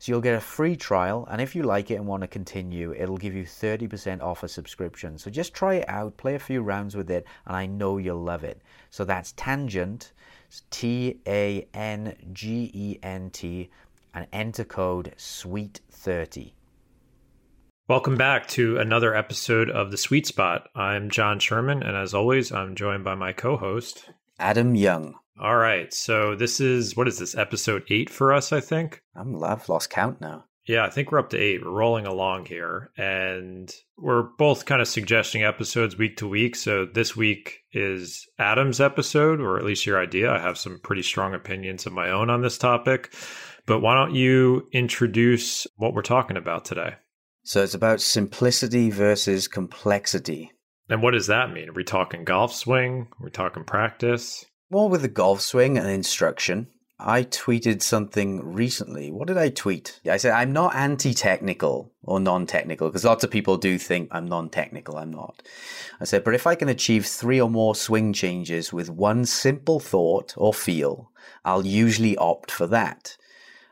So 0.00 0.12
you'll 0.12 0.22
get 0.22 0.34
a 0.34 0.40
free 0.40 0.76
trial, 0.76 1.28
and 1.30 1.42
if 1.42 1.54
you 1.54 1.62
like 1.62 1.90
it 1.90 1.96
and 1.96 2.06
want 2.06 2.22
to 2.22 2.26
continue, 2.26 2.94
it'll 2.94 3.18
give 3.18 3.34
you 3.34 3.44
30% 3.44 4.22
off 4.22 4.42
a 4.42 4.48
subscription. 4.48 5.18
So 5.18 5.30
just 5.30 5.52
try 5.52 5.74
it 5.74 5.88
out, 5.90 6.16
play 6.16 6.34
a 6.36 6.38
few 6.38 6.62
rounds 6.62 6.96
with 6.96 7.10
it, 7.10 7.26
and 7.44 7.54
I 7.54 7.66
know 7.66 7.98
you'll 7.98 8.22
love 8.22 8.42
it. 8.42 8.62
So 8.88 9.04
that's 9.04 9.32
Tangent, 9.32 10.12
T 10.70 11.20
A 11.26 11.68
N 11.74 12.16
G 12.32 12.70
E 12.72 12.98
N 13.02 13.28
T, 13.28 13.68
and 14.14 14.26
enter 14.32 14.64
code 14.64 15.12
SWEET30. 15.18 16.52
Welcome 17.86 18.16
back 18.16 18.48
to 18.48 18.78
another 18.78 19.14
episode 19.14 19.68
of 19.68 19.90
The 19.90 19.98
Sweet 19.98 20.26
Spot. 20.26 20.66
I'm 20.74 21.10
Jon 21.10 21.38
Sherman, 21.40 21.82
and 21.82 21.94
as 21.94 22.14
always, 22.14 22.52
I'm 22.52 22.74
joined 22.74 23.04
by 23.04 23.16
my 23.16 23.34
co 23.34 23.58
host, 23.58 24.08
Adam 24.38 24.74
Young. 24.74 25.16
All 25.40 25.56
right. 25.56 25.92
So 25.94 26.34
this 26.34 26.60
is 26.60 26.94
what 26.96 27.08
is 27.08 27.18
this 27.18 27.34
episode 27.34 27.84
eight 27.88 28.10
for 28.10 28.32
us? 28.32 28.52
I 28.52 28.60
think 28.60 29.02
I'm 29.16 29.42
I've 29.42 29.68
lost 29.70 29.88
count 29.88 30.20
now. 30.20 30.44
Yeah, 30.66 30.84
I 30.84 30.90
think 30.90 31.10
we're 31.10 31.18
up 31.18 31.30
to 31.30 31.38
eight. 31.38 31.64
We're 31.64 31.70
rolling 31.70 32.06
along 32.06 32.44
here, 32.44 32.90
and 32.98 33.74
we're 33.96 34.24
both 34.38 34.66
kind 34.66 34.82
of 34.82 34.86
suggesting 34.86 35.42
episodes 35.42 35.96
week 35.96 36.18
to 36.18 36.28
week. 36.28 36.54
So 36.56 36.84
this 36.84 37.16
week 37.16 37.60
is 37.72 38.28
Adam's 38.38 38.80
episode, 38.80 39.40
or 39.40 39.58
at 39.58 39.64
least 39.64 39.86
your 39.86 39.98
idea. 39.98 40.30
I 40.30 40.38
have 40.38 40.58
some 40.58 40.78
pretty 40.78 41.02
strong 41.02 41.34
opinions 41.34 41.86
of 41.86 41.94
my 41.94 42.10
own 42.10 42.28
on 42.28 42.42
this 42.42 42.58
topic, 42.58 43.14
but 43.64 43.80
why 43.80 43.94
don't 43.94 44.14
you 44.14 44.68
introduce 44.72 45.66
what 45.76 45.94
we're 45.94 46.02
talking 46.02 46.36
about 46.36 46.66
today? 46.66 46.96
So 47.42 47.62
it's 47.62 47.74
about 47.74 48.02
simplicity 48.02 48.90
versus 48.90 49.48
complexity. 49.48 50.52
And 50.90 51.02
what 51.02 51.12
does 51.12 51.28
that 51.28 51.52
mean? 51.52 51.70
Are 51.70 51.72
we 51.72 51.84
talking 51.84 52.24
golf 52.24 52.54
swing? 52.54 53.08
Are 53.12 53.24
we 53.24 53.30
talking 53.30 53.64
practice? 53.64 54.44
More 54.72 54.88
with 54.88 55.02
the 55.02 55.08
golf 55.08 55.40
swing 55.40 55.76
and 55.76 55.88
instruction. 55.88 56.68
I 56.96 57.24
tweeted 57.24 57.82
something 57.82 58.54
recently. 58.54 59.10
What 59.10 59.26
did 59.26 59.36
I 59.36 59.48
tweet? 59.48 59.98
I 60.08 60.16
said, 60.16 60.32
I'm 60.32 60.52
not 60.52 60.76
anti 60.76 61.12
technical 61.12 61.90
or 62.04 62.20
non 62.20 62.46
technical 62.46 62.88
because 62.88 63.04
lots 63.04 63.24
of 63.24 63.32
people 63.32 63.56
do 63.56 63.78
think 63.78 64.10
I'm 64.12 64.26
non 64.26 64.48
technical. 64.48 64.96
I'm 64.96 65.10
not. 65.10 65.42
I 66.00 66.04
said, 66.04 66.22
but 66.22 66.34
if 66.34 66.46
I 66.46 66.54
can 66.54 66.68
achieve 66.68 67.04
three 67.04 67.40
or 67.40 67.50
more 67.50 67.74
swing 67.74 68.12
changes 68.12 68.72
with 68.72 68.88
one 68.88 69.24
simple 69.24 69.80
thought 69.80 70.34
or 70.36 70.54
feel, 70.54 71.10
I'll 71.44 71.66
usually 71.66 72.16
opt 72.16 72.52
for 72.52 72.68
that. 72.68 73.16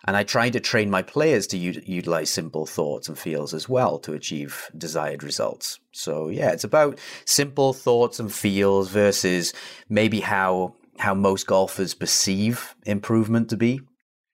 And 0.04 0.16
I 0.16 0.24
try 0.24 0.50
to 0.50 0.58
train 0.58 0.90
my 0.90 1.02
players 1.02 1.46
to 1.48 1.58
u- 1.58 1.82
utilize 1.84 2.30
simple 2.30 2.66
thoughts 2.66 3.08
and 3.08 3.16
feels 3.16 3.54
as 3.54 3.68
well 3.68 4.00
to 4.00 4.14
achieve 4.14 4.68
desired 4.76 5.22
results. 5.22 5.78
So, 5.92 6.28
yeah, 6.28 6.50
it's 6.50 6.64
about 6.64 6.98
simple 7.24 7.72
thoughts 7.72 8.18
and 8.18 8.32
feels 8.32 8.88
versus 8.88 9.52
maybe 9.88 10.20
how 10.20 10.74
how 10.98 11.14
most 11.14 11.46
golfers 11.46 11.94
perceive 11.94 12.74
improvement 12.84 13.50
to 13.50 13.56
be. 13.56 13.80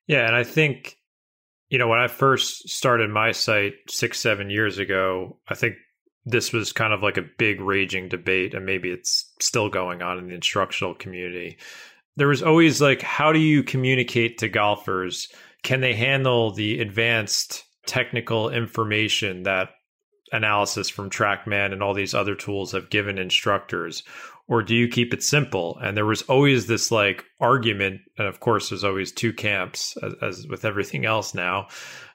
Yeah, 0.07 0.27
and 0.27 0.35
I 0.35 0.45
think 0.45 0.97
you 1.69 1.79
know 1.79 1.89
when 1.89 2.01
I 2.01 2.09
first 2.09 2.69
started 2.69 3.11
my 3.11 3.33
site 3.33 3.75
six 3.89 4.21
seven 4.21 4.51
years 4.51 4.79
ago, 4.79 5.39
I 5.49 5.55
think 5.55 5.77
this 6.27 6.53
was 6.53 6.73
kind 6.73 6.93
of 6.93 7.03
like 7.03 7.17
a 7.17 7.29
big 7.39 7.61
raging 7.61 8.09
debate, 8.09 8.55
and 8.55 8.65
maybe 8.65 8.91
it's 8.91 9.33
still 9.41 9.69
going 9.69 10.03
on 10.03 10.19
in 10.19 10.29
the 10.29 10.35
instructional 10.35 10.95
community. 10.95 11.59
There 12.17 12.29
was 12.29 12.43
always 12.43 12.81
like, 12.81 13.03
how 13.03 13.33
do 13.33 13.41
you 13.41 13.63
communicate 13.63 14.39
to 14.39 14.49
golfers? 14.49 15.29
Can 15.63 15.81
they 15.81 15.95
handle 15.95 16.53
the 16.53 16.81
advanced 16.81 17.65
technical 17.87 18.51
information 18.51 19.43
that 19.43 19.71
analysis 20.33 20.89
from 20.89 21.11
TrackMan 21.11 21.73
and 21.73 21.83
all 21.83 21.95
these 21.95 22.15
other 22.15 22.35
tools 22.35 22.73
have 22.73 22.91
given 22.91 23.19
instructors? 23.19 24.03
Or 24.47 24.63
do 24.63 24.75
you 24.75 24.89
keep 24.89 25.15
it 25.15 25.23
simple? 25.23 25.79
And 25.83 25.97
there 25.97 26.05
was 26.05 26.23
always 26.23 26.67
this 26.67 26.91
like 26.91 27.25
argument, 27.41 28.01
and 28.19 28.27
of 28.27 28.41
course, 28.41 28.69
there's 28.69 28.85
always 28.85 29.11
two 29.11 29.33
camps, 29.33 29.97
as, 30.03 30.15
as, 30.21 30.47
with 30.47 30.65
everything 30.65 31.07
else 31.07 31.35
now, 31.35 31.69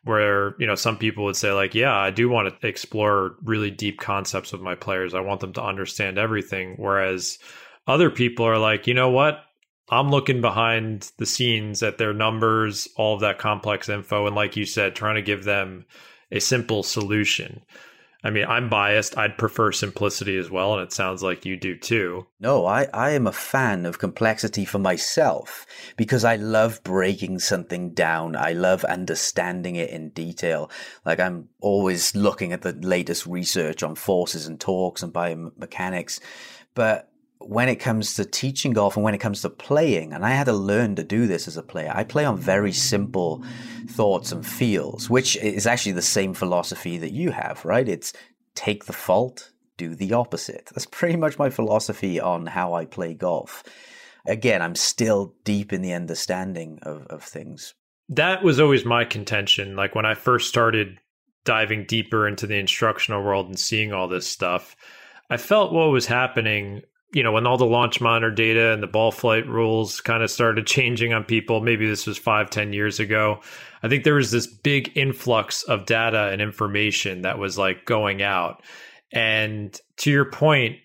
where 0.04 0.56
you 0.60 0.68
know 0.68 0.76
some 0.76 0.98
people 0.98 1.26
would 1.26 1.36
say 1.36 1.52
like, 1.52 1.74
yeah, 1.74 1.96
I 1.96 2.12
do 2.12 2.30
want 2.30 2.62
to 2.62 2.68
explore 2.68 3.36
really 3.44 3.72
deep 3.72 4.00
concepts 4.00 4.52
with 4.52 4.62
my 4.62 4.76
players. 4.76 5.14
I 5.14 5.22
want 5.22 5.40
them 5.40 5.54
to 5.54 5.64
understand 5.64 6.18
everything, 6.18 6.76
whereas 6.78 7.40
other 7.88 8.12
people 8.12 8.46
are 8.46 8.60
like, 8.60 8.86
you 8.86 8.94
know 8.94 9.10
what? 9.10 9.40
I'm 9.92 10.12
looking 10.12 10.42
behind 10.42 11.12
the 11.18 11.26
scenes 11.26 11.82
at 11.82 11.98
their 11.98 12.14
numbers, 12.14 12.88
all 12.96 13.16
of 13.16 13.22
that 13.22 13.40
complex 13.40 13.90
info, 13.90 14.28
and 14.28 14.36
like 14.36 14.56
you 14.56 14.66
said, 14.66 14.96
trying 14.96 15.16
to 15.16 15.24
give 15.24 15.44
them 15.44 15.86
a 16.32 16.40
simple 16.40 16.84
solution. 16.84 17.64
I 18.22 18.32
mean, 18.32 18.46
I'm 18.46 18.68
biased. 18.68 19.18
I'd 19.18 19.38
prefer 19.38 19.72
simplicity 19.72 20.38
as 20.38 20.52
well, 20.52 20.74
and 20.74 20.84
it 20.84 20.92
sounds 20.92 21.24
like 21.24 21.46
you 21.46 21.56
do 21.56 21.78
too. 21.78 22.28
No, 22.38 22.66
I, 22.66 22.88
I 22.94 23.12
am 23.12 23.28
a 23.28 23.32
fan 23.32 23.86
of 23.86 24.00
complexity 24.00 24.66
for 24.66 24.78
myself 24.78 25.66
because 25.96 26.26
I 26.26 26.36
love 26.36 26.84
breaking 26.84 27.40
something 27.40 27.94
down. 27.94 28.36
I 28.36 28.52
love 28.52 28.84
understanding 28.84 29.78
it 29.78 29.90
in 29.90 30.10
detail. 30.10 30.70
Like 31.06 31.22
I'm 31.22 31.48
always 31.62 32.14
looking 32.14 32.52
at 32.52 32.62
the 32.62 32.74
latest 32.74 33.26
research 33.26 33.84
on 33.84 33.96
forces 33.96 34.48
and 34.48 34.60
torques 34.60 35.02
and 35.02 35.14
biomechanics. 35.14 36.20
But 36.76 37.09
when 37.40 37.70
it 37.70 37.78
comes 37.78 38.16
to 38.16 38.26
teaching 38.26 38.74
golf 38.74 38.96
and 38.96 39.04
when 39.04 39.14
it 39.14 39.20
comes 39.20 39.42
to 39.42 39.50
playing, 39.50 40.14
and 40.14 40.26
I 40.26 40.32
had 40.32 40.46
to 40.46 40.54
learn 40.54 40.96
to 40.96 41.04
do 41.04 41.26
this 41.26 41.48
as 41.48 41.58
a 41.58 41.64
player, 41.64 41.92
I 41.94 42.04
play 42.04 42.26
on 42.26 42.38
very 42.38 42.74
simple 42.74 43.44
thoughts 43.88 44.32
and 44.32 44.46
feels, 44.46 45.10
which 45.10 45.38
is 45.38 45.66
actually 45.66 45.94
the 45.94 46.02
same 46.02 46.34
philosophy 46.34 46.98
that 46.98 47.14
you 47.14 47.32
have, 47.32 47.64
right? 47.64 47.88
It's 47.88 48.14
take 48.56 48.86
the 48.86 48.94
fault, 48.94 49.52
do 49.78 49.96
the 49.96 50.14
opposite. 50.14 50.70
That's 50.74 50.86
pretty 50.92 51.18
much 51.18 51.40
my 51.40 51.50
philosophy 51.50 52.20
on 52.20 52.46
how 52.46 52.74
I 52.74 52.86
play 52.86 53.14
golf. 53.14 53.64
Again, 54.28 54.62
I'm 54.62 54.76
still 54.76 55.34
deep 55.46 55.72
in 55.72 55.82
the 55.82 55.94
understanding 55.94 56.80
of, 56.84 57.08
of 57.08 57.24
things. 57.24 57.74
That 58.10 58.44
was 58.44 58.60
always 58.60 58.84
my 58.84 59.06
contention. 59.06 59.76
Like 59.76 59.96
when 59.96 60.06
I 60.06 60.14
first 60.14 60.50
started 60.50 61.00
diving 61.46 61.86
deeper 61.86 62.28
into 62.28 62.48
the 62.48 62.60
instructional 62.60 63.24
world 63.24 63.48
and 63.48 63.58
seeing 63.58 63.94
all 63.94 64.10
this 64.10 64.28
stuff, 64.28 64.76
I 65.30 65.38
felt 65.38 65.72
what 65.72 65.92
was 65.92 66.06
happening 66.06 66.82
you 67.12 67.24
know, 67.24 67.32
when 67.32 67.48
all 67.48 67.58
the 67.58 67.66
launch 67.66 68.02
monitor 68.02 68.32
data 68.32 68.72
and 68.72 68.84
the 68.84 68.88
ball 68.88 69.12
flight 69.12 69.48
rules 69.48 70.00
kind 70.02 70.22
of 70.22 70.30
started 70.30 70.68
changing 70.68 71.14
on 71.14 71.24
people, 71.24 71.62
maybe 71.62 71.88
this 71.88 72.06
was 72.06 72.18
five, 72.18 72.50
ten 72.50 72.74
years 72.74 73.00
ago. 73.00 73.42
I 73.82 73.88
think 73.88 74.04
there 74.04 74.16
was 74.16 74.32
this 74.32 74.48
big 74.48 74.96
influx 74.96 75.64
of 75.64 75.86
data 75.86 76.30
and 76.32 76.42
information 76.42 77.22
that 77.24 77.40
was 77.40 77.58
like 77.58 77.86
going 77.86 78.22
out. 78.22 78.64
And 79.12 79.78
to 79.98 80.12
your 80.12 80.30
point, 80.30 80.78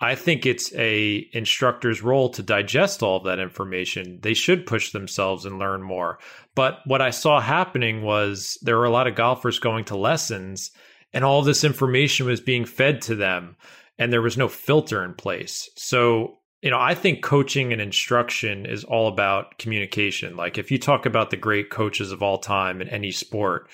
I 0.00 0.14
think 0.14 0.46
it's 0.46 0.72
a 0.74 1.28
instructor's 1.32 2.02
role 2.02 2.30
to 2.30 2.42
digest 2.42 3.02
all 3.02 3.18
of 3.18 3.24
that 3.24 3.38
information. 3.38 4.18
They 4.22 4.32
should 4.32 4.64
push 4.64 4.92
themselves 4.92 5.44
and 5.44 5.58
learn 5.58 5.82
more. 5.82 6.18
But 6.54 6.78
what 6.86 7.02
I 7.02 7.10
saw 7.10 7.38
happening 7.38 8.02
was 8.02 8.56
there 8.62 8.78
were 8.78 8.86
a 8.86 8.90
lot 8.90 9.06
of 9.06 9.14
golfers 9.14 9.58
going 9.58 9.84
to 9.86 9.96
lessons 9.96 10.70
and 11.12 11.24
all 11.24 11.42
this 11.42 11.64
information 11.64 12.26
was 12.26 12.40
being 12.40 12.64
fed 12.64 13.02
to 13.02 13.14
them 13.14 13.56
and 14.00 14.12
there 14.12 14.22
was 14.22 14.36
no 14.36 14.48
filter 14.48 15.04
in 15.04 15.14
place. 15.14 15.68
So 15.76 16.38
you 16.62 16.70
know, 16.70 16.78
I 16.78 16.94
think 16.94 17.22
coaching 17.22 17.72
and 17.72 17.80
instruction 17.80 18.66
is 18.66 18.84
all 18.84 19.08
about 19.08 19.58
communication. 19.58 20.36
Like 20.36 20.58
if 20.58 20.70
you 20.70 20.78
talk 20.78 21.06
about 21.06 21.30
the 21.30 21.38
great 21.38 21.70
coaches 21.70 22.12
of 22.12 22.22
all 22.22 22.36
time 22.36 22.82
in 22.82 22.88
any 22.88 23.12
sport, 23.12 23.70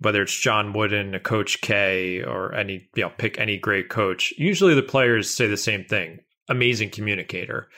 whether 0.00 0.22
it's 0.22 0.36
John 0.36 0.72
Wooden, 0.72 1.14
a 1.14 1.20
Coach 1.20 1.60
K, 1.60 2.22
or 2.24 2.52
any, 2.52 2.88
you 2.96 3.02
know, 3.04 3.12
pick 3.16 3.38
any 3.38 3.58
great 3.58 3.90
coach, 3.90 4.34
usually 4.36 4.74
the 4.74 4.82
players 4.82 5.30
say 5.30 5.46
the 5.46 5.56
same 5.56 5.84
thing 5.84 6.20
amazing 6.48 6.90
communicator. 6.90 7.68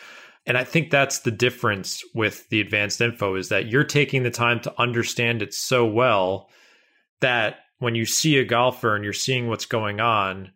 And 0.46 0.56
I 0.56 0.64
think 0.64 0.90
that's 0.90 1.20
the 1.20 1.30
difference 1.30 2.02
with 2.14 2.48
the 2.50 2.60
advanced 2.60 3.00
info 3.00 3.34
is 3.34 3.48
that 3.48 3.68
you're 3.68 3.84
taking 3.84 4.22
the 4.22 4.30
time 4.30 4.60
to 4.60 4.80
understand 4.80 5.40
it 5.40 5.54
so 5.54 5.86
well 5.86 6.50
that 7.20 7.60
when 7.78 7.94
you 7.94 8.04
see 8.04 8.36
a 8.38 8.44
golfer 8.44 8.94
and 8.94 9.04
you're 9.04 9.14
seeing 9.14 9.48
what's 9.48 9.64
going 9.64 10.00
on, 10.00 10.52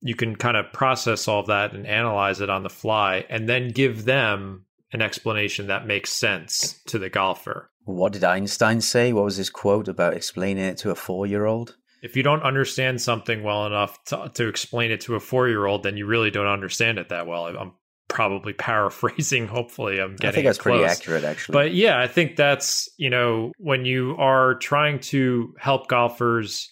you 0.00 0.14
can 0.14 0.36
kind 0.36 0.56
of 0.56 0.72
process 0.72 1.28
all 1.28 1.40
of 1.40 1.46
that 1.46 1.72
and 1.72 1.86
analyze 1.86 2.40
it 2.40 2.50
on 2.50 2.62
the 2.62 2.70
fly 2.70 3.24
and 3.28 3.48
then 3.48 3.68
give 3.68 4.04
them 4.04 4.64
an 4.92 5.02
explanation 5.02 5.66
that 5.66 5.86
makes 5.86 6.10
sense 6.10 6.80
to 6.86 6.98
the 6.98 7.10
golfer. 7.10 7.70
What 7.84 8.12
did 8.12 8.24
Einstein 8.24 8.80
say? 8.80 9.12
What 9.12 9.24
was 9.24 9.36
his 9.36 9.50
quote 9.50 9.88
about 9.88 10.14
explaining 10.14 10.64
it 10.64 10.78
to 10.78 10.90
a 10.90 10.94
four 10.94 11.26
year 11.26 11.46
old? 11.46 11.76
If 12.02 12.16
you 12.16 12.22
don't 12.22 12.42
understand 12.42 13.00
something 13.00 13.42
well 13.42 13.66
enough 13.66 14.02
to, 14.06 14.30
to 14.34 14.48
explain 14.48 14.90
it 14.90 15.00
to 15.02 15.14
a 15.14 15.20
four 15.20 15.48
year 15.48 15.66
old, 15.66 15.82
then 15.82 15.96
you 15.96 16.06
really 16.06 16.30
don't 16.30 16.46
understand 16.46 16.98
it 16.98 17.08
that 17.08 17.26
well. 17.26 17.46
I'm 17.46 17.72
probably 18.08 18.52
paraphrasing. 18.54 19.46
Hopefully, 19.46 20.00
I'm 20.00 20.16
getting. 20.16 20.28
I 20.28 20.32
think 20.32 20.46
that's 20.46 20.58
pretty 20.58 20.84
accurate, 20.84 21.24
actually. 21.24 21.52
But 21.52 21.74
yeah, 21.74 21.98
I 21.98 22.06
think 22.06 22.36
that's 22.36 22.88
you 22.96 23.10
know 23.10 23.52
when 23.58 23.84
you 23.84 24.16
are 24.18 24.54
trying 24.56 25.00
to 25.00 25.54
help 25.58 25.88
golfers 25.88 26.70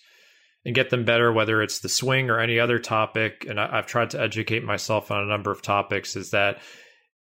and 0.64 0.74
get 0.74 0.90
them 0.90 1.04
better, 1.04 1.32
whether 1.32 1.62
it's 1.62 1.80
the 1.80 1.88
swing 1.88 2.30
or 2.30 2.40
any 2.40 2.58
other 2.58 2.78
topic. 2.78 3.46
And 3.48 3.60
I, 3.60 3.78
I've 3.78 3.86
tried 3.86 4.10
to 4.10 4.20
educate 4.20 4.64
myself 4.64 5.10
on 5.10 5.22
a 5.22 5.26
number 5.26 5.50
of 5.50 5.62
topics. 5.62 6.16
Is 6.16 6.30
that 6.30 6.60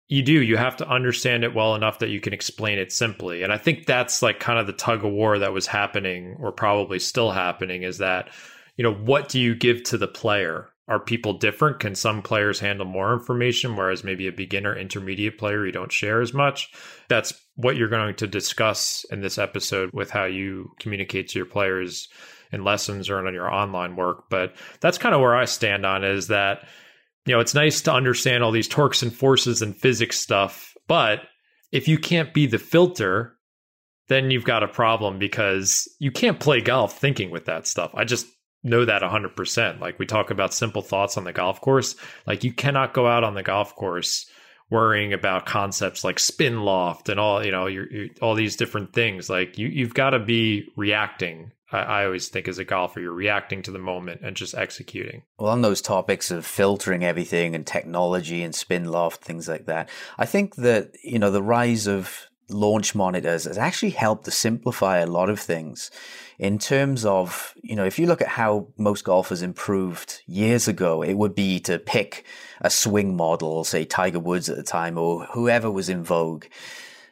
you 0.08 0.22
do 0.22 0.42
you 0.42 0.56
have 0.56 0.76
to 0.76 0.88
understand 0.88 1.44
it 1.44 1.54
well 1.54 1.74
enough 1.74 2.00
that 2.00 2.10
you 2.10 2.20
can 2.20 2.34
explain 2.34 2.78
it 2.78 2.92
simply 2.92 3.42
and 3.42 3.50
i 3.50 3.56
think 3.56 3.86
that's 3.86 4.20
like 4.20 4.38
kind 4.38 4.58
of 4.58 4.66
the 4.66 4.72
tug 4.74 5.02
of 5.02 5.10
war 5.10 5.38
that 5.38 5.54
was 5.54 5.66
happening 5.66 6.36
or 6.38 6.52
probably 6.52 6.98
still 6.98 7.30
happening 7.30 7.82
is 7.82 7.96
that 7.96 8.30
you 8.76 8.82
know 8.82 8.92
what 8.92 9.30
do 9.30 9.40
you 9.40 9.54
give 9.54 9.82
to 9.82 9.96
the 9.96 10.06
player 10.06 10.68
are 10.86 11.00
people 11.00 11.32
different? 11.38 11.80
Can 11.80 11.94
some 11.94 12.20
players 12.20 12.60
handle 12.60 12.84
more 12.84 13.14
information, 13.14 13.74
whereas 13.74 14.04
maybe 14.04 14.26
a 14.26 14.32
beginner 14.32 14.76
intermediate 14.76 15.38
player 15.38 15.64
you 15.64 15.72
don't 15.72 15.92
share 15.92 16.20
as 16.20 16.34
much? 16.34 16.70
That's 17.08 17.32
what 17.56 17.76
you're 17.76 17.88
going 17.88 18.16
to 18.16 18.26
discuss 18.26 19.06
in 19.10 19.22
this 19.22 19.38
episode 19.38 19.90
with 19.94 20.10
how 20.10 20.24
you 20.24 20.72
communicate 20.78 21.28
to 21.28 21.38
your 21.38 21.46
players 21.46 22.08
in 22.54 22.64
lessons 22.64 23.10
or 23.10 23.26
in 23.26 23.34
your 23.34 23.52
online 23.52 23.96
work. 23.96 24.30
But 24.30 24.54
that's 24.80 24.98
kind 24.98 25.14
of 25.14 25.20
where 25.20 25.36
I 25.36 25.44
stand 25.44 25.84
on 25.84 26.04
is 26.04 26.28
that, 26.28 26.66
you 27.26 27.34
know, 27.34 27.40
it's 27.40 27.54
nice 27.54 27.82
to 27.82 27.92
understand 27.92 28.42
all 28.42 28.52
these 28.52 28.68
torques 28.68 29.02
and 29.02 29.14
forces 29.14 29.60
and 29.60 29.76
physics 29.76 30.18
stuff, 30.18 30.74
but 30.86 31.20
if 31.72 31.88
you 31.88 31.98
can't 31.98 32.32
be 32.32 32.46
the 32.46 32.58
filter, 32.58 33.34
then 34.08 34.30
you've 34.30 34.44
got 34.44 34.62
a 34.62 34.68
problem 34.68 35.18
because 35.18 35.88
you 35.98 36.12
can't 36.12 36.38
play 36.38 36.60
golf 36.60 36.98
thinking 36.98 37.30
with 37.30 37.46
that 37.46 37.66
stuff. 37.66 37.90
I 37.94 38.04
just 38.04 38.26
know 38.62 38.84
that 38.84 39.02
100%. 39.02 39.80
Like 39.80 39.98
we 39.98 40.06
talk 40.06 40.30
about 40.30 40.54
simple 40.54 40.82
thoughts 40.82 41.16
on 41.16 41.24
the 41.24 41.32
golf 41.32 41.60
course, 41.60 41.96
like 42.26 42.44
you 42.44 42.52
cannot 42.52 42.94
go 42.94 43.06
out 43.06 43.24
on 43.24 43.34
the 43.34 43.42
golf 43.42 43.74
course 43.74 44.30
worrying 44.70 45.12
about 45.12 45.46
concepts 45.46 46.04
like 46.04 46.18
spin 46.18 46.62
loft 46.62 47.08
and 47.08 47.20
all, 47.20 47.44
you 47.44 47.52
know, 47.52 47.68
all 48.22 48.34
these 48.34 48.56
different 48.56 48.92
things. 48.92 49.28
Like 49.28 49.58
you 49.58 49.68
you've 49.68 49.94
got 49.94 50.10
to 50.10 50.18
be 50.18 50.68
reacting. 50.76 51.52
I, 51.82 52.04
always 52.04 52.28
think 52.28 52.48
as 52.48 52.58
a 52.58 52.64
golfer, 52.64 53.00
you're 53.00 53.12
reacting 53.12 53.62
to 53.62 53.70
the 53.70 53.78
moment 53.78 54.20
and 54.22 54.36
just 54.36 54.54
executing. 54.54 55.22
Well, 55.38 55.50
on 55.50 55.62
those 55.62 55.82
topics 55.82 56.30
of 56.30 56.46
filtering 56.46 57.04
everything 57.04 57.54
and 57.54 57.66
technology 57.66 58.42
and 58.42 58.54
spin 58.54 58.90
loft, 58.90 59.22
things 59.24 59.48
like 59.48 59.66
that, 59.66 59.88
I 60.18 60.26
think 60.26 60.56
that, 60.56 60.92
you 61.02 61.18
know, 61.18 61.30
the 61.30 61.42
rise 61.42 61.86
of 61.86 62.28
launch 62.50 62.94
monitors 62.94 63.44
has 63.44 63.58
actually 63.58 63.90
helped 63.90 64.26
to 64.26 64.30
simplify 64.30 64.98
a 64.98 65.06
lot 65.06 65.30
of 65.30 65.40
things 65.40 65.90
in 66.38 66.58
terms 66.58 67.04
of, 67.04 67.54
you 67.62 67.76
know, 67.76 67.84
if 67.84 67.98
you 67.98 68.06
look 68.06 68.20
at 68.20 68.28
how 68.28 68.68
most 68.76 69.04
golfers 69.04 69.42
improved 69.42 70.22
years 70.26 70.68
ago, 70.68 71.02
it 71.02 71.14
would 71.14 71.34
be 71.34 71.60
to 71.60 71.78
pick 71.78 72.24
a 72.60 72.70
swing 72.70 73.16
model, 73.16 73.64
say 73.64 73.84
Tiger 73.84 74.18
Woods 74.18 74.48
at 74.48 74.56
the 74.56 74.62
time 74.62 74.98
or 74.98 75.24
whoever 75.26 75.70
was 75.70 75.88
in 75.88 76.02
vogue 76.02 76.44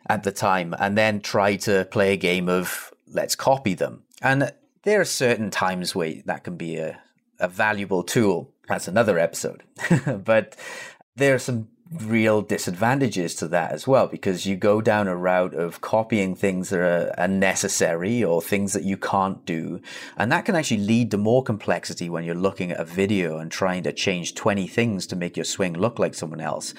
at 0.09 0.25
the 0.25 0.33
time, 0.33 0.75
and 0.79 0.99
then 0.99 1.21
try 1.21 1.57
to 1.57 1.87
play 1.91 2.13
a 2.13 2.17
game 2.17 2.49
of 2.49 2.93
let's 3.07 3.37
copy 3.37 3.75
them. 3.75 4.03
And 4.23 4.53
there 4.85 5.01
are 5.01 5.05
certain 5.05 5.51
times 5.51 5.95
where 5.95 6.15
that 6.27 6.45
can 6.45 6.57
be 6.57 6.77
a, 6.77 7.01
a 7.39 7.49
valuable 7.49 8.03
tool. 8.03 8.53
That's 8.69 8.89
another 8.89 9.19
episode. 9.19 9.63
but 10.25 10.57
there 11.17 11.35
are 11.35 11.39
some 11.39 11.69
real 12.01 12.41
disadvantages 12.41 13.35
to 13.35 13.49
that 13.49 13.73
as 13.73 13.87
well 13.87 14.07
because 14.07 14.47
you 14.47 14.57
go 14.57 14.81
down 14.81 15.09
a 15.09 15.17
route 15.17 15.55
of 15.55 15.81
copying 15.81 16.35
things 16.35 16.71
that 16.71 16.81
are 16.81 17.15
unnecessary 17.19 18.25
or 18.25 18.41
things 18.41 18.73
that 18.73 18.85
you 18.85 18.97
can't 18.97 19.45
do. 19.45 19.81
And 20.17 20.33
that 20.33 20.45
can 20.45 20.55
actually 20.55 20.81
lead 20.81 21.11
to 21.11 21.19
more 21.19 21.43
complexity 21.43 22.09
when 22.09 22.25
you're 22.25 22.35
looking 22.35 22.73
at 22.73 22.81
a 22.81 22.85
video 22.85 23.39
and 23.39 23.51
trying 23.51 23.83
to 23.83 23.93
change 23.93 24.35
20 24.35 24.67
things 24.67 25.07
to 25.09 25.17
make 25.17 25.37
your 25.37 25.45
swing 25.45 25.75
look 25.75 25.99
like 25.99 26.15
someone 26.15 26.41
else. 26.41 26.75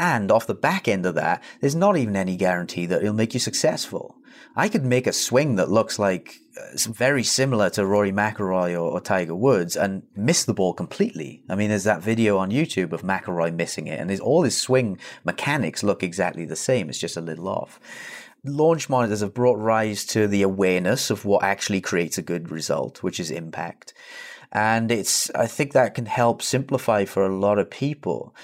And 0.00 0.32
off 0.32 0.46
the 0.46 0.54
back 0.54 0.88
end 0.88 1.04
of 1.04 1.14
that, 1.16 1.42
there's 1.60 1.76
not 1.76 1.98
even 1.98 2.16
any 2.16 2.34
guarantee 2.34 2.86
that 2.86 3.02
it'll 3.02 3.12
make 3.12 3.34
you 3.34 3.40
successful. 3.40 4.16
I 4.56 4.70
could 4.70 4.82
make 4.82 5.06
a 5.06 5.12
swing 5.12 5.56
that 5.56 5.70
looks 5.70 5.98
like 5.98 6.36
uh, 6.56 6.90
very 6.90 7.22
similar 7.22 7.68
to 7.70 7.84
Rory 7.84 8.10
McIlroy 8.10 8.72
or, 8.72 8.92
or, 8.92 9.00
Tiger 9.02 9.34
Woods 9.34 9.76
and 9.76 10.02
miss 10.16 10.42
the 10.44 10.54
ball 10.54 10.72
completely. 10.72 11.42
I 11.50 11.54
mean, 11.54 11.68
there's 11.68 11.84
that 11.84 12.02
video 12.02 12.38
on 12.38 12.50
YouTube 12.50 12.92
of 12.92 13.02
McIlroy 13.02 13.54
missing 13.54 13.88
it, 13.88 14.00
and 14.00 14.20
all 14.20 14.42
his 14.42 14.56
swing 14.56 14.98
mechanics 15.22 15.82
look 15.82 16.02
exactly 16.02 16.46
the 16.46 16.56
same. 16.56 16.88
It's 16.88 16.98
just 16.98 17.18
a 17.18 17.20
little 17.20 17.46
off. 17.46 17.78
Launch 18.42 18.88
monitors 18.88 19.20
have 19.20 19.34
brought 19.34 19.58
rise 19.58 20.06
to 20.06 20.26
the 20.26 20.40
awareness 20.40 21.10
of 21.10 21.26
what 21.26 21.44
actually 21.44 21.82
creates 21.82 22.16
a 22.16 22.22
good 22.22 22.50
result, 22.50 23.02
which 23.02 23.20
is 23.20 23.30
impact. 23.30 23.92
And 24.50 24.90
it's, 24.90 25.30
I 25.30 25.46
think 25.46 25.72
that 25.72 25.94
can 25.94 26.06
help 26.06 26.42
simplify 26.42 27.04
for 27.04 27.24
a 27.24 27.36
lot 27.36 27.58
of 27.58 27.70
people. 27.70 28.34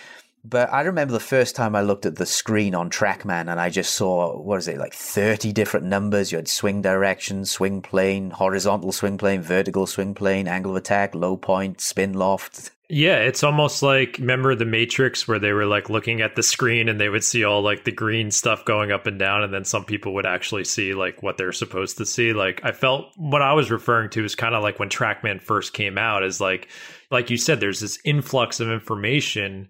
But 0.48 0.72
I 0.72 0.82
remember 0.82 1.12
the 1.12 1.18
first 1.18 1.56
time 1.56 1.74
I 1.74 1.80
looked 1.80 2.06
at 2.06 2.16
the 2.16 2.26
screen 2.26 2.72
on 2.76 2.88
TrackMan 2.88 3.50
and 3.50 3.60
I 3.60 3.68
just 3.68 3.94
saw, 3.94 4.38
what 4.38 4.58
is 4.58 4.68
it, 4.68 4.78
like 4.78 4.94
30 4.94 5.52
different 5.52 5.86
numbers. 5.86 6.30
You 6.30 6.38
had 6.38 6.46
swing 6.46 6.82
direction, 6.82 7.44
swing 7.44 7.82
plane, 7.82 8.30
horizontal 8.30 8.92
swing 8.92 9.18
plane, 9.18 9.42
vertical 9.42 9.88
swing 9.88 10.14
plane, 10.14 10.46
angle 10.46 10.70
of 10.70 10.76
attack, 10.76 11.16
low 11.16 11.36
point, 11.36 11.80
spin 11.80 12.12
loft. 12.12 12.70
Yeah, 12.88 13.16
it's 13.16 13.42
almost 13.42 13.82
like 13.82 14.18
remember 14.20 14.54
the 14.54 14.64
Matrix 14.64 15.26
where 15.26 15.40
they 15.40 15.50
were 15.50 15.66
like 15.66 15.90
looking 15.90 16.20
at 16.20 16.36
the 16.36 16.44
screen 16.44 16.88
and 16.88 17.00
they 17.00 17.08
would 17.08 17.24
see 17.24 17.42
all 17.42 17.60
like 17.60 17.82
the 17.82 17.90
green 17.90 18.30
stuff 18.30 18.64
going 18.64 18.92
up 18.92 19.08
and 19.08 19.18
down, 19.18 19.42
and 19.42 19.52
then 19.52 19.64
some 19.64 19.84
people 19.84 20.14
would 20.14 20.26
actually 20.26 20.62
see 20.62 20.94
like 20.94 21.20
what 21.24 21.36
they're 21.36 21.50
supposed 21.50 21.98
to 21.98 22.06
see. 22.06 22.32
Like 22.32 22.60
I 22.62 22.70
felt 22.70 23.06
what 23.16 23.42
I 23.42 23.54
was 23.54 23.72
referring 23.72 24.10
to 24.10 24.24
is 24.24 24.36
kind 24.36 24.54
of 24.54 24.62
like 24.62 24.78
when 24.78 24.88
TrackMan 24.88 25.42
first 25.42 25.72
came 25.72 25.98
out, 25.98 26.22
is 26.22 26.40
like 26.40 26.68
like 27.10 27.30
you 27.30 27.36
said, 27.36 27.58
there's 27.58 27.80
this 27.80 27.98
influx 28.04 28.60
of 28.60 28.70
information 28.70 29.68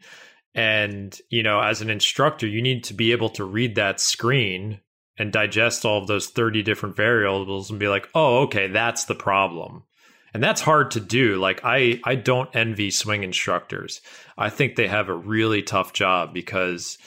and, 0.57 1.17
you 1.29 1.43
know, 1.43 1.61
as 1.61 1.83
an 1.83 1.91
instructor, 1.91 2.47
you 2.47 2.63
need 2.63 2.83
to 2.85 2.95
be 2.95 3.13
able 3.13 3.29
to 3.31 3.45
read 3.45 3.75
that 3.75 4.01
screen 4.01 4.81
and 5.19 5.31
digest 5.31 5.85
all 5.85 5.99
of 6.01 6.07
those 6.07 6.29
30 6.29 6.63
different 6.63 6.97
variables 6.97 7.71
and 7.71 7.79
be 7.79 7.89
like, 7.89 8.09
oh, 8.15 8.39
okay, 8.45 8.67
that's 8.67 9.05
the 9.05 9.15
problem. 9.15 9.85
And 10.33 10.43
that's 10.43 10.63
hard 10.63 10.91
to 10.93 11.01
do. 11.01 11.37
Like 11.37 11.61
I 11.63 12.01
I 12.05 12.15
don't 12.15 12.55
envy 12.55 12.91
swing 12.91 13.23
instructors. 13.23 14.01
I 14.37 14.51
think 14.51 14.77
they 14.77 14.87
have 14.87 15.09
a 15.09 15.15
really 15.15 15.63
tough 15.63 15.93
job 15.93 16.35
because 16.35 16.99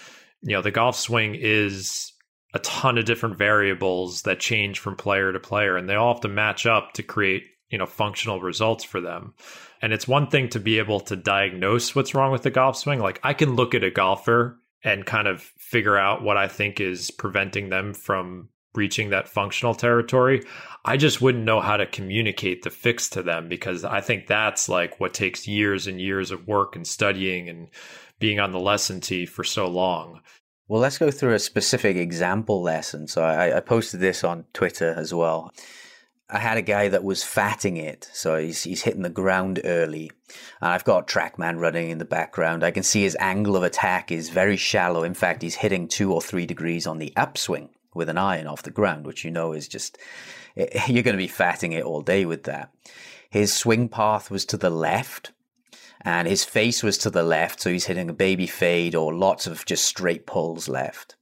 you 0.41 0.55
know, 0.55 0.61
the 0.61 0.71
golf 0.71 0.95
swing 0.95 1.35
is 1.35 2.13
a 2.53 2.59
ton 2.59 2.97
of 2.97 3.05
different 3.05 3.37
variables 3.37 4.23
that 4.23 4.39
change 4.39 4.79
from 4.79 4.95
player 4.95 5.31
to 5.31 5.39
player 5.39 5.75
and 5.75 5.87
they 5.87 5.95
all 5.95 6.13
have 6.13 6.21
to 6.21 6.27
match 6.27 6.65
up 6.65 6.93
to 6.93 7.03
create, 7.03 7.43
you 7.69 7.77
know, 7.77 7.85
functional 7.85 8.41
results 8.41 8.83
for 8.83 8.99
them. 8.99 9.33
And 9.81 9.93
it's 9.93 10.07
one 10.07 10.27
thing 10.27 10.49
to 10.49 10.59
be 10.59 10.79
able 10.79 10.99
to 11.01 11.15
diagnose 11.15 11.95
what's 11.95 12.15
wrong 12.15 12.31
with 12.31 12.43
the 12.43 12.49
golf 12.49 12.77
swing. 12.77 12.99
Like 12.99 13.19
I 13.23 13.33
can 13.33 13.55
look 13.55 13.75
at 13.75 13.83
a 13.83 13.91
golfer 13.91 14.59
and 14.83 15.05
kind 15.05 15.27
of 15.27 15.41
figure 15.41 15.97
out 15.97 16.23
what 16.23 16.37
I 16.37 16.47
think 16.47 16.79
is 16.79 17.11
preventing 17.11 17.69
them 17.69 17.93
from 17.93 18.49
reaching 18.75 19.09
that 19.09 19.27
functional 19.27 19.75
territory. 19.75 20.43
I 20.85 20.97
just 20.97 21.21
wouldn't 21.21 21.43
know 21.43 21.59
how 21.59 21.77
to 21.77 21.85
communicate 21.85 22.61
the 22.61 22.69
fix 22.69 23.09
to 23.09 23.23
them 23.23 23.49
because 23.49 23.83
I 23.83 24.01
think 24.01 24.27
that's 24.27 24.69
like 24.69 24.99
what 24.99 25.13
takes 25.13 25.47
years 25.47 25.87
and 25.87 25.99
years 25.99 26.31
of 26.31 26.47
work 26.47 26.75
and 26.75 26.85
studying 26.87 27.49
and 27.49 27.69
being 28.19 28.39
on 28.39 28.51
the 28.51 28.59
lesson 28.59 29.01
tee 29.01 29.25
for 29.25 29.43
so 29.43 29.67
long. 29.67 30.21
Well, 30.67 30.81
let's 30.81 30.99
go 30.99 31.09
through 31.09 31.33
a 31.33 31.39
specific 31.39 31.97
example 31.97 32.61
lesson. 32.61 33.07
So 33.07 33.23
I, 33.23 33.57
I 33.57 33.59
posted 33.59 33.99
this 33.99 34.23
on 34.23 34.45
Twitter 34.53 34.93
as 34.95 35.13
well. 35.13 35.51
I 36.31 36.37
had 36.37 36.57
a 36.57 36.61
guy 36.61 36.89
that 36.89 37.03
was 37.03 37.23
fatting 37.23 37.77
it, 37.77 38.07
so 38.13 38.37
he's 38.37 38.63
he's 38.63 38.83
hitting 38.83 39.01
the 39.01 39.09
ground 39.09 39.59
early, 39.63 40.11
and 40.61 40.69
I've 40.69 40.83
got 40.83 41.07
TrackMan 41.07 41.59
running 41.59 41.89
in 41.89 41.97
the 41.97 42.05
background. 42.05 42.63
I 42.63 42.69
can 42.69 42.83
see 42.83 43.01
his 43.01 43.17
angle 43.19 43.57
of 43.57 43.63
attack 43.63 44.11
is 44.11 44.29
very 44.29 44.55
shallow. 44.55 45.01
In 45.01 45.15
fact, 45.15 45.41
he's 45.41 45.55
hitting 45.55 45.87
two 45.87 46.13
or 46.13 46.21
three 46.21 46.45
degrees 46.45 46.85
on 46.85 46.99
the 46.99 47.13
upswing 47.15 47.69
with 47.95 48.09
an 48.09 48.19
iron 48.19 48.45
off 48.45 48.61
the 48.61 48.69
ground, 48.69 49.07
which 49.07 49.25
you 49.25 49.31
know 49.31 49.53
is 49.53 49.67
just 49.67 49.97
eh, 50.55 50.83
you're 50.87 51.03
going 51.03 51.17
to 51.17 51.23
be 51.23 51.27
fatting 51.27 51.71
it 51.71 51.83
all 51.83 52.01
day 52.01 52.25
with 52.25 52.43
that. 52.43 52.71
His 53.31 53.51
swing 53.51 53.89
path 53.89 54.29
was 54.29 54.45
to 54.45 54.57
the 54.57 54.69
left, 54.69 55.31
and 56.01 56.27
his 56.27 56.45
face 56.45 56.83
was 56.83 56.99
to 56.99 57.09
the 57.09 57.23
left, 57.23 57.59
so 57.59 57.71
he's 57.71 57.85
hitting 57.85 58.09
a 58.09 58.13
baby 58.13 58.45
fade 58.45 58.93
or 58.93 59.15
lots 59.15 59.47
of 59.47 59.65
just 59.65 59.83
straight 59.83 60.27
pulls 60.27 60.69
left. 60.69 61.15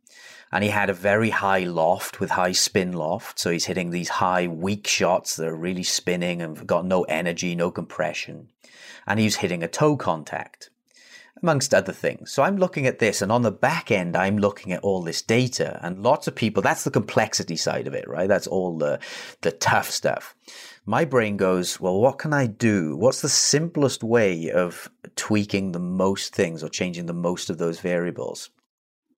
And 0.51 0.63
he 0.63 0.69
had 0.69 0.89
a 0.89 0.93
very 0.93 1.29
high 1.29 1.63
loft 1.63 2.19
with 2.19 2.31
high 2.31 2.53
spin 2.53 2.93
loft, 2.93 3.37
so 3.39 3.51
he's 3.51 3.65
hitting 3.65 3.89
these 3.89 4.09
high 4.09 4.47
weak 4.47 4.87
shots 4.87 5.35
that 5.35 5.47
are 5.47 5.55
really 5.55 5.83
spinning 5.83 6.41
and 6.41 6.65
got 6.65 6.85
no 6.85 7.03
energy, 7.03 7.55
no 7.55 7.69
compression. 7.69 8.49
And 9.05 9.19
he's 9.19 9.37
hitting 9.37 9.61
a 9.61 9.67
toe 9.67 9.97
contact 9.97 10.69
amongst 11.41 11.73
other 11.73 11.93
things. 11.93 12.31
So 12.31 12.43
I'm 12.43 12.57
looking 12.57 12.87
at 12.87 12.99
this, 12.99 13.21
and 13.21 13.31
on 13.31 13.41
the 13.41 13.51
back 13.51 13.91
end, 13.91 14.15
I'm 14.15 14.37
looking 14.37 14.73
at 14.73 14.81
all 14.81 15.01
this 15.01 15.21
data, 15.21 15.79
and 15.83 16.01
lots 16.01 16.27
of 16.27 16.35
people. 16.35 16.63
That's 16.63 16.83
the 16.83 16.91
complexity 16.91 17.57
side 17.57 17.87
of 17.87 17.93
it, 17.93 18.07
right? 18.07 18.27
That's 18.27 18.47
all 18.47 18.77
the 18.77 18.99
the 19.41 19.51
tough 19.51 19.89
stuff. 19.89 20.35
My 20.85 21.03
brain 21.03 21.35
goes, 21.35 21.79
well, 21.79 21.99
what 21.99 22.17
can 22.17 22.33
I 22.33 22.47
do? 22.47 22.95
What's 22.95 23.21
the 23.21 23.29
simplest 23.29 24.03
way 24.03 24.49
of 24.51 24.89
tweaking 25.17 25.73
the 25.73 25.79
most 25.79 26.33
things 26.33 26.63
or 26.63 26.69
changing 26.69 27.07
the 27.07 27.13
most 27.13 27.49
of 27.49 27.57
those 27.57 27.81
variables? 27.81 28.49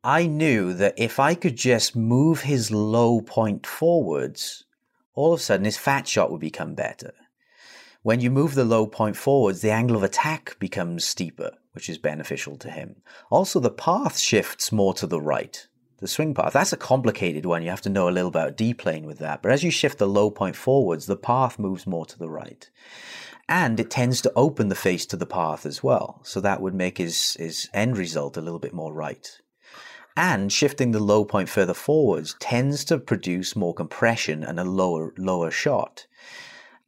I 0.03 0.27
knew 0.27 0.74
that 0.74 0.94
if 0.98 1.20
I 1.20 1.36
could 1.36 1.56
just 1.56 1.96
move 1.96 2.41
his 2.41 2.72
low 2.72 3.22
point 3.22 3.68
forwards, 3.68 4.63
all 5.13 5.34
of 5.34 5.39
a 5.39 5.44
sudden 5.44 5.65
his 5.65 5.77
fat 5.77 6.08
shot 6.08 6.32
would 6.32 6.41
become 6.41 6.75
better. 6.75 7.13
When 8.01 8.22
you 8.22 8.32
move 8.32 8.56
the 8.56 8.63
low 8.63 8.88
point 8.88 9.18
forwards, 9.18 9.62
the 9.62 9.72
angle 9.72 9.98
of 9.98 10.03
attack 10.03 10.56
becomes 10.60 11.03
steeper 11.03 11.51
which 11.74 11.89
is 11.89 11.98
beneficial 11.98 12.58
to 12.58 12.70
him. 12.70 12.98
Also, 13.29 13.60
the 13.60 13.72
path 13.72 14.18
shifts 14.18 14.72
more 14.72 14.94
to 14.94 15.08
the 15.08 15.22
right. 15.22 15.68
The 16.00 16.08
swing 16.08 16.34
path, 16.34 16.53
that's 16.53 16.74
a 16.74 16.77
complicated 16.77 17.46
one. 17.46 17.63
You 17.63 17.70
have 17.70 17.82
to 17.82 17.89
know 17.89 18.08
a 18.08 18.12
little 18.12 18.29
about 18.29 18.58
D 18.58 18.74
plane 18.74 19.06
with 19.06 19.20
that. 19.20 19.41
But 19.41 19.51
as 19.51 19.63
you 19.63 19.72
shift 19.72 19.98
the 19.98 20.08
low 20.08 20.32
point 20.32 20.56
forwards, 20.56 21.06
the 21.06 21.15
path 21.18 21.60
moves 21.60 21.86
more 21.86 22.06
to 22.06 22.18
the 22.18 22.29
right. 22.29 22.70
And 23.48 23.79
it 23.79 23.89
tends 23.89 24.22
to 24.22 24.34
open 24.36 24.70
the 24.70 24.75
face 24.75 25.06
to 25.08 25.18
the 25.18 25.25
path 25.25 25.65
as 25.65 25.84
well. 25.84 26.20
So 26.24 26.39
that 26.41 26.62
would 26.62 26.75
make 26.75 26.98
his, 26.98 27.34
his 27.34 27.70
end 27.74 27.98
result 27.98 28.38
a 28.38 28.41
little 28.41 28.60
bit 28.60 28.74
more 28.74 28.94
right. 28.94 29.39
And 30.16 30.51
shifting 30.51 30.92
the 30.92 31.00
low 31.00 31.24
point 31.24 31.50
further 31.50 31.74
forwards 31.74 32.36
tends 32.39 32.84
to 32.86 32.98
produce 32.98 33.56
more 33.56 33.74
compression 33.74 34.44
and 34.44 34.60
a 34.60 34.63
lower, 34.63 35.13
lower 35.18 35.51
shot. 35.51 36.08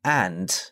And 0.04 0.72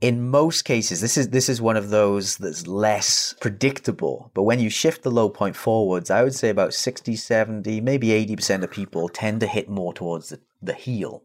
in 0.00 0.28
most 0.28 0.66
cases, 0.66 1.00
this 1.00 1.16
is 1.16 1.30
this 1.30 1.48
is 1.48 1.62
one 1.62 1.76
of 1.76 1.90
those 1.90 2.36
that's 2.36 2.66
less 2.66 3.34
predictable. 3.40 4.30
But 4.34 4.42
when 4.42 4.60
you 4.60 4.68
shift 4.68 5.02
the 5.02 5.10
low 5.10 5.28
point 5.30 5.56
forwards, 5.56 6.10
I 6.10 6.22
would 6.22 6.34
say 6.34 6.50
about 6.50 6.74
60, 6.74 7.16
70, 7.16 7.80
maybe 7.80 8.08
80% 8.08 8.64
of 8.64 8.70
people 8.70 9.08
tend 9.08 9.40
to 9.40 9.46
hit 9.46 9.68
more 9.68 9.94
towards 9.94 10.28
the, 10.30 10.40
the 10.60 10.74
heel. 10.74 11.22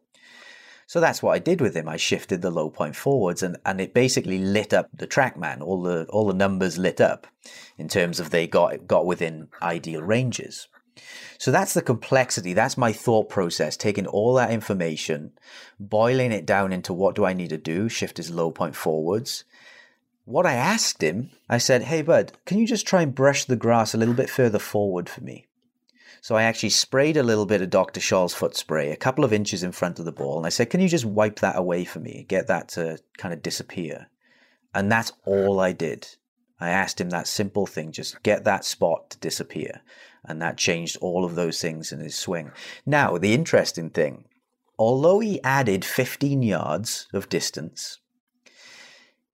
So 0.89 0.99
that's 0.99 1.21
what 1.21 1.33
I 1.33 1.37
did 1.37 1.61
with 1.61 1.75
him. 1.75 1.87
I 1.87 1.97
shifted 1.97 2.41
the 2.41 2.49
low 2.49 2.71
point 2.71 2.95
forwards 2.95 3.43
and, 3.43 3.57
and 3.63 3.79
it 3.79 3.93
basically 3.93 4.39
lit 4.39 4.73
up 4.73 4.89
the 4.91 5.05
TrackMan. 5.05 5.61
All 5.61 5.83
the 5.83 6.05
all 6.05 6.25
the 6.25 6.33
numbers 6.33 6.79
lit 6.79 6.99
up 6.99 7.27
in 7.77 7.87
terms 7.87 8.19
of 8.19 8.31
they 8.31 8.47
got 8.47 8.87
got 8.87 9.05
within 9.05 9.49
ideal 9.61 10.01
ranges. 10.01 10.67
So 11.37 11.51
that's 11.51 11.75
the 11.75 11.83
complexity. 11.83 12.53
That's 12.53 12.75
my 12.75 12.91
thought 12.91 13.29
process, 13.29 13.77
taking 13.77 14.07
all 14.07 14.33
that 14.33 14.49
information, 14.49 15.33
boiling 15.79 16.31
it 16.31 16.47
down 16.47 16.73
into 16.73 16.91
what 16.91 17.13
do 17.13 17.23
I 17.23 17.33
need 17.33 17.51
to 17.51 17.57
do, 17.59 17.87
shift 17.87 18.17
his 18.17 18.31
low 18.31 18.49
point 18.49 18.75
forwards. 18.75 19.43
What 20.25 20.47
I 20.47 20.53
asked 20.53 21.03
him, 21.03 21.29
I 21.47 21.59
said, 21.59 21.83
Hey, 21.83 22.01
bud, 22.01 22.31
can 22.47 22.57
you 22.57 22.65
just 22.65 22.87
try 22.87 23.03
and 23.03 23.13
brush 23.13 23.45
the 23.45 23.55
grass 23.55 23.93
a 23.93 23.97
little 23.99 24.15
bit 24.15 24.29
further 24.31 24.57
forward 24.57 25.07
for 25.07 25.21
me? 25.21 25.48
So 26.21 26.35
I 26.35 26.43
actually 26.43 26.69
sprayed 26.69 27.17
a 27.17 27.23
little 27.23 27.45
bit 27.45 27.61
of 27.61 27.69
Dr. 27.69 27.99
Scholl's 27.99 28.33
foot 28.33 28.55
spray, 28.55 28.91
a 28.91 28.97
couple 28.97 29.23
of 29.23 29.33
inches 29.33 29.63
in 29.63 29.71
front 29.71 29.99
of 29.99 30.05
the 30.05 30.11
ball, 30.11 30.37
and 30.37 30.45
I 30.45 30.49
said, 30.49 30.69
Can 30.69 30.81
you 30.81 30.89
just 30.89 31.05
wipe 31.05 31.39
that 31.39 31.57
away 31.57 31.85
for 31.85 31.99
me? 31.99 32.25
Get 32.27 32.47
that 32.47 32.69
to 32.69 32.99
kind 33.17 33.33
of 33.33 33.41
disappear. 33.41 34.07
And 34.73 34.91
that's 34.91 35.11
all 35.25 35.59
I 35.59 35.71
did. 35.71 36.07
I 36.59 36.69
asked 36.69 36.99
him 36.99 37.09
that 37.11 37.27
simple 37.27 37.65
thing 37.65 37.91
just 37.91 38.21
get 38.21 38.43
that 38.43 38.65
spot 38.65 39.11
to 39.11 39.19
disappear 39.19 39.81
and 40.25 40.41
that 40.41 40.57
changed 40.57 40.97
all 41.01 41.23
of 41.23 41.35
those 41.35 41.61
things 41.61 41.91
in 41.91 41.99
his 41.99 42.15
swing. 42.15 42.51
Now, 42.85 43.17
the 43.17 43.33
interesting 43.33 43.89
thing, 43.89 44.25
although 44.77 45.19
he 45.19 45.41
added 45.43 45.85
15 45.85 46.43
yards 46.43 47.07
of 47.13 47.29
distance, 47.29 47.99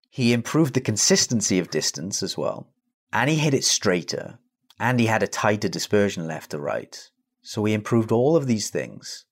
he 0.10 0.34
improved 0.34 0.74
the 0.74 0.82
consistency 0.82 1.60
of 1.60 1.70
distance 1.70 2.24
as 2.24 2.38
well, 2.38 2.68
and 3.12 3.30
he 3.30 3.38
hit 3.38 3.54
it 3.54 3.64
straighter, 3.64 4.40
and 4.80 5.00
he 5.00 5.06
had 5.06 5.24
a 5.24 5.28
tighter 5.28 5.70
dispersion 5.70 6.28
left 6.28 6.52
to 6.52 6.60
right. 6.60 7.10
So 7.42 7.64
he 7.66 7.74
improved 7.74 8.12
all 8.12 8.36
of 8.36 8.48
these 8.48 8.70
things. 8.70 9.26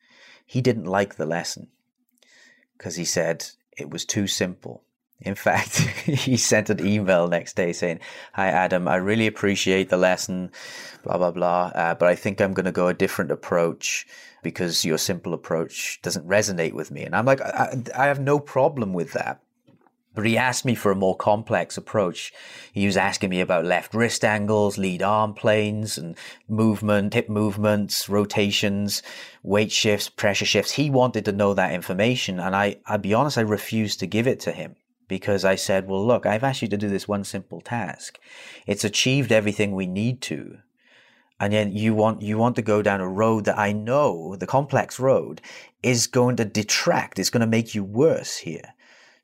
He 0.45 0.61
didn't 0.61 0.85
like 0.85 1.15
the 1.15 1.25
lesson 1.25 1.69
because 2.77 2.95
he 2.95 3.05
said 3.05 3.45
it 3.77 3.89
was 3.89 4.05
too 4.05 4.27
simple. 4.27 4.83
In 5.19 5.35
fact, 5.47 5.77
he 5.77 6.37
sent 6.37 6.69
an 6.69 6.85
email 6.85 7.27
next 7.27 7.55
day 7.55 7.73
saying, 7.73 7.99
Hi, 8.33 8.47
Adam, 8.47 8.87
I 8.87 8.95
really 8.95 9.27
appreciate 9.27 9.89
the 9.89 9.97
lesson, 9.97 10.51
blah, 11.03 11.17
blah, 11.17 11.31
blah, 11.31 11.71
uh, 11.73 11.95
but 11.95 12.09
I 12.09 12.15
think 12.15 12.41
I'm 12.41 12.53
going 12.53 12.65
to 12.65 12.71
go 12.71 12.87
a 12.87 12.93
different 12.93 13.31
approach 13.31 14.05
because 14.43 14.83
your 14.83 14.97
simple 14.97 15.33
approach 15.33 15.99
doesn't 16.01 16.27
resonate 16.27 16.73
with 16.73 16.91
me. 16.91 17.03
And 17.03 17.15
I'm 17.15 17.25
like, 17.25 17.41
I, 17.41 17.81
I 17.97 18.05
have 18.07 18.19
no 18.19 18.39
problem 18.39 18.93
with 18.93 19.13
that. 19.13 19.41
But 20.15 20.25
he 20.25 20.37
asked 20.37 20.63
me 20.63 20.75
for 20.75 20.91
a 20.91 20.95
more 20.95 21.15
complex 21.15 21.75
approach. 21.75 22.31
He 22.71 22.85
was 22.85 22.97
asking 22.97 23.31
me 23.31 23.41
about 23.41 23.65
left 23.65 23.95
wrist 23.95 24.23
angles, 24.23 24.77
lead 24.77 25.01
arm 25.01 25.33
planes, 25.33 25.97
and 25.97 26.15
movement, 26.47 27.15
hip 27.15 27.29
movements, 27.29 28.07
rotations, 28.07 29.01
weight 29.41 29.71
shifts, 29.71 30.09
pressure 30.09 30.45
shifts. 30.45 30.73
He 30.73 30.89
wanted 30.89 31.25
to 31.25 31.31
know 31.31 31.55
that 31.55 31.73
information. 31.73 32.39
And 32.39 32.55
I, 32.55 32.77
I'll 32.85 32.99
be 32.99 33.13
honest, 33.13 33.39
I 33.39 33.41
refused 33.41 33.99
to 34.01 34.07
give 34.07 34.27
it 34.27 34.39
to 34.41 34.51
him 34.51 34.75
because 35.07 35.43
I 35.43 35.55
said, 35.55 35.87
well, 35.87 36.05
look, 36.05 36.25
I've 36.25 36.43
asked 36.43 36.61
you 36.61 36.67
to 36.69 36.77
do 36.77 36.89
this 36.89 37.07
one 37.07 37.23
simple 37.23 37.61
task. 37.61 38.19
It's 38.67 38.83
achieved 38.83 39.31
everything 39.31 39.73
we 39.73 39.87
need 39.87 40.21
to. 40.23 40.59
And 41.39 41.53
yet 41.53 41.71
you 41.71 41.93
want, 41.93 42.21
you 42.21 42.37
want 42.37 42.55
to 42.57 42.61
go 42.61 42.81
down 42.81 43.01
a 43.01 43.07
road 43.07 43.45
that 43.45 43.57
I 43.57 43.73
know, 43.73 44.35
the 44.35 44.47
complex 44.47 44.99
road, 44.99 45.41
is 45.81 46.07
going 46.07 46.35
to 46.37 46.45
detract, 46.45 47.19
it's 47.19 47.29
going 47.29 47.41
to 47.41 47.47
make 47.47 47.75
you 47.75 47.83
worse 47.83 48.37
here. 48.37 48.73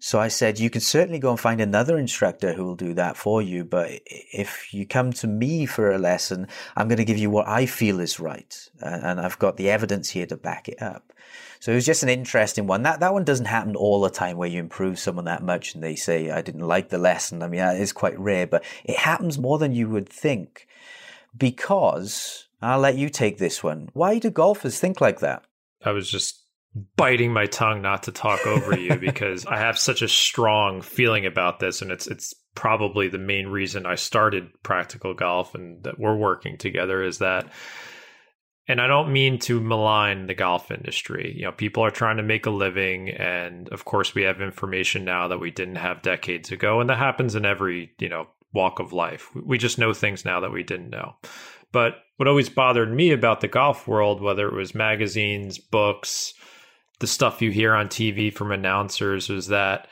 So 0.01 0.17
I 0.17 0.29
said, 0.29 0.59
you 0.59 0.69
can 0.69 0.79
certainly 0.79 1.19
go 1.19 1.29
and 1.29 1.39
find 1.39 1.59
another 1.59 1.97
instructor 1.97 2.53
who 2.53 2.63
will 2.63 2.75
do 2.75 2.93
that 2.93 3.17
for 3.17 3.41
you. 3.41 3.65
But 3.65 3.99
if 4.05 4.73
you 4.73 4.85
come 4.85 5.11
to 5.13 5.27
me 5.27 5.65
for 5.65 5.91
a 5.91 5.97
lesson, 5.97 6.47
I'm 6.77 6.87
going 6.87 6.97
to 6.97 7.05
give 7.05 7.17
you 7.17 7.29
what 7.29 7.49
I 7.49 7.65
feel 7.65 7.99
is 7.99 8.17
right. 8.17 8.69
And 8.79 9.19
I've 9.19 9.37
got 9.39 9.57
the 9.57 9.69
evidence 9.69 10.09
here 10.09 10.25
to 10.27 10.37
back 10.37 10.69
it 10.69 10.81
up. 10.81 11.11
So 11.59 11.73
it 11.73 11.75
was 11.75 11.85
just 11.85 12.03
an 12.03 12.09
interesting 12.09 12.65
one. 12.65 12.83
That 12.83 13.01
that 13.01 13.13
one 13.13 13.25
doesn't 13.25 13.45
happen 13.45 13.75
all 13.75 13.99
the 13.99 14.09
time 14.09 14.37
where 14.37 14.47
you 14.47 14.61
improve 14.61 14.97
someone 14.97 15.25
that 15.25 15.43
much 15.43 15.75
and 15.75 15.83
they 15.83 15.95
say 15.95 16.31
I 16.31 16.41
didn't 16.41 16.61
like 16.61 16.87
the 16.87 16.97
lesson. 16.97 17.43
I 17.43 17.49
mean, 17.49 17.59
is 17.59 17.91
quite 17.91 18.17
rare, 18.17 18.47
but 18.47 18.63
it 18.85 18.95
happens 18.95 19.37
more 19.37 19.57
than 19.57 19.75
you 19.75 19.89
would 19.89 20.07
think. 20.07 20.65
Because 21.37 22.47
I'll 22.61 22.79
let 22.79 22.97
you 22.97 23.09
take 23.09 23.37
this 23.37 23.61
one. 23.61 23.89
Why 23.93 24.17
do 24.17 24.29
golfers 24.29 24.79
think 24.79 25.01
like 25.01 25.19
that? 25.19 25.43
I 25.83 25.91
was 25.91 26.09
just 26.09 26.43
biting 26.95 27.33
my 27.33 27.45
tongue 27.45 27.81
not 27.81 28.03
to 28.03 28.11
talk 28.11 28.45
over 28.45 28.77
you 28.77 28.95
because 28.99 29.45
I 29.45 29.57
have 29.57 29.77
such 29.77 30.01
a 30.01 30.07
strong 30.07 30.81
feeling 30.81 31.25
about 31.25 31.59
this 31.59 31.81
and 31.81 31.91
it's 31.91 32.07
it's 32.07 32.33
probably 32.55 33.07
the 33.07 33.17
main 33.17 33.47
reason 33.47 33.85
I 33.85 33.95
started 33.95 34.49
practical 34.63 35.13
golf 35.13 35.55
and 35.55 35.83
that 35.83 35.99
we're 35.99 36.15
working 36.15 36.57
together 36.57 37.03
is 37.03 37.19
that 37.19 37.49
and 38.67 38.79
I 38.79 38.85
don't 38.85 39.11
mean 39.11 39.39
to 39.39 39.59
malign 39.59 40.27
the 40.27 40.35
golf 40.35 40.69
industry. 40.69 41.33
You 41.35 41.45
know, 41.45 41.51
people 41.51 41.83
are 41.83 41.89
trying 41.89 42.17
to 42.17 42.23
make 42.23 42.45
a 42.45 42.51
living, 42.51 43.09
and 43.09 43.67
of 43.69 43.83
course, 43.83 44.13
we 44.13 44.21
have 44.21 44.41
information 44.41 45.03
now 45.03 45.27
that 45.27 45.39
we 45.39 45.49
didn't 45.49 45.77
have 45.77 46.03
decades 46.03 46.51
ago, 46.51 46.79
and 46.79 46.87
that 46.87 46.99
happens 46.99 47.33
in 47.33 47.45
every 47.45 47.93
you 47.97 48.09
know 48.09 48.27
walk 48.53 48.79
of 48.79 48.93
life. 48.93 49.29
We 49.43 49.57
just 49.57 49.79
know 49.79 49.91
things 49.91 50.23
now 50.23 50.41
that 50.41 50.51
we 50.51 50.61
didn't 50.61 50.91
know. 50.91 51.15
But 51.71 51.95
what 52.17 52.27
always 52.27 52.49
bothered 52.49 52.93
me 52.93 53.11
about 53.11 53.41
the 53.41 53.47
golf 53.47 53.87
world, 53.87 54.21
whether 54.21 54.47
it 54.47 54.53
was 54.53 54.75
magazines, 54.75 55.57
books, 55.57 56.33
the 56.99 57.07
stuff 57.07 57.41
you 57.41 57.51
hear 57.51 57.73
on 57.73 57.87
TV 57.87 58.33
from 58.33 58.51
announcers, 58.51 59.29
was 59.29 59.47
that 59.47 59.87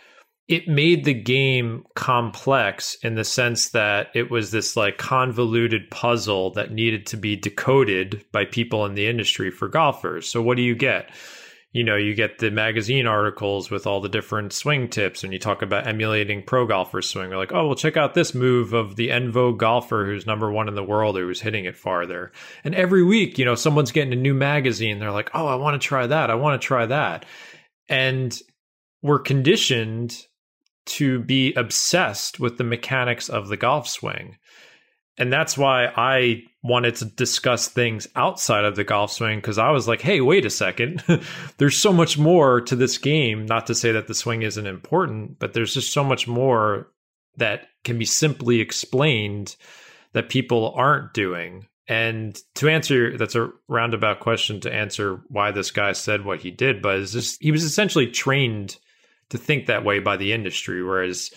it 0.47 0.67
made 0.67 1.03
the 1.03 1.13
game 1.13 1.83
complex 1.95 2.95
in 3.03 3.15
the 3.15 3.23
sense 3.23 3.69
that 3.69 4.07
it 4.13 4.31
was 4.31 4.51
this 4.51 4.77
like 4.77 4.97
convoluted 4.97 5.89
puzzle 5.91 6.51
that 6.51 6.71
needed 6.71 7.05
to 7.07 7.17
be 7.17 7.35
decoded 7.35 8.23
by 8.31 8.45
people 8.45 8.85
in 8.85 8.95
the 8.95 9.07
industry 9.07 9.51
for 9.51 9.67
golfers. 9.67 10.29
So 10.29 10.41
what 10.41 10.55
do 10.55 10.63
you 10.63 10.75
get? 10.75 11.11
You 11.77 11.83
know, 11.83 11.95
you 11.95 12.15
get 12.15 12.39
the 12.39 12.49
magazine 12.49 13.05
articles 13.05 13.69
with 13.69 13.85
all 13.85 14.01
the 14.01 14.09
different 14.09 14.51
swing 14.51 14.89
tips, 14.89 15.23
and 15.23 15.31
you 15.31 15.37
talk 15.37 15.61
about 15.61 15.85
emulating 15.85 16.41
pro 16.41 16.65
golfers' 16.65 17.07
swing. 17.07 17.29
They're 17.29 17.37
like, 17.37 17.53
oh, 17.53 17.67
well, 17.67 17.75
check 17.75 17.95
out 17.95 18.15
this 18.15 18.33
move 18.33 18.73
of 18.73 18.95
the 18.95 19.09
Envo 19.09 19.55
golfer 19.55 20.03
who's 20.03 20.25
number 20.25 20.51
one 20.51 20.67
in 20.67 20.73
the 20.73 20.83
world 20.83 21.17
who's 21.17 21.39
hitting 21.39 21.65
it 21.65 21.77
farther. 21.77 22.31
And 22.63 22.73
every 22.73 23.03
week, 23.03 23.37
you 23.37 23.45
know, 23.45 23.53
someone's 23.53 23.91
getting 23.91 24.11
a 24.11 24.15
new 24.15 24.33
magazine. 24.33 24.97
They're 24.97 25.11
like, 25.11 25.29
oh, 25.35 25.45
I 25.45 25.53
want 25.53 25.79
to 25.79 25.87
try 25.87 26.07
that. 26.07 26.31
I 26.31 26.35
want 26.35 26.59
to 26.59 26.65
try 26.65 26.87
that. 26.87 27.25
And 27.87 28.35
we're 29.03 29.19
conditioned 29.19 30.17
to 30.87 31.19
be 31.19 31.53
obsessed 31.53 32.39
with 32.39 32.57
the 32.57 32.63
mechanics 32.63 33.29
of 33.29 33.49
the 33.49 33.57
golf 33.57 33.87
swing. 33.87 34.37
And 35.19 35.31
that's 35.31 35.55
why 35.55 35.91
I 35.95 36.41
wanted 36.67 36.95
to 36.97 37.05
discuss 37.05 37.67
things 37.67 38.07
outside 38.15 38.65
of 38.65 38.75
the 38.75 38.83
golf 38.83 39.11
swing 39.11 39.39
because 39.39 39.57
I 39.57 39.71
was 39.71 39.87
like, 39.87 40.01
hey, 40.01 40.21
wait 40.21 40.45
a 40.45 40.49
second. 40.49 41.03
there's 41.57 41.77
so 41.77 41.93
much 41.93 42.17
more 42.17 42.61
to 42.61 42.75
this 42.75 42.97
game. 42.97 43.45
Not 43.45 43.67
to 43.67 43.75
say 43.75 43.91
that 43.93 44.07
the 44.07 44.13
swing 44.13 44.41
isn't 44.41 44.67
important, 44.67 45.39
but 45.39 45.53
there's 45.53 45.73
just 45.73 45.93
so 45.93 46.03
much 46.03 46.27
more 46.27 46.91
that 47.37 47.67
can 47.83 47.97
be 47.97 48.05
simply 48.05 48.59
explained 48.59 49.55
that 50.13 50.29
people 50.29 50.73
aren't 50.75 51.13
doing. 51.13 51.67
And 51.87 52.37
to 52.55 52.67
answer, 52.67 53.17
that's 53.17 53.35
a 53.35 53.51
roundabout 53.67 54.19
question 54.19 54.59
to 54.61 54.73
answer 54.73 55.21
why 55.29 55.51
this 55.51 55.71
guy 55.71 55.93
said 55.93 56.25
what 56.25 56.41
he 56.41 56.51
did, 56.51 56.81
but 56.81 56.95
is 56.95 57.13
this, 57.13 57.37
he 57.39 57.51
was 57.51 57.63
essentially 57.63 58.07
trained 58.07 58.77
to 59.29 59.37
think 59.37 59.67
that 59.67 59.85
way 59.85 59.99
by 59.99 60.17
the 60.17 60.33
industry. 60.33 60.83
Whereas, 60.83 61.31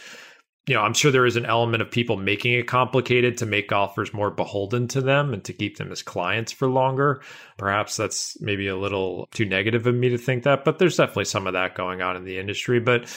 you 0.70 0.76
know, 0.76 0.82
I'm 0.82 0.94
sure 0.94 1.10
there 1.10 1.26
is 1.26 1.34
an 1.34 1.46
element 1.46 1.82
of 1.82 1.90
people 1.90 2.16
making 2.16 2.52
it 2.52 2.68
complicated 2.68 3.36
to 3.38 3.46
make 3.46 3.68
golfers 3.68 4.14
more 4.14 4.30
beholden 4.30 4.86
to 4.88 5.00
them 5.00 5.34
and 5.34 5.42
to 5.42 5.52
keep 5.52 5.78
them 5.78 5.90
as 5.90 6.00
clients 6.00 6.52
for 6.52 6.68
longer. 6.68 7.22
Perhaps 7.58 7.96
that's 7.96 8.40
maybe 8.40 8.68
a 8.68 8.76
little 8.76 9.26
too 9.32 9.44
negative 9.44 9.88
of 9.88 9.96
me 9.96 10.10
to 10.10 10.16
think 10.16 10.44
that, 10.44 10.64
but 10.64 10.78
there's 10.78 10.96
definitely 10.96 11.24
some 11.24 11.48
of 11.48 11.54
that 11.54 11.74
going 11.74 12.02
on 12.02 12.14
in 12.14 12.22
the 12.22 12.38
industry. 12.38 12.78
But 12.78 13.12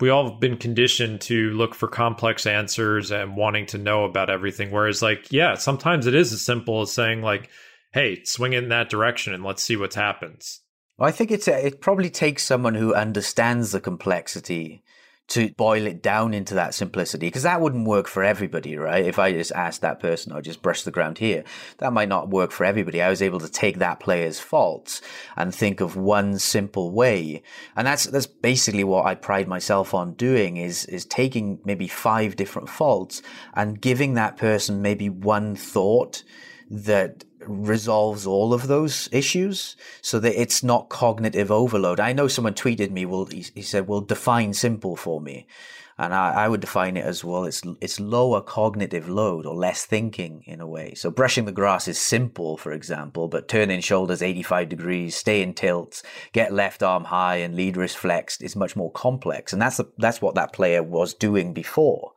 we 0.00 0.10
all 0.10 0.28
have 0.28 0.40
been 0.40 0.56
conditioned 0.56 1.20
to 1.20 1.50
look 1.50 1.76
for 1.76 1.86
complex 1.86 2.46
answers 2.46 3.12
and 3.12 3.36
wanting 3.36 3.66
to 3.66 3.78
know 3.78 4.02
about 4.02 4.28
everything. 4.28 4.72
Whereas, 4.72 5.00
like, 5.00 5.30
yeah, 5.30 5.54
sometimes 5.54 6.08
it 6.08 6.16
is 6.16 6.32
as 6.32 6.44
simple 6.44 6.80
as 6.80 6.90
saying, 6.90 7.22
like, 7.22 7.48
hey, 7.92 8.24
swing 8.24 8.54
it 8.54 8.64
in 8.64 8.70
that 8.70 8.90
direction 8.90 9.32
and 9.32 9.44
let's 9.44 9.62
see 9.62 9.76
what 9.76 9.94
happens. 9.94 10.62
Well, 10.96 11.08
I 11.08 11.12
think 11.12 11.30
it's 11.30 11.46
a, 11.46 11.64
it 11.64 11.80
probably 11.80 12.10
takes 12.10 12.42
someone 12.42 12.74
who 12.74 12.92
understands 12.92 13.70
the 13.70 13.80
complexity 13.80 14.82
to 15.28 15.50
boil 15.50 15.86
it 15.86 16.02
down 16.02 16.32
into 16.32 16.54
that 16.54 16.74
simplicity 16.74 17.26
because 17.26 17.42
that 17.42 17.60
wouldn't 17.60 17.86
work 17.86 18.08
for 18.08 18.24
everybody, 18.24 18.76
right? 18.76 19.04
If 19.04 19.18
I 19.18 19.32
just 19.32 19.52
asked 19.52 19.82
that 19.82 20.00
person 20.00 20.32
or 20.32 20.40
just 20.40 20.62
brush 20.62 20.82
the 20.82 20.90
ground 20.90 21.18
here, 21.18 21.44
that 21.78 21.92
might 21.92 22.08
not 22.08 22.30
work 22.30 22.50
for 22.50 22.64
everybody. 22.64 23.02
I 23.02 23.10
was 23.10 23.20
able 23.20 23.38
to 23.40 23.48
take 23.48 23.78
that 23.78 24.00
player's 24.00 24.40
faults 24.40 25.02
and 25.36 25.54
think 25.54 25.80
of 25.80 25.96
one 25.96 26.38
simple 26.38 26.92
way. 26.92 27.42
And 27.76 27.86
that's, 27.86 28.04
that's 28.04 28.26
basically 28.26 28.84
what 28.84 29.04
I 29.04 29.14
pride 29.14 29.48
myself 29.48 29.92
on 29.92 30.14
doing 30.14 30.56
is, 30.56 30.86
is 30.86 31.04
taking 31.04 31.60
maybe 31.62 31.88
five 31.88 32.34
different 32.34 32.70
faults 32.70 33.20
and 33.54 33.80
giving 33.80 34.14
that 34.14 34.38
person 34.38 34.80
maybe 34.80 35.10
one 35.10 35.56
thought 35.56 36.22
that 36.70 37.24
resolves 37.48 38.26
all 38.26 38.54
of 38.54 38.66
those 38.66 39.08
issues 39.12 39.76
so 40.02 40.18
that 40.20 40.40
it's 40.40 40.62
not 40.62 40.88
cognitive 40.88 41.50
overload. 41.50 42.00
I 42.00 42.12
know 42.12 42.28
someone 42.28 42.54
tweeted 42.54 42.90
me, 42.90 43.06
well, 43.06 43.26
he, 43.26 43.46
he 43.54 43.62
said, 43.62 43.88
well, 43.88 44.00
define 44.00 44.54
simple 44.54 44.96
for 44.96 45.20
me. 45.20 45.46
And 46.00 46.14
I, 46.14 46.44
I, 46.44 46.48
would 46.48 46.60
define 46.60 46.96
it 46.96 47.04
as 47.04 47.24
well. 47.24 47.44
It's 47.44 47.60
it's 47.80 47.98
lower 47.98 48.40
cognitive 48.40 49.08
load 49.08 49.44
or 49.46 49.54
less 49.56 49.84
thinking 49.84 50.44
in 50.46 50.60
a 50.60 50.66
way. 50.66 50.94
So 50.94 51.10
brushing 51.10 51.44
the 51.44 51.50
grass 51.50 51.88
is 51.88 51.98
simple, 51.98 52.56
for 52.56 52.70
example, 52.70 53.26
but 53.26 53.48
turning 53.48 53.80
shoulders 53.80 54.22
85 54.22 54.68
degrees, 54.68 55.16
stay 55.16 55.42
in 55.42 55.54
tilts, 55.54 56.04
get 56.32 56.52
left 56.52 56.84
arm 56.84 57.02
high, 57.02 57.38
and 57.38 57.56
lead 57.56 57.76
wrist 57.76 57.96
flexed 57.96 58.44
is 58.44 58.54
much 58.54 58.76
more 58.76 58.92
complex. 58.92 59.52
And 59.52 59.60
that's 59.60 59.80
that's 59.98 60.22
what 60.22 60.36
that 60.36 60.52
player 60.52 60.84
was 60.84 61.14
doing 61.14 61.52
before 61.52 62.12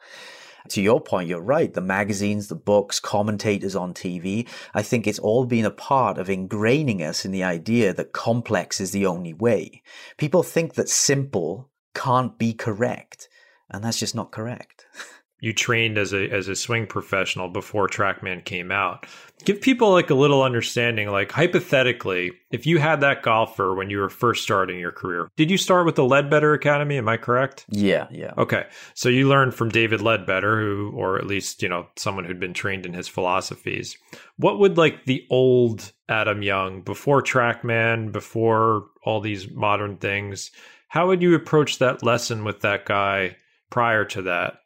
to 0.69 0.81
your 0.81 1.01
point, 1.01 1.27
you're 1.27 1.41
right. 1.41 1.73
The 1.73 1.81
magazines, 1.81 2.47
the 2.47 2.55
books, 2.55 2.99
commentators 2.99 3.75
on 3.75 3.93
TV, 3.93 4.47
I 4.73 4.81
think 4.81 5.07
it's 5.07 5.19
all 5.19 5.45
been 5.45 5.65
a 5.65 5.71
part 5.71 6.17
of 6.17 6.27
ingraining 6.27 7.01
us 7.01 7.25
in 7.25 7.31
the 7.31 7.43
idea 7.43 7.93
that 7.93 8.13
complex 8.13 8.79
is 8.79 8.91
the 8.91 9.05
only 9.05 9.33
way. 9.33 9.81
People 10.17 10.43
think 10.43 10.75
that 10.75 10.89
simple 10.89 11.69
can't 11.93 12.37
be 12.37 12.53
correct, 12.53 13.27
and 13.69 13.83
that's 13.83 13.99
just 13.99 14.15
not 14.15 14.31
correct. 14.31 14.85
you 15.41 15.53
trained 15.53 15.97
as 15.97 16.13
a 16.13 16.29
as 16.29 16.47
a 16.47 16.55
swing 16.55 16.87
professional 16.87 17.49
before 17.49 17.87
TrackMan 17.87 18.45
came 18.45 18.71
out. 18.71 19.05
Give 19.45 19.59
people 19.59 19.91
like 19.91 20.09
a 20.09 20.15
little 20.15 20.43
understanding, 20.43 21.09
like 21.09 21.31
hypothetically, 21.31 22.31
if 22.51 22.65
you 22.65 22.79
had 22.79 23.01
that 23.01 23.23
golfer 23.23 23.73
when 23.73 23.89
you 23.89 23.99
were 23.99 24.09
first 24.09 24.43
starting 24.43 24.79
your 24.79 24.91
career, 24.91 25.29
did 25.35 25.51
you 25.51 25.57
start 25.57 25.85
with 25.85 25.95
the 25.95 26.03
Leadbetter 26.03 26.53
Academy? 26.53 26.97
Am 26.97 27.09
I 27.09 27.17
correct? 27.17 27.65
Yeah, 27.69 28.07
yeah. 28.11 28.33
Okay. 28.37 28.65
So 28.93 29.09
you 29.09 29.27
learned 29.27 29.53
from 29.53 29.69
David 29.69 30.01
Leadbetter, 30.01 30.59
who 30.59 30.91
or 30.95 31.17
at 31.17 31.27
least, 31.27 31.61
you 31.63 31.69
know, 31.69 31.87
someone 31.95 32.25
who'd 32.25 32.39
been 32.39 32.53
trained 32.53 32.85
in 32.85 32.93
his 32.93 33.07
philosophies. 33.07 33.97
What 34.37 34.59
would 34.59 34.77
like 34.77 35.05
the 35.05 35.25
old 35.29 35.91
Adam 36.09 36.41
Young 36.41 36.81
before 36.81 37.21
TrackMan, 37.21 38.11
before 38.11 38.87
all 39.03 39.21
these 39.21 39.49
modern 39.49 39.97
things, 39.97 40.51
how 40.87 41.07
would 41.07 41.21
you 41.21 41.35
approach 41.35 41.79
that 41.79 42.03
lesson 42.03 42.43
with 42.43 42.61
that 42.61 42.85
guy 42.85 43.37
prior 43.69 44.05
to 44.05 44.23
that? 44.23 44.57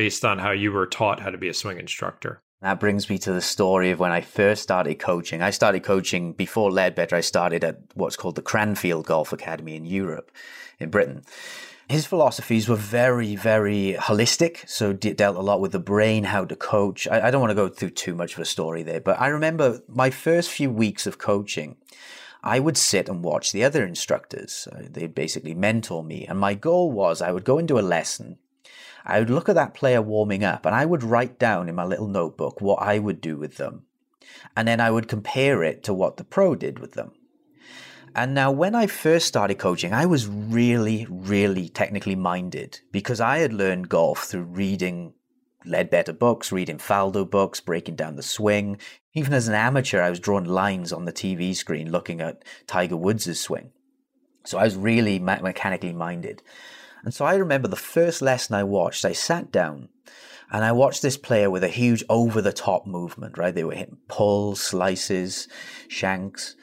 based 0.00 0.24
on 0.24 0.38
how 0.38 0.50
you 0.50 0.72
were 0.72 0.86
taught 0.86 1.20
how 1.20 1.28
to 1.30 1.36
be 1.36 1.48
a 1.48 1.54
swing 1.54 1.78
instructor. 1.78 2.42
That 2.62 2.78
brings 2.78 3.08
me 3.08 3.16
to 3.18 3.32
the 3.32 3.40
story 3.40 3.90
of 3.90 4.00
when 4.00 4.12
I 4.12 4.20
first 4.20 4.62
started 4.62 4.98
coaching. 4.98 5.40
I 5.40 5.48
started 5.48 5.82
coaching 5.82 6.34
before 6.34 6.70
Leadbetter. 6.70 7.14
I 7.14 7.22
started 7.22 7.64
at 7.64 7.78
what's 7.94 8.16
called 8.16 8.34
the 8.34 8.42
Cranfield 8.42 9.06
Golf 9.06 9.32
Academy 9.32 9.76
in 9.76 9.86
Europe, 9.86 10.30
in 10.78 10.90
Britain. 10.90 11.22
His 11.88 12.04
philosophies 12.04 12.68
were 12.68 12.76
very, 12.76 13.34
very 13.34 13.96
holistic. 13.98 14.68
So 14.68 14.92
dealt 14.92 15.36
a 15.36 15.40
lot 15.40 15.62
with 15.62 15.72
the 15.72 15.78
brain, 15.78 16.24
how 16.24 16.44
to 16.44 16.54
coach. 16.54 17.08
I, 17.08 17.28
I 17.28 17.30
don't 17.30 17.40
want 17.40 17.50
to 17.50 17.54
go 17.54 17.68
through 17.68 17.90
too 17.90 18.14
much 18.14 18.34
of 18.34 18.40
a 18.40 18.44
story 18.44 18.82
there, 18.82 19.00
but 19.00 19.18
I 19.18 19.28
remember 19.28 19.80
my 19.88 20.10
first 20.10 20.50
few 20.50 20.70
weeks 20.70 21.06
of 21.06 21.16
coaching. 21.16 21.76
I 22.42 22.60
would 22.60 22.76
sit 22.76 23.08
and 23.08 23.24
watch 23.24 23.52
the 23.52 23.64
other 23.64 23.86
instructors. 23.86 24.68
Uh, 24.70 24.82
they'd 24.88 25.14
basically 25.14 25.54
mentor 25.54 26.04
me. 26.04 26.26
And 26.26 26.38
my 26.38 26.54
goal 26.54 26.92
was 26.92 27.22
I 27.22 27.32
would 27.32 27.44
go 27.44 27.58
into 27.58 27.78
a 27.78 27.80
lesson 27.80 28.38
I 29.04 29.18
would 29.18 29.30
look 29.30 29.48
at 29.48 29.54
that 29.54 29.74
player 29.74 30.02
warming 30.02 30.44
up 30.44 30.66
and 30.66 30.74
I 30.74 30.86
would 30.86 31.02
write 31.02 31.38
down 31.38 31.68
in 31.68 31.74
my 31.74 31.84
little 31.84 32.08
notebook 32.08 32.60
what 32.60 32.82
I 32.82 32.98
would 32.98 33.20
do 33.20 33.36
with 33.36 33.56
them. 33.56 33.82
And 34.56 34.66
then 34.68 34.80
I 34.80 34.90
would 34.90 35.08
compare 35.08 35.62
it 35.62 35.82
to 35.84 35.94
what 35.94 36.16
the 36.16 36.24
pro 36.24 36.54
did 36.54 36.78
with 36.78 36.92
them. 36.92 37.12
And 38.14 38.34
now, 38.34 38.50
when 38.50 38.74
I 38.74 38.88
first 38.88 39.26
started 39.26 39.58
coaching, 39.58 39.92
I 39.92 40.06
was 40.06 40.26
really, 40.26 41.06
really 41.08 41.68
technically 41.68 42.16
minded 42.16 42.80
because 42.90 43.20
I 43.20 43.38
had 43.38 43.52
learned 43.52 43.88
golf 43.88 44.24
through 44.24 44.42
reading 44.42 45.14
Leadbetter 45.64 46.18
books, 46.18 46.50
reading 46.50 46.78
Faldo 46.78 47.28
books, 47.28 47.60
breaking 47.60 47.94
down 47.94 48.16
the 48.16 48.22
swing. 48.22 48.78
Even 49.14 49.32
as 49.32 49.46
an 49.46 49.54
amateur, 49.54 50.02
I 50.02 50.10
was 50.10 50.18
drawing 50.18 50.46
lines 50.46 50.92
on 50.92 51.04
the 51.04 51.12
TV 51.12 51.54
screen 51.54 51.92
looking 51.92 52.20
at 52.20 52.44
Tiger 52.66 52.96
Woods' 52.96 53.38
swing. 53.38 53.70
So 54.44 54.58
I 54.58 54.64
was 54.64 54.74
really 54.74 55.18
mechanically 55.18 55.92
minded. 55.92 56.42
And 57.04 57.14
so 57.14 57.24
I 57.24 57.34
remember 57.34 57.68
the 57.68 57.76
first 57.76 58.22
lesson 58.22 58.54
I 58.54 58.64
watched, 58.64 59.04
I 59.04 59.12
sat 59.12 59.50
down 59.50 59.88
and 60.50 60.64
I 60.64 60.72
watched 60.72 61.02
this 61.02 61.16
player 61.16 61.50
with 61.50 61.64
a 61.64 61.68
huge 61.68 62.04
over 62.08 62.42
the 62.42 62.52
top 62.52 62.86
movement, 62.86 63.38
right? 63.38 63.54
They 63.54 63.64
were 63.64 63.74
hitting 63.74 63.98
pulls, 64.08 64.60
slices, 64.60 65.48
shanks. 65.88 66.56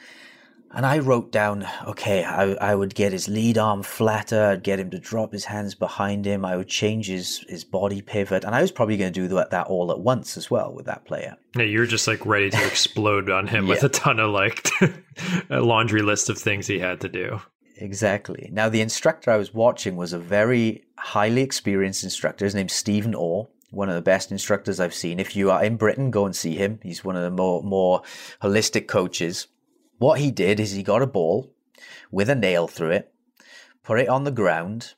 And 0.70 0.84
I 0.84 0.98
wrote 0.98 1.32
down, 1.32 1.66
okay, 1.86 2.24
I, 2.24 2.52
I 2.52 2.74
would 2.74 2.94
get 2.94 3.12
his 3.12 3.26
lead 3.26 3.56
arm 3.56 3.82
flatter. 3.82 4.48
I'd 4.48 4.62
get 4.62 4.78
him 4.78 4.90
to 4.90 4.98
drop 4.98 5.32
his 5.32 5.46
hands 5.46 5.74
behind 5.74 6.26
him. 6.26 6.44
I 6.44 6.56
would 6.56 6.68
change 6.68 7.06
his, 7.06 7.42
his 7.48 7.64
body 7.64 8.02
pivot. 8.02 8.44
And 8.44 8.54
I 8.54 8.60
was 8.60 8.70
probably 8.70 8.98
going 8.98 9.12
to 9.12 9.20
do 9.20 9.34
that, 9.34 9.50
that 9.50 9.68
all 9.68 9.90
at 9.90 10.00
once 10.00 10.36
as 10.36 10.50
well 10.50 10.74
with 10.74 10.84
that 10.84 11.06
player. 11.06 11.36
Yeah, 11.56 11.62
you're 11.62 11.86
just 11.86 12.06
like 12.06 12.24
ready 12.26 12.50
to 12.50 12.66
explode 12.66 13.30
on 13.30 13.46
him 13.46 13.64
yeah. 13.64 13.70
with 13.70 13.84
a 13.84 13.88
ton 13.88 14.20
of 14.20 14.30
like 14.30 14.68
a 15.50 15.60
laundry 15.60 16.02
list 16.02 16.28
of 16.28 16.36
things 16.36 16.66
he 16.66 16.78
had 16.78 17.00
to 17.00 17.08
do. 17.08 17.40
Exactly. 17.80 18.48
Now, 18.52 18.68
the 18.68 18.80
instructor 18.80 19.30
I 19.30 19.36
was 19.36 19.54
watching 19.54 19.96
was 19.96 20.12
a 20.12 20.18
very 20.18 20.84
highly 20.98 21.42
experienced 21.42 22.02
instructor. 22.02 22.44
His 22.44 22.54
name's 22.54 22.72
Stephen 22.72 23.14
Orr, 23.14 23.48
one 23.70 23.88
of 23.88 23.94
the 23.94 24.02
best 24.02 24.32
instructors 24.32 24.80
I've 24.80 24.94
seen. 24.94 25.20
If 25.20 25.36
you 25.36 25.50
are 25.50 25.62
in 25.62 25.76
Britain, 25.76 26.10
go 26.10 26.26
and 26.26 26.34
see 26.34 26.56
him. 26.56 26.80
He's 26.82 27.04
one 27.04 27.16
of 27.16 27.22
the 27.22 27.30
more, 27.30 27.62
more 27.62 28.02
holistic 28.42 28.88
coaches. 28.88 29.46
What 29.98 30.18
he 30.18 30.30
did 30.32 30.58
is 30.58 30.72
he 30.72 30.82
got 30.82 31.02
a 31.02 31.06
ball 31.06 31.52
with 32.10 32.28
a 32.28 32.34
nail 32.34 32.66
through 32.66 32.90
it, 32.90 33.12
put 33.84 34.00
it 34.00 34.08
on 34.08 34.24
the 34.24 34.32
ground. 34.32 34.94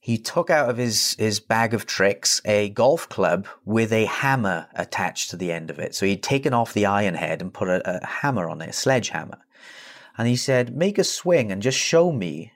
He 0.00 0.18
took 0.18 0.50
out 0.50 0.68
of 0.68 0.78
his, 0.78 1.14
his 1.20 1.38
bag 1.38 1.72
of 1.72 1.86
tricks 1.86 2.40
a 2.44 2.70
golf 2.70 3.08
club 3.08 3.46
with 3.64 3.92
a 3.92 4.06
hammer 4.06 4.66
attached 4.74 5.30
to 5.30 5.36
the 5.36 5.52
end 5.52 5.70
of 5.70 5.78
it. 5.78 5.94
So 5.94 6.06
he'd 6.06 6.24
taken 6.24 6.52
off 6.52 6.74
the 6.74 6.86
iron 6.86 7.14
head 7.14 7.40
and 7.40 7.54
put 7.54 7.68
a, 7.68 8.02
a 8.02 8.04
hammer 8.04 8.48
on 8.48 8.60
it, 8.60 8.70
a 8.70 8.72
sledgehammer. 8.72 9.38
And 10.16 10.28
he 10.28 10.36
said, 10.36 10.76
Make 10.76 10.98
a 10.98 11.04
swing 11.04 11.50
and 11.50 11.62
just 11.62 11.78
show 11.78 12.12
me 12.12 12.52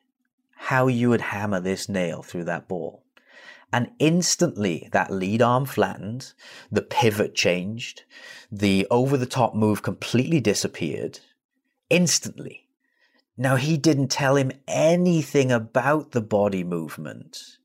how 0.57 0.87
you 0.87 1.11
would 1.11 1.21
hammer 1.21 1.61
this 1.61 1.89
nail 1.89 2.23
through 2.23 2.45
that 2.45 2.69
ball. 2.69 3.03
And 3.73 3.91
instantly 3.99 4.89
that 4.93 5.11
lead 5.11 5.43
arm 5.43 5.67
flattened, 5.67 6.33
the 6.71 6.83
pivot 6.83 7.35
changed, 7.35 8.05
the 8.51 8.87
over 8.91 9.17
the 9.17 9.27
top 9.27 9.55
move 9.55 9.83
completely 9.83 10.41
disappeared 10.41 11.21
instantly. 11.91 12.69
Now 13.37 13.57
he 13.57 13.77
didn't 13.77 14.09
tell 14.09 14.37
him 14.37 14.53
anything 14.67 15.53
about 15.53 16.13
the 16.13 16.23
body 16.23 16.65
movement. 16.65 17.59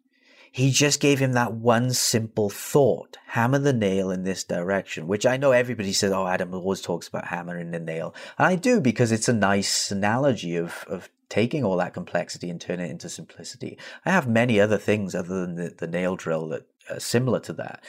He 0.54 0.72
just 0.72 1.00
gave 1.00 1.20
him 1.20 1.32
that 1.34 1.54
one 1.54 1.94
simple 1.94 2.50
thought 2.50 3.18
hammer 3.28 3.58
the 3.58 3.72
nail 3.72 4.12
in 4.12 4.24
this 4.24 4.44
direction, 4.44 5.08
which 5.08 5.26
I 5.26 5.38
know 5.38 5.54
everybody 5.54 5.94
says, 5.94 6.12
oh, 6.12 6.28
Adam 6.28 6.54
always 6.54 6.82
talks 6.82 7.08
about 7.08 7.28
hammering 7.28 7.72
the 7.72 7.80
nail. 7.80 8.14
And 8.38 8.48
I 8.48 8.58
do 8.58 8.82
because 8.82 9.14
it's 9.14 9.30
a 9.30 9.34
nice 9.34 9.92
analogy 9.92 10.58
of, 10.58 10.84
of 10.90 11.10
taking 11.30 11.64
all 11.64 11.78
that 11.78 11.94
complexity 11.94 12.50
and 12.50 12.60
turning 12.60 12.88
it 12.88 12.92
into 12.92 13.08
simplicity. 13.08 13.78
I 14.06 14.12
have 14.12 14.28
many 14.28 14.60
other 14.60 14.78
things 14.78 15.16
other 15.16 15.40
than 15.40 15.56
the, 15.56 15.70
the 15.70 15.88
nail 15.88 16.18
drill 16.18 16.50
that 16.50 16.68
are 16.90 17.00
similar 17.00 17.40
to 17.40 17.54
that, 17.54 17.82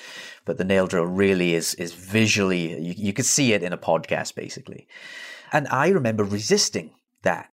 but 0.45 0.57
the 0.57 0.65
nail 0.65 0.87
drill 0.87 1.07
really 1.07 1.55
is 1.55 1.75
is 1.75 1.93
visually 1.93 2.81
you, 2.81 2.95
you 2.97 3.13
could 3.13 3.27
see 3.27 3.53
it 3.55 3.65
in 3.65 3.73
a 3.73 3.79
podcast 3.79 4.37
basically. 4.37 4.87
And 5.53 5.67
I 5.69 5.89
remember 5.89 6.23
resisting 6.23 6.93
that. 7.23 7.51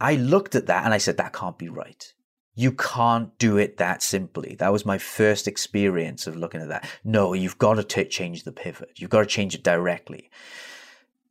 I 0.00 0.14
looked 0.16 0.54
at 0.54 0.66
that 0.66 0.84
and 0.84 0.94
I 0.94 0.98
said 0.98 1.18
that 1.18 1.32
can't 1.32 1.58
be 1.58 1.68
right 1.68 2.12
you 2.56 2.72
can't 2.72 3.36
do 3.38 3.58
it 3.58 3.76
that 3.76 4.02
simply. 4.02 4.56
That 4.58 4.72
was 4.72 4.86
my 4.86 4.96
first 4.96 5.46
experience 5.46 6.26
of 6.26 6.36
looking 6.36 6.62
at 6.62 6.68
that. 6.68 6.88
No, 7.04 7.34
you've 7.34 7.58
got 7.58 7.74
to 7.74 7.84
t- 7.84 8.06
change 8.06 8.42
the 8.42 8.50
pivot. 8.50 8.92
You've 8.96 9.10
got 9.10 9.20
to 9.20 9.26
change 9.26 9.54
it 9.54 9.62
directly. 9.62 10.30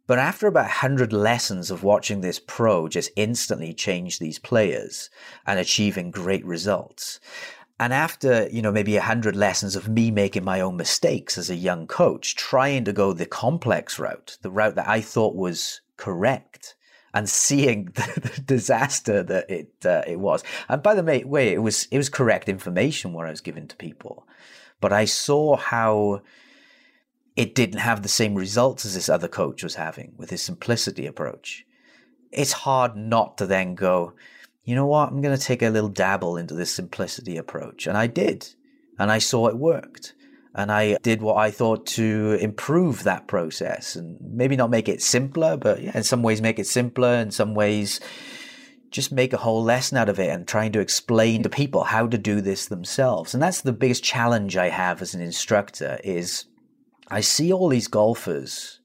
But 0.07 0.19
after 0.19 0.45
about 0.45 0.65
100 0.65 1.11
lessons 1.11 1.71
of 1.71 1.83
watching 1.83 2.21
this 2.21 2.39
pro 2.39 2.87
just 2.87 3.09
instantly 3.15 3.73
change 3.73 4.19
these 4.19 4.37
players 4.37 5.09
and 5.47 5.59
achieving 5.59 6.11
great 6.11 6.45
results, 6.45 7.19
and 7.79 7.91
after, 7.91 8.47
you 8.51 8.61
know, 8.61 8.71
maybe 8.71 8.93
100 8.93 9.35
lessons 9.35 9.75
of 9.75 9.89
me 9.89 10.11
making 10.11 10.45
my 10.45 10.61
own 10.61 10.77
mistakes 10.77 11.39
as 11.39 11.49
a 11.49 11.55
young 11.55 11.87
coach, 11.87 12.35
trying 12.35 12.85
to 12.85 12.93
go 12.93 13.13
the 13.13 13.25
complex 13.25 13.97
route, 13.97 14.37
the 14.43 14.51
route 14.51 14.75
that 14.75 14.87
I 14.87 15.01
thought 15.01 15.35
was 15.35 15.81
correct, 15.97 16.75
and 17.15 17.29
seeing 17.29 17.85
the, 17.95 18.31
the 18.35 18.41
disaster 18.41 19.23
that 19.23 19.49
it 19.49 19.73
uh, 19.83 20.03
it 20.05 20.19
was. 20.19 20.43
And 20.69 20.83
by 20.83 20.93
the 20.93 21.23
way, 21.25 21.53
it 21.53 21.63
was 21.63 21.87
it 21.89 21.97
was 21.97 22.09
correct 22.09 22.47
information 22.47 23.13
what 23.13 23.25
I 23.25 23.31
was 23.31 23.41
giving 23.41 23.67
to 23.67 23.75
people, 23.77 24.27
but 24.79 24.93
I 24.93 25.05
saw 25.05 25.55
how 25.55 26.21
it 27.35 27.55
didn't 27.55 27.79
have 27.79 28.03
the 28.03 28.09
same 28.09 28.35
results 28.35 28.85
as 28.85 28.93
this 28.93 29.09
other 29.09 29.27
coach 29.27 29.63
was 29.63 29.75
having 29.75 30.13
with 30.17 30.29
his 30.29 30.41
simplicity 30.41 31.05
approach. 31.05 31.65
It's 32.31 32.51
hard 32.51 32.95
not 32.95 33.37
to 33.39 33.45
then 33.45 33.75
go, 33.75 34.13
you 34.63 34.75
know 34.75 34.85
what? 34.85 35.09
I'm 35.09 35.21
going 35.21 35.37
to 35.37 35.43
take 35.43 35.61
a 35.61 35.69
little 35.69 35.89
dabble 35.89 36.37
into 36.37 36.53
this 36.53 36.71
simplicity 36.71 37.37
approach, 37.37 37.87
and 37.87 37.97
I 37.97 38.07
did, 38.07 38.47
and 38.99 39.11
I 39.11 39.19
saw 39.19 39.47
it 39.47 39.57
worked 39.57 40.14
and 40.55 40.71
I 40.71 40.97
did 41.03 41.21
what 41.21 41.35
I 41.35 41.51
thought 41.51 41.85
to 41.87 42.37
improve 42.39 43.03
that 43.03 43.27
process 43.27 43.95
and 43.95 44.17
maybe 44.21 44.55
not 44.55 44.69
make 44.69 44.87
it 44.87 45.01
simpler, 45.01 45.57
but 45.57 45.81
yeah, 45.81 45.91
in 45.95 46.03
some 46.03 46.23
ways 46.23 46.41
make 46.41 46.59
it 46.59 46.67
simpler, 46.67 47.15
in 47.15 47.31
some 47.31 47.53
ways 47.53 47.99
just 48.89 49.11
make 49.11 49.33
a 49.33 49.37
whole 49.37 49.61
lesson 49.61 49.97
out 49.97 50.07
of 50.07 50.19
it 50.19 50.29
and 50.29 50.47
trying 50.47 50.71
to 50.71 50.79
explain 50.79 51.43
to 51.43 51.49
people 51.49 51.83
how 51.83 52.07
to 52.07 52.17
do 52.17 52.39
this 52.39 52.67
themselves. 52.67 53.33
And 53.33 53.43
that's 53.43 53.61
the 53.61 53.73
biggest 53.73 54.05
challenge 54.05 54.55
I 54.55 54.69
have 54.69 55.01
as 55.01 55.13
an 55.13 55.21
instructor 55.21 55.99
is 56.01 56.45
I 57.09 57.19
see 57.19 57.51
all 57.51 57.67
these 57.67 57.89
golfers 57.89 58.79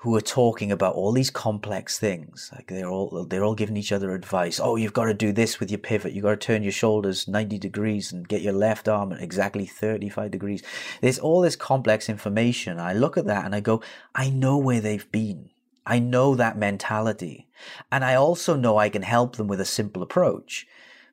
who 0.00 0.16
are 0.16 0.22
talking 0.22 0.72
about 0.72 0.94
all 0.94 1.12
these 1.12 1.28
complex 1.28 1.98
things. 1.98 2.50
Like 2.54 2.68
they're 2.68 2.88
all 2.88 3.26
they're 3.26 3.44
all 3.44 3.54
giving 3.54 3.76
each 3.76 3.92
other 3.92 4.14
advice. 4.14 4.58
Oh, 4.58 4.76
you've 4.76 4.94
got 4.94 5.04
to 5.04 5.14
do 5.14 5.30
this 5.30 5.60
with 5.60 5.70
your 5.70 5.78
pivot. 5.78 6.14
You've 6.14 6.24
got 6.24 6.30
to 6.30 6.36
turn 6.46 6.62
your 6.62 6.72
shoulders 6.72 7.28
90 7.28 7.58
degrees 7.58 8.10
and 8.10 8.26
get 8.26 8.40
your 8.40 8.54
left 8.54 8.88
arm 8.88 9.12
at 9.12 9.20
exactly 9.20 9.66
35 9.66 10.30
degrees. 10.30 10.62
There's 11.02 11.18
all 11.18 11.42
this 11.42 11.54
complex 11.54 12.08
information. 12.08 12.80
I 12.80 12.94
look 12.94 13.18
at 13.18 13.26
that 13.26 13.44
and 13.44 13.54
I 13.54 13.60
go, 13.60 13.82
I 14.14 14.30
know 14.30 14.56
where 14.56 14.80
they've 14.80 15.10
been. 15.12 15.50
I 15.84 15.98
know 15.98 16.34
that 16.34 16.56
mentality. 16.56 17.48
And 17.92 18.02
I 18.02 18.14
also 18.14 18.56
know 18.56 18.78
I 18.78 18.88
can 18.88 19.02
help 19.02 19.36
them 19.36 19.48
with 19.48 19.60
a 19.60 19.66
simple 19.66 20.02
approach. 20.02 20.66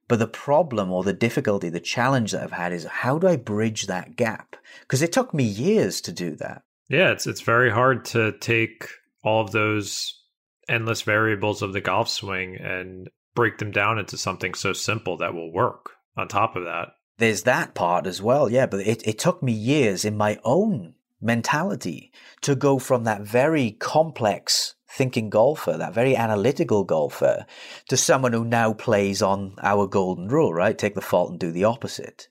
But 0.07 0.19
the 0.19 0.27
problem 0.27 0.93
or 0.93 1.03
the 1.03 1.11
difficulty, 1.11 1.67
the 1.67 1.81
challenge 1.81 2.31
that 2.31 2.41
I've 2.41 2.51
had 2.53 2.71
is 2.71 2.85
how 2.85 3.19
do 3.19 3.27
I 3.27 3.35
bridge 3.35 3.87
that 3.87 4.15
gap? 4.15 4.55
Because 4.79 5.01
it 5.01 5.11
took 5.11 5.33
me 5.33 5.43
years 5.43 5.99
to 6.01 6.13
do 6.13 6.37
that. 6.37 6.63
Yeah, 6.89 7.11
it's 7.11 7.27
it's 7.27 7.41
very 7.41 7.69
hard 7.69 8.05
to 8.05 8.33
take 8.39 8.87
all 9.23 9.41
of 9.41 9.51
those 9.51 10.21
endless 10.69 11.01
variables 11.01 11.61
of 11.61 11.73
the 11.73 11.81
golf 11.81 12.09
swing 12.09 12.57
and 12.57 13.09
break 13.35 13.57
them 13.57 13.71
down 13.71 13.99
into 13.99 14.17
something 14.17 14.53
so 14.53 14.73
simple 14.73 15.17
that 15.17 15.33
will 15.33 15.51
work 15.51 15.91
on 16.15 16.27
top 16.27 16.55
of 16.55 16.65
that. 16.65 16.89
There's 17.17 17.43
that 17.43 17.73
part 17.73 18.05
as 18.05 18.21
well, 18.21 18.49
yeah, 18.49 18.67
but 18.67 18.81
it, 18.81 19.07
it 19.07 19.19
took 19.19 19.41
me 19.41 19.51
years 19.51 20.05
in 20.05 20.17
my 20.17 20.39
own 20.43 20.93
mentality 21.21 22.11
to 22.41 22.55
go 22.55 22.77
from 22.79 23.05
that 23.05 23.21
very 23.21 23.71
complex 23.71 24.75
thinking 24.89 25.29
golfer, 25.29 25.77
that 25.77 25.93
very 25.93 26.15
analytical 26.15 26.83
golfer, 26.83 27.45
to 27.89 27.97
someone 27.97 28.33
who 28.33 28.45
now 28.45 28.73
plays 28.73 29.21
on 29.21 29.53
our 29.61 29.87
golden 29.87 30.27
rule, 30.27 30.53
right? 30.53 30.77
Take 30.77 30.95
the 30.95 31.01
fault 31.01 31.31
and 31.31 31.39
do 31.39 31.51
the 31.51 31.65
opposite. 31.65 32.27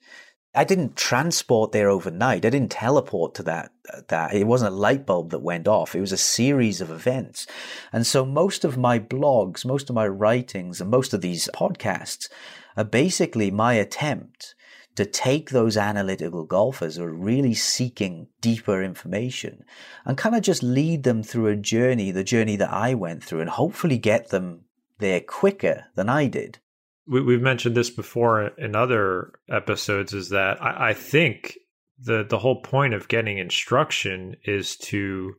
I 0.56 0.64
didn't 0.64 0.96
transport 0.96 1.72
there 1.72 1.90
overnight. 1.90 2.46
I 2.46 2.50
didn't 2.50 2.70
teleport 2.70 3.34
to 3.34 3.42
that. 3.42 3.72
That 4.08 4.34
it 4.34 4.46
wasn't 4.46 4.72
a 4.72 4.76
light 4.76 5.04
bulb 5.04 5.30
that 5.30 5.40
went 5.40 5.68
off. 5.68 5.94
It 5.94 6.00
was 6.00 6.12
a 6.12 6.16
series 6.16 6.80
of 6.80 6.90
events, 6.90 7.46
and 7.92 8.06
so 8.06 8.24
most 8.24 8.64
of 8.64 8.78
my 8.78 8.98
blogs, 8.98 9.64
most 9.64 9.90
of 9.90 9.94
my 9.94 10.08
writings, 10.08 10.80
and 10.80 10.90
most 10.90 11.12
of 11.12 11.20
these 11.20 11.48
podcasts 11.54 12.28
are 12.76 12.84
basically 12.84 13.50
my 13.50 13.74
attempt 13.74 14.54
to 14.96 15.04
take 15.04 15.50
those 15.50 15.76
analytical 15.76 16.44
golfers 16.44 16.96
who 16.96 17.04
are 17.04 17.12
really 17.12 17.52
seeking 17.52 18.28
deeper 18.40 18.82
information 18.82 19.62
and 20.06 20.16
kind 20.16 20.34
of 20.34 20.40
just 20.40 20.62
lead 20.62 21.02
them 21.02 21.22
through 21.22 21.48
a 21.48 21.56
journey, 21.56 22.10
the 22.10 22.24
journey 22.24 22.56
that 22.56 22.72
I 22.72 22.94
went 22.94 23.22
through, 23.22 23.42
and 23.42 23.50
hopefully 23.50 23.98
get 23.98 24.30
them 24.30 24.64
there 24.98 25.20
quicker 25.20 25.84
than 25.94 26.08
I 26.08 26.26
did 26.28 26.58
we, 27.06 27.34
have 27.34 27.42
mentioned 27.42 27.76
this 27.76 27.90
before 27.90 28.48
in 28.58 28.74
other 28.74 29.32
episodes 29.48 30.12
is 30.12 30.30
that 30.30 30.62
I, 30.62 30.90
I 30.90 30.94
think 30.94 31.58
the 31.98 32.24
the 32.28 32.38
whole 32.38 32.60
point 32.60 32.94
of 32.94 33.08
getting 33.08 33.38
instruction 33.38 34.36
is 34.44 34.76
to 34.76 35.34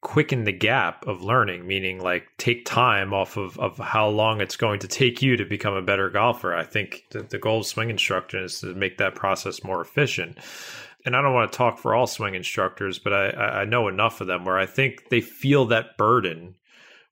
quicken 0.00 0.44
the 0.44 0.52
gap 0.52 1.06
of 1.06 1.22
learning 1.22 1.66
meaning 1.66 2.00
like 2.00 2.24
take 2.36 2.64
time 2.64 3.12
off 3.12 3.36
of, 3.36 3.58
of 3.58 3.78
how 3.78 4.08
long 4.08 4.40
it's 4.40 4.56
going 4.56 4.78
to 4.78 4.88
take 4.88 5.20
you 5.20 5.36
to 5.36 5.44
become 5.44 5.74
a 5.74 5.82
better 5.82 6.08
golfer. 6.08 6.54
I 6.54 6.64
think 6.64 7.02
the, 7.10 7.22
the 7.22 7.38
goal 7.38 7.60
of 7.60 7.66
swing 7.66 7.90
instruction 7.90 8.44
is 8.44 8.60
to 8.60 8.74
make 8.74 8.98
that 8.98 9.16
process 9.16 9.64
more 9.64 9.80
efficient. 9.80 10.38
And 11.04 11.16
i 11.16 11.22
don't 11.22 11.34
want 11.34 11.50
to 11.50 11.56
talk 11.56 11.78
for 11.78 11.94
all 11.94 12.06
swing 12.06 12.34
instructors 12.34 12.98
but 12.98 13.12
i, 13.12 13.30
I 13.30 13.64
know 13.64 13.88
enough 13.88 14.20
of 14.20 14.26
them 14.26 14.44
where 14.44 14.58
i 14.58 14.66
think 14.66 15.08
they 15.10 15.20
feel 15.20 15.64
that 15.66 15.96
burden 15.96 16.56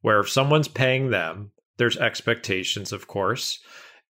where 0.03 0.21
if 0.21 0.29
someone's 0.29 0.69
paying 0.69 1.11
them 1.11 1.53
there's 1.79 1.97
expectations, 1.97 2.93
of 2.93 3.07
course. 3.07 3.61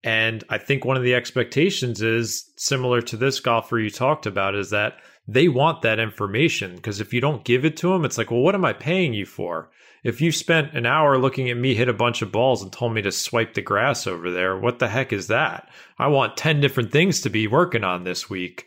And 0.05 0.45
I 0.49 0.59
think 0.59 0.85
one 0.85 0.97
of 0.97 1.03
the 1.03 1.15
expectations 1.15 2.01
is 2.01 2.53
similar 2.57 3.03
to 3.03 3.17
this 3.17 3.41
golfer 3.41 3.79
you 3.79 3.91
talked 3.91 4.27
about 4.27 4.55
is 4.55 4.71
that 4.71 4.99
they 5.27 5.49
want 5.49 5.83
that 5.83 5.99
information 5.99 6.77
because 6.77 7.01
if 7.01 7.13
you 7.13 7.21
don't 7.21 7.45
give 7.45 7.65
it 7.65 7.77
to 7.79 7.89
them, 7.89 8.05
it's 8.05 8.17
like, 8.17 8.31
well, 8.31 8.41
what 8.41 8.55
am 8.55 8.65
I 8.65 8.73
paying 8.73 9.15
you 9.15 9.27
for? 9.27 9.71
If 10.05 10.21
you 10.21 10.31
spent 10.31 10.77
an 10.77 10.87
hour 10.87 11.19
looking 11.19 11.51
at 11.51 11.57
me 11.57 11.75
hit 11.75 11.89
a 11.89 11.93
bunch 11.93 12.23
of 12.23 12.31
balls 12.31 12.63
and 12.63 12.73
told 12.73 12.95
me 12.95 13.03
to 13.03 13.11
swipe 13.11 13.55
the 13.55 13.63
grass 13.63 14.07
over 14.07 14.31
there, 14.31 14.57
what 14.57 14.79
the 14.79 14.87
heck 14.87 15.13
is 15.13 15.27
that? 15.27 15.69
I 15.99 16.07
want 16.07 16.37
10 16.37 16.61
different 16.61 16.93
things 16.93 17.23
to 17.23 17.31
be 17.31 17.49
working 17.49 17.83
on 17.83 18.05
this 18.05 18.31
week. 18.31 18.67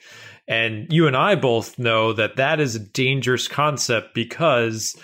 And 0.49 0.91
you 0.91 1.07
and 1.07 1.15
I 1.15 1.35
both 1.35 1.79
know 1.79 2.12
that 2.12 2.35
that 2.35 2.59
is 2.59 2.75
a 2.75 2.79
dangerous 2.79 3.47
concept 3.47 4.13
because 4.13 4.99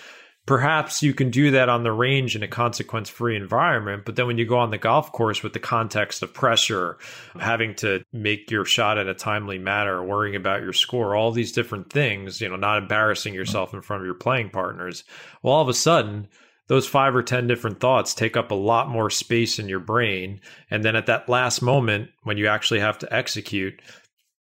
perhaps 0.45 1.01
you 1.01 1.13
can 1.13 1.29
do 1.29 1.51
that 1.51 1.69
on 1.69 1.84
the 1.84 1.91
range 1.91 2.36
in 2.36 2.43
a 2.43 2.47
consequence 2.47 3.10
free 3.10 3.36
environment. 3.36 4.03
But 4.05 4.15
then 4.15 4.27
when 4.27 4.38
you 4.38 4.45
go 4.45 4.60
on 4.60 4.69
the 4.69 4.77
golf 4.77 5.12
course 5.12 5.41
with 5.41 5.53
the 5.53 5.60
context 5.60 6.21
of 6.21 6.34
pressure, 6.34 6.97
having 7.39 7.75
to 7.75 8.03
make 8.13 8.51
your 8.51 8.65
shot 8.65 8.97
in 8.97 9.08
a 9.08 9.13
timely 9.13 9.58
manner, 9.58 10.03
worrying 10.03 10.36
about 10.36 10.62
your 10.62 10.73
score, 10.73 11.15
all 11.15 11.31
these 11.31 11.51
different 11.51 11.91
things, 11.91 12.41
you 12.41 12.49
know, 12.49 12.55
not 12.55 12.77
embarrassing 12.77 13.34
yourself 13.34 13.73
in 13.73 13.81
front 13.81 14.01
of 14.01 14.05
your 14.05 14.15
playing 14.15 14.49
partners, 14.49 15.03
well, 15.41 15.53
all 15.53 15.62
of 15.62 15.69
a 15.69 15.73
sudden, 15.73 16.27
those 16.67 16.88
five 16.88 17.15
or 17.15 17.21
10 17.21 17.47
different 17.47 17.79
thoughts 17.79 18.15
take 18.15 18.36
up 18.36 18.49
a 18.49 18.55
lot 18.55 18.89
more 18.89 19.10
space 19.10 19.60
in 19.60 19.69
your 19.69 19.79
brain. 19.79 20.41
And 20.71 20.84
then 20.84 20.95
at 20.95 21.05
that 21.05 21.29
last 21.29 21.62
moment, 21.62 22.10
when 22.23 22.38
you 22.38 22.47
actually 22.47 22.79
have 22.79 22.97
to 22.99 23.13
execute, 23.13 23.79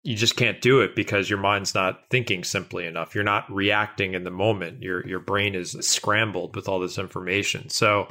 you 0.04 0.14
just 0.14 0.36
can't 0.36 0.60
do 0.60 0.80
it 0.80 0.94
because 0.94 1.30
your 1.30 1.40
mind's 1.40 1.74
not 1.74 2.02
thinking 2.10 2.44
simply 2.44 2.86
enough. 2.86 3.14
You're 3.14 3.24
not 3.24 3.50
reacting 3.50 4.12
in 4.12 4.22
the 4.22 4.30
moment. 4.30 4.82
Your 4.82 5.04
your 5.06 5.18
brain 5.18 5.54
is 5.54 5.72
scrambled 5.80 6.54
with 6.54 6.68
all 6.68 6.78
this 6.78 6.98
information. 6.98 7.70
So 7.70 8.08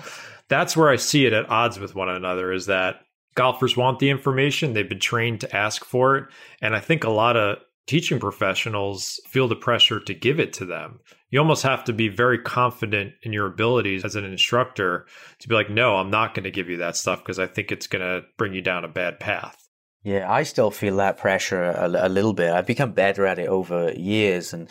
that's 0.50 0.76
where 0.76 0.90
I 0.90 0.98
see 0.98 1.26
it 1.26 1.34
at 1.34 1.50
odds 1.50 1.80
with 1.80 1.96
one 1.96 2.10
another 2.10 2.52
is 2.52 2.66
that 2.66 3.02
golfers 3.36 3.78
want 3.78 4.00
the 4.00 4.10
information, 4.10 4.74
they've 4.74 4.90
been 4.90 5.00
trained 5.00 5.42
to 5.42 5.56
ask 5.56 5.86
for 5.86 6.18
it, 6.18 6.26
and 6.62 6.76
I 6.76 6.80
think 6.80 7.04
a 7.04 7.10
lot 7.10 7.38
of 7.38 7.60
teaching 7.86 8.20
professionals 8.20 9.20
feel 9.28 9.48
the 9.48 9.56
pressure 9.56 10.00
to 10.00 10.14
give 10.14 10.40
it 10.40 10.54
to 10.54 10.66
them. 10.66 11.00
You 11.30 11.40
almost 11.40 11.64
have 11.64 11.84
to 11.86 11.94
be 11.94 12.10
very 12.10 12.38
confident 12.38 13.14
in 13.24 13.34
your 13.34 13.48
abilities 13.48 14.06
as 14.06 14.16
an 14.16 14.24
instructor 14.24 15.06
to 15.40 15.48
be 15.48 15.56
like, 15.56 15.70
no, 15.70 15.96
I'm 15.96 16.12
not 16.12 16.34
going 16.34 16.44
to 16.44 16.52
give 16.52 16.70
you 16.70 16.78
that 16.78 16.96
stuff 16.96 17.20
because 17.20 17.40
I 17.40 17.48
think 17.48 17.72
it's 17.72 17.88
going 17.88 18.04
to 18.04 18.28
bring 18.38 18.54
you 18.54 18.62
down 18.62 18.86
a 18.86 18.88
bad 18.88 19.20
path. 19.20 19.63
Yeah, 20.04 20.30
I 20.30 20.44
still 20.44 20.70
feel 20.70 20.98
that 20.98 21.18
pressure 21.18 21.64
a, 21.64 21.88
a, 21.88 22.10
little 22.10 22.34
bit. 22.34 22.52
I've 22.52 22.66
become 22.66 22.92
better 22.92 23.26
at 23.26 23.40
it 23.40 23.48
over 23.48 23.94
years, 23.94 24.52
and 24.52 24.68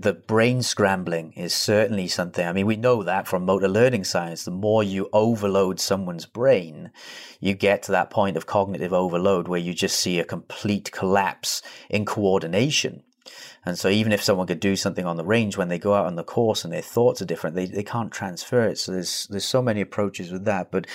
the 0.00 0.14
brain 0.14 0.62
scrambling 0.62 1.32
is 1.32 1.52
certainly 1.52 2.08
something. 2.08 2.46
I 2.46 2.54
mean, 2.54 2.64
we 2.64 2.76
know 2.76 3.02
that 3.02 3.28
from 3.28 3.44
motor 3.44 3.68
learning 3.68 4.04
science. 4.04 4.44
The 4.44 4.50
more 4.50 4.82
you 4.82 5.10
overload 5.12 5.78
someone's 5.78 6.24
brain, 6.24 6.90
you 7.38 7.52
get 7.52 7.82
to 7.82 7.92
that 7.92 8.08
point 8.08 8.38
of 8.38 8.46
cognitive 8.46 8.94
overload 8.94 9.46
where 9.46 9.60
you 9.60 9.74
just 9.74 10.00
see 10.00 10.18
a 10.18 10.24
complete 10.24 10.90
collapse 10.90 11.60
in 11.90 12.06
coordination. 12.06 13.02
And 13.66 13.78
so 13.78 13.90
even 13.90 14.10
if 14.10 14.22
someone 14.22 14.46
could 14.46 14.58
do 14.58 14.74
something 14.74 15.04
on 15.04 15.18
the 15.18 15.24
range 15.24 15.56
when 15.58 15.68
they 15.68 15.78
go 15.78 15.94
out 15.94 16.06
on 16.06 16.16
the 16.16 16.24
course 16.24 16.64
and 16.64 16.72
their 16.72 16.82
thoughts 16.82 17.20
are 17.20 17.26
different, 17.26 17.56
they, 17.56 17.66
they 17.66 17.84
can't 17.84 18.10
transfer 18.10 18.62
it. 18.62 18.78
So 18.78 18.92
there's 18.92 19.26
there's 19.28 19.44
so 19.44 19.60
many 19.60 19.82
approaches 19.82 20.32
with 20.32 20.46
that. 20.46 20.72
But 20.72 20.86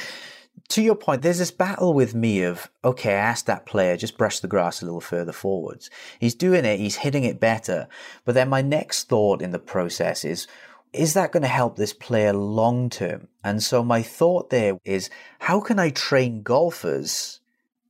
to 0.70 0.82
your 0.82 0.96
point, 0.96 1.22
there's 1.22 1.38
this 1.38 1.52
battle 1.52 1.94
with 1.94 2.14
me 2.16 2.44
of, 2.44 2.70
okay, 2.84 3.14
I 3.14 3.18
asked 3.18 3.46
that 3.46 3.66
player, 3.66 3.98
just 3.98 4.18
brush 4.18 4.40
the 4.40 4.48
grass 4.48 4.82
a 4.82 4.86
little 4.86 5.02
further 5.02 5.32
forwards. 5.32 5.90
He's 6.20 6.36
doing 6.36 6.66
it, 6.66 6.80
he's 6.80 6.98
hitting 6.98 7.24
it 7.24 7.40
better. 7.40 7.88
But 8.26 8.36
then 8.36 8.50
my 8.50 8.62
next 8.62 9.08
thought 9.08 9.42
in 9.42 9.52
the 9.52 9.60
process 9.60 10.26
is, 10.26 10.48
is 10.94 11.14
that 11.14 11.32
going 11.32 11.44
to 11.44 11.50
help 11.50 11.76
this 11.76 11.94
player 11.94 12.34
long 12.34 12.90
term? 12.90 13.28
And 13.44 13.62
so 13.62 13.84
my 13.84 14.02
thought 14.02 14.50
there 14.50 14.78
is, 14.84 15.10
how 15.40 15.60
can 15.60 15.80
I 15.80 15.90
train 15.90 16.44
golfers 16.44 17.40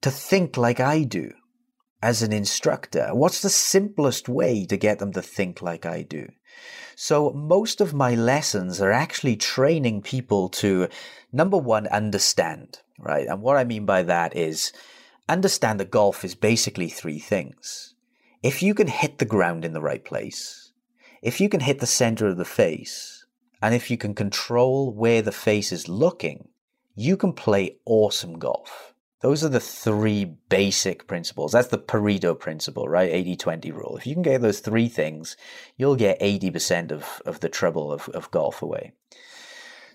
to 0.01 0.11
think 0.11 0.57
like 0.57 0.79
I 0.79 1.03
do 1.03 1.31
as 2.01 2.21
an 2.21 2.33
instructor? 2.33 3.09
What's 3.13 3.41
the 3.41 3.49
simplest 3.49 4.27
way 4.27 4.65
to 4.65 4.77
get 4.77 4.99
them 4.99 5.13
to 5.13 5.21
think 5.21 5.61
like 5.61 5.85
I 5.85 6.01
do? 6.01 6.29
So 6.95 7.31
most 7.31 7.79
of 7.79 7.93
my 7.93 8.15
lessons 8.15 8.81
are 8.81 8.91
actually 8.91 9.35
training 9.35 10.01
people 10.01 10.49
to 10.49 10.89
number 11.31 11.57
one, 11.57 11.87
understand, 11.87 12.79
right? 12.99 13.27
And 13.27 13.41
what 13.41 13.57
I 13.57 13.63
mean 13.63 13.85
by 13.85 14.03
that 14.03 14.35
is 14.35 14.71
understand 15.29 15.79
that 15.79 15.91
golf 15.91 16.23
is 16.23 16.35
basically 16.35 16.89
three 16.89 17.19
things. 17.19 17.93
If 18.43 18.61
you 18.61 18.73
can 18.73 18.87
hit 18.87 19.17
the 19.17 19.25
ground 19.25 19.65
in 19.65 19.73
the 19.73 19.81
right 19.81 20.03
place, 20.03 20.71
if 21.21 21.41
you 21.41 21.49
can 21.49 21.61
hit 21.61 21.79
the 21.79 21.87
center 21.87 22.27
of 22.27 22.37
the 22.37 22.45
face, 22.45 23.25
and 23.61 23.73
if 23.73 23.89
you 23.89 23.97
can 23.97 24.13
control 24.13 24.93
where 24.93 25.21
the 25.21 25.31
face 25.31 25.71
is 25.71 25.89
looking, 25.89 26.49
you 26.95 27.17
can 27.17 27.33
play 27.33 27.77
awesome 27.85 28.37
golf. 28.37 28.93
Those 29.21 29.43
are 29.43 29.49
the 29.49 29.59
three 29.59 30.25
basic 30.25 31.07
principles. 31.07 31.51
That's 31.51 31.69
the 31.69 31.79
Pareto 31.79 32.39
principle, 32.39 32.87
right? 32.87 33.09
80 33.09 33.35
20 33.35 33.71
rule. 33.71 33.97
If 33.97 34.05
you 34.05 34.13
can 34.13 34.21
get 34.21 34.41
those 34.41 34.59
three 34.59 34.87
things, 34.87 35.35
you'll 35.75 35.95
get 35.95 36.19
80% 36.19 36.91
of, 36.91 37.21
of 37.25 37.39
the 37.39 37.49
trouble 37.49 37.91
of, 37.91 38.09
of 38.09 38.29
golf 38.29 38.61
away. 38.61 38.93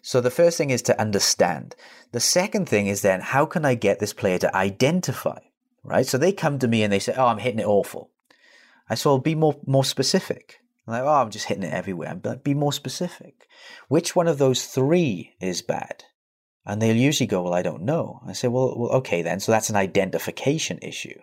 So 0.02 0.20
the 0.20 0.30
first 0.30 0.58
thing 0.58 0.70
is 0.70 0.82
to 0.82 1.00
understand. 1.00 1.76
The 2.10 2.20
second 2.20 2.68
thing 2.68 2.88
is 2.88 3.02
then, 3.02 3.20
how 3.20 3.46
can 3.46 3.64
I 3.64 3.74
get 3.74 4.00
this 4.00 4.12
player 4.12 4.38
to 4.38 4.54
identify, 4.54 5.38
right? 5.84 6.06
So 6.06 6.18
they 6.18 6.32
come 6.32 6.58
to 6.58 6.68
me 6.68 6.82
and 6.82 6.92
they 6.92 6.98
say, 6.98 7.14
oh, 7.16 7.26
I'm 7.26 7.38
hitting 7.38 7.60
it 7.60 7.66
awful. 7.66 8.10
I 8.90 8.96
say, 8.96 9.08
well, 9.08 9.18
be 9.18 9.36
more, 9.36 9.56
more 9.64 9.84
specific. 9.84 10.58
I'm 10.86 10.94
like, 10.94 11.02
oh, 11.04 11.22
I'm 11.22 11.30
just 11.30 11.46
hitting 11.46 11.62
it 11.62 11.72
everywhere. 11.72 12.20
Like, 12.22 12.42
be 12.42 12.54
more 12.54 12.72
specific. 12.72 13.46
Which 13.88 14.16
one 14.16 14.26
of 14.26 14.38
those 14.38 14.66
three 14.66 15.34
is 15.40 15.62
bad? 15.62 16.04
And 16.66 16.80
they'll 16.80 16.96
usually 16.96 17.26
go, 17.26 17.42
Well, 17.42 17.54
I 17.54 17.62
don't 17.62 17.82
know. 17.82 18.20
I 18.26 18.34
say, 18.34 18.48
well, 18.48 18.74
well, 18.78 18.90
okay 18.98 19.22
then. 19.22 19.40
So 19.40 19.50
that's 19.50 19.70
an 19.70 19.76
identification 19.76 20.78
issue. 20.80 21.18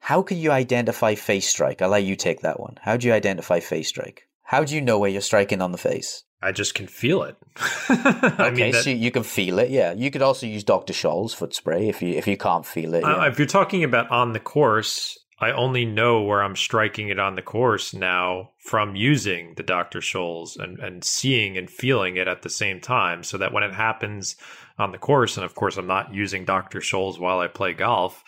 How 0.00 0.22
can 0.22 0.36
you 0.38 0.50
identify 0.50 1.14
face 1.14 1.48
strike? 1.48 1.82
I'll 1.82 1.88
let 1.88 2.04
you 2.04 2.16
take 2.16 2.40
that 2.40 2.60
one. 2.60 2.78
How 2.82 2.96
do 2.96 3.06
you 3.06 3.12
identify 3.12 3.60
face 3.60 3.88
strike? 3.88 4.27
How 4.48 4.64
do 4.64 4.74
you 4.74 4.80
know 4.80 4.98
where 4.98 5.10
you're 5.10 5.20
striking 5.20 5.60
on 5.60 5.72
the 5.72 5.78
face? 5.78 6.24
I 6.40 6.52
just 6.52 6.74
can 6.74 6.86
feel 6.86 7.22
it. 7.22 7.36
okay, 7.90 8.50
mean 8.50 8.72
that, 8.72 8.82
so 8.82 8.88
you 8.88 9.10
can 9.10 9.22
feel 9.22 9.58
it. 9.58 9.68
Yeah, 9.68 9.92
you 9.92 10.10
could 10.10 10.22
also 10.22 10.46
use 10.46 10.64
Dr. 10.64 10.94
Scholl's 10.94 11.34
foot 11.34 11.54
spray 11.54 11.86
if 11.90 12.00
you 12.00 12.14
if 12.14 12.26
you 12.26 12.38
can't 12.38 12.64
feel 12.64 12.94
it. 12.94 13.02
Yeah. 13.02 13.16
Uh, 13.16 13.26
if 13.26 13.38
you're 13.38 13.46
talking 13.46 13.84
about 13.84 14.10
on 14.10 14.32
the 14.32 14.40
course, 14.40 15.18
I 15.38 15.52
only 15.52 15.84
know 15.84 16.22
where 16.22 16.42
I'm 16.42 16.56
striking 16.56 17.10
it 17.10 17.18
on 17.18 17.34
the 17.34 17.42
course 17.42 17.92
now 17.92 18.52
from 18.58 18.96
using 18.96 19.52
the 19.58 19.62
Dr. 19.62 20.00
Scholl's 20.00 20.56
and, 20.56 20.78
and 20.78 21.04
seeing 21.04 21.58
and 21.58 21.68
feeling 21.68 22.16
it 22.16 22.26
at 22.26 22.40
the 22.40 22.48
same 22.48 22.80
time. 22.80 23.24
So 23.24 23.36
that 23.36 23.52
when 23.52 23.64
it 23.64 23.74
happens 23.74 24.34
on 24.78 24.92
the 24.92 24.98
course, 24.98 25.36
and 25.36 25.44
of 25.44 25.54
course 25.54 25.76
I'm 25.76 25.86
not 25.86 26.14
using 26.14 26.46
Dr. 26.46 26.80
Scholl's 26.80 27.18
while 27.18 27.40
I 27.40 27.48
play 27.48 27.74
golf, 27.74 28.24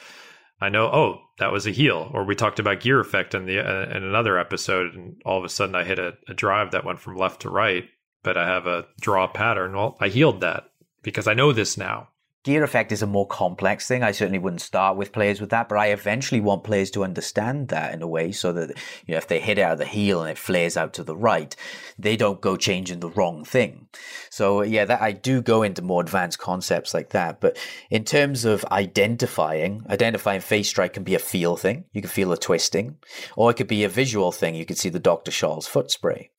I 0.60 0.68
know, 0.68 0.86
oh, 0.86 1.20
that 1.38 1.52
was 1.52 1.66
a 1.66 1.70
heel. 1.70 2.10
Or 2.12 2.24
we 2.24 2.34
talked 2.34 2.58
about 2.58 2.80
gear 2.80 3.00
effect 3.00 3.34
in 3.34 3.46
the 3.46 3.58
uh, 3.60 3.96
in 3.96 4.04
another 4.04 4.38
episode, 4.38 4.94
and 4.94 5.20
all 5.24 5.38
of 5.38 5.44
a 5.44 5.48
sudden 5.48 5.74
I 5.74 5.84
hit 5.84 5.98
a, 5.98 6.18
a 6.28 6.34
drive 6.34 6.72
that 6.72 6.84
went 6.84 7.00
from 7.00 7.16
left 7.16 7.42
to 7.42 7.50
right, 7.50 7.88
but 8.22 8.36
I 8.36 8.46
have 8.46 8.66
a 8.66 8.86
draw 9.00 9.26
pattern. 9.26 9.74
Well, 9.74 9.96
I 10.00 10.08
healed 10.08 10.42
that 10.42 10.64
because 11.02 11.26
I 11.26 11.34
know 11.34 11.52
this 11.52 11.78
now. 11.78 12.09
Gear 12.42 12.64
effect 12.64 12.90
is 12.90 13.02
a 13.02 13.06
more 13.06 13.26
complex 13.26 13.86
thing. 13.86 14.02
I 14.02 14.12
certainly 14.12 14.38
wouldn't 14.38 14.62
start 14.62 14.96
with 14.96 15.12
players 15.12 15.42
with 15.42 15.50
that, 15.50 15.68
but 15.68 15.76
I 15.76 15.88
eventually 15.88 16.40
want 16.40 16.64
players 16.64 16.90
to 16.92 17.04
understand 17.04 17.68
that 17.68 17.92
in 17.92 18.00
a 18.00 18.08
way 18.08 18.32
so 18.32 18.50
that 18.54 18.70
you 19.04 19.12
know 19.12 19.18
if 19.18 19.28
they 19.28 19.40
hit 19.40 19.58
out 19.58 19.72
of 19.72 19.78
the 19.78 19.84
heel 19.84 20.22
and 20.22 20.30
it 20.30 20.38
flares 20.38 20.74
out 20.74 20.94
to 20.94 21.04
the 21.04 21.14
right, 21.14 21.54
they 21.98 22.16
don't 22.16 22.40
go 22.40 22.56
changing 22.56 23.00
the 23.00 23.10
wrong 23.10 23.44
thing. 23.44 23.88
So 24.30 24.62
yeah, 24.62 24.86
that 24.86 25.02
I 25.02 25.12
do 25.12 25.42
go 25.42 25.62
into 25.62 25.82
more 25.82 26.00
advanced 26.00 26.38
concepts 26.38 26.94
like 26.94 27.10
that. 27.10 27.42
But 27.42 27.58
in 27.90 28.04
terms 28.04 28.46
of 28.46 28.64
identifying, 28.72 29.84
identifying 29.90 30.40
face 30.40 30.70
strike 30.70 30.94
can 30.94 31.04
be 31.04 31.14
a 31.14 31.18
feel 31.18 31.58
thing. 31.58 31.84
You 31.92 32.00
can 32.00 32.10
feel 32.10 32.32
a 32.32 32.38
twisting, 32.38 32.96
or 33.36 33.50
it 33.50 33.58
could 33.58 33.68
be 33.68 33.84
a 33.84 33.88
visual 33.90 34.32
thing. 34.32 34.54
You 34.54 34.64
could 34.64 34.78
see 34.78 34.88
the 34.88 34.98
Dr. 34.98 35.30
Scholl's 35.30 35.66
foot 35.66 35.90
spray. 35.90 36.30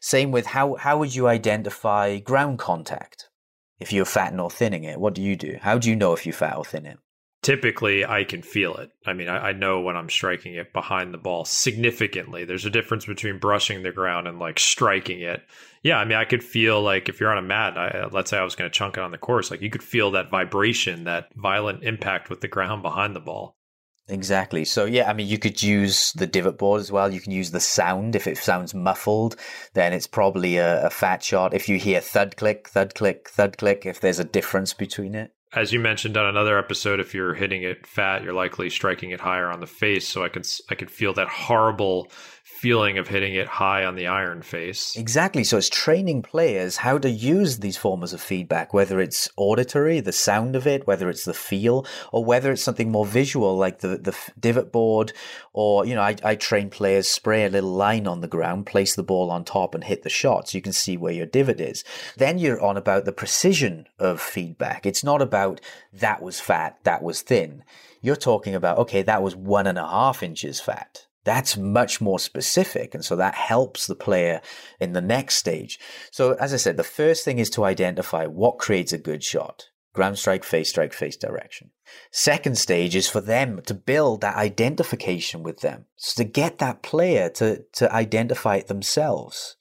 Same 0.00 0.32
with 0.32 0.46
how 0.46 0.74
how 0.74 0.98
would 0.98 1.14
you 1.14 1.28
identify 1.28 2.18
ground 2.18 2.58
contact? 2.58 3.28
If 3.78 3.92
you're 3.92 4.04
fatting 4.04 4.40
or 4.40 4.50
thinning 4.50 4.84
it? 4.84 5.00
What 5.00 5.14
do 5.14 5.22
you 5.22 5.36
do? 5.36 5.58
How 5.60 5.78
do 5.78 5.90
you 5.90 5.96
know 5.96 6.12
if 6.12 6.26
you 6.26 6.32
fat 6.32 6.56
or 6.56 6.64
thin 6.64 6.86
it? 6.86 6.98
Typically, 7.42 8.06
I 8.06 8.24
can 8.24 8.40
feel 8.40 8.74
it. 8.76 8.90
I 9.04 9.12
mean, 9.12 9.28
I, 9.28 9.48
I, 9.48 9.52
know 9.52 9.82
when 9.82 9.96
I'm 9.96 10.08
striking 10.08 10.54
it 10.54 10.72
behind 10.72 11.12
the 11.12 11.18
ball 11.18 11.44
significantly. 11.44 12.46
There's 12.46 12.64
a 12.64 12.70
difference 12.70 13.04
between 13.04 13.38
brushing 13.38 13.82
the 13.82 13.92
ground 13.92 14.26
and 14.26 14.38
like 14.38 14.58
striking 14.58 15.20
it. 15.20 15.42
Yeah, 15.82 15.98
I 15.98 16.06
mean, 16.06 16.16
I 16.16 16.24
could 16.24 16.42
feel 16.42 16.80
like 16.80 17.10
if 17.10 17.20
you're 17.20 17.30
on 17.30 17.36
a 17.36 17.46
mat, 17.46 17.76
I, 17.76 17.88
uh, 17.88 18.08
let's 18.10 18.30
say 18.30 18.38
I 18.38 18.44
was 18.44 18.54
going 18.54 18.70
to 18.70 18.74
chunk 18.74 18.96
it 18.96 19.02
on 19.02 19.10
the 19.10 19.18
course, 19.18 19.50
like 19.50 19.60
you 19.60 19.68
could 19.68 19.82
feel 19.82 20.12
that 20.12 20.30
vibration, 20.30 21.04
that 21.04 21.34
violent 21.34 21.84
impact 21.84 22.30
with 22.30 22.40
the 22.40 22.48
ground 22.48 22.80
behind 22.80 23.14
the 23.14 23.20
ball. 23.20 23.58
Exactly. 24.08 24.64
So 24.64 24.84
yeah, 24.84 25.08
I 25.08 25.14
mean, 25.14 25.26
you 25.26 25.38
could 25.38 25.62
use 25.62 26.12
the 26.12 26.26
divot 26.26 26.58
board 26.58 26.80
as 26.80 26.92
well. 26.92 27.12
You 27.12 27.20
can 27.20 27.32
use 27.32 27.50
the 27.50 27.60
sound. 27.60 28.14
If 28.14 28.26
it 28.26 28.36
sounds 28.36 28.74
muffled, 28.74 29.36
then 29.72 29.92
it's 29.92 30.06
probably 30.06 30.56
a, 30.58 30.86
a 30.86 30.90
fat 30.90 31.22
shot. 31.22 31.54
If 31.54 31.68
you 31.68 31.78
hear 31.78 32.00
thud 32.00 32.36
click, 32.36 32.68
thud 32.68 32.94
click, 32.94 33.28
thud 33.30 33.56
click, 33.56 33.86
if 33.86 34.00
there's 34.00 34.18
a 34.18 34.24
difference 34.24 34.74
between 34.74 35.14
it. 35.14 35.32
As 35.54 35.72
you 35.72 35.78
mentioned 35.78 36.16
on 36.16 36.26
another 36.26 36.58
episode, 36.58 36.98
if 36.98 37.14
you're 37.14 37.34
hitting 37.34 37.62
it 37.62 37.86
fat, 37.86 38.24
you're 38.24 38.32
likely 38.32 38.68
striking 38.68 39.10
it 39.10 39.20
higher 39.20 39.50
on 39.50 39.60
the 39.60 39.68
face. 39.68 40.06
So 40.06 40.24
I 40.24 40.28
can 40.28 40.42
I 40.68 40.74
can 40.74 40.88
feel 40.88 41.14
that 41.14 41.28
horrible 41.28 42.10
feeling 42.64 42.96
of 42.96 43.08
hitting 43.08 43.34
it 43.34 43.46
high 43.46 43.84
on 43.84 43.94
the 43.94 44.06
iron 44.06 44.40
face. 44.40 44.96
Exactly. 44.96 45.44
So 45.44 45.58
it's 45.58 45.68
training 45.68 46.22
players 46.22 46.78
how 46.78 46.96
to 46.96 47.10
use 47.10 47.58
these 47.58 47.76
forms 47.76 48.14
of 48.14 48.22
feedback, 48.22 48.72
whether 48.72 49.00
it's 49.00 49.28
auditory, 49.36 50.00
the 50.00 50.12
sound 50.12 50.56
of 50.56 50.66
it, 50.66 50.86
whether 50.86 51.10
it's 51.10 51.26
the 51.26 51.34
feel, 51.34 51.84
or 52.10 52.24
whether 52.24 52.50
it's 52.50 52.62
something 52.62 52.90
more 52.90 53.04
visual 53.04 53.54
like 53.54 53.80
the, 53.80 53.98
the 53.98 54.16
divot 54.40 54.72
board, 54.72 55.12
or, 55.52 55.84
you 55.84 55.94
know, 55.94 56.00
I, 56.00 56.16
I 56.24 56.36
train 56.36 56.70
players 56.70 57.06
spray 57.06 57.44
a 57.44 57.50
little 57.50 57.74
line 57.74 58.06
on 58.06 58.22
the 58.22 58.28
ground, 58.28 58.64
place 58.64 58.96
the 58.96 59.02
ball 59.02 59.30
on 59.30 59.44
top 59.44 59.74
and 59.74 59.84
hit 59.84 60.02
the 60.02 60.08
shot 60.08 60.48
so 60.48 60.56
you 60.56 60.62
can 60.62 60.72
see 60.72 60.96
where 60.96 61.12
your 61.12 61.26
divot 61.26 61.60
is. 61.60 61.84
Then 62.16 62.38
you're 62.38 62.62
on 62.62 62.78
about 62.78 63.04
the 63.04 63.12
precision 63.12 63.86
of 63.98 64.22
feedback. 64.22 64.86
It's 64.86 65.04
not 65.04 65.20
about 65.20 65.60
that 65.92 66.22
was 66.22 66.40
fat, 66.40 66.78
that 66.84 67.02
was 67.02 67.20
thin. 67.20 67.62
You're 68.00 68.16
talking 68.16 68.54
about, 68.54 68.78
okay, 68.78 69.02
that 69.02 69.22
was 69.22 69.36
one 69.36 69.66
and 69.66 69.76
a 69.76 69.86
half 69.86 70.22
inches 70.22 70.60
fat 70.60 71.04
that's 71.24 71.56
much 71.56 72.00
more 72.00 72.18
specific. 72.18 72.94
And 72.94 73.04
so 73.04 73.16
that 73.16 73.34
helps 73.34 73.86
the 73.86 73.96
player 73.96 74.40
in 74.78 74.92
the 74.92 75.00
next 75.00 75.36
stage. 75.36 75.78
So, 76.10 76.32
as 76.34 76.54
I 76.54 76.58
said, 76.58 76.76
the 76.76 76.84
first 76.84 77.24
thing 77.24 77.38
is 77.38 77.50
to 77.50 77.64
identify 77.64 78.26
what 78.26 78.58
creates 78.58 78.92
a 78.92 78.98
good 78.98 79.24
shot 79.24 79.68
ground 79.94 80.18
strike, 80.18 80.44
face 80.44 80.70
strike, 80.70 80.92
face 80.92 81.16
direction. 81.16 81.70
Second 82.10 82.58
stage 82.58 82.96
is 82.96 83.08
for 83.08 83.20
them 83.20 83.62
to 83.64 83.72
build 83.72 84.20
that 84.20 84.36
identification 84.36 85.42
with 85.42 85.60
them. 85.60 85.86
So 85.96 86.22
to 86.22 86.28
get 86.28 86.58
that 86.58 86.82
player 86.82 87.30
to, 87.30 87.64
to 87.74 87.92
identify 87.92 88.56
it 88.56 88.66
themselves. 88.66 89.56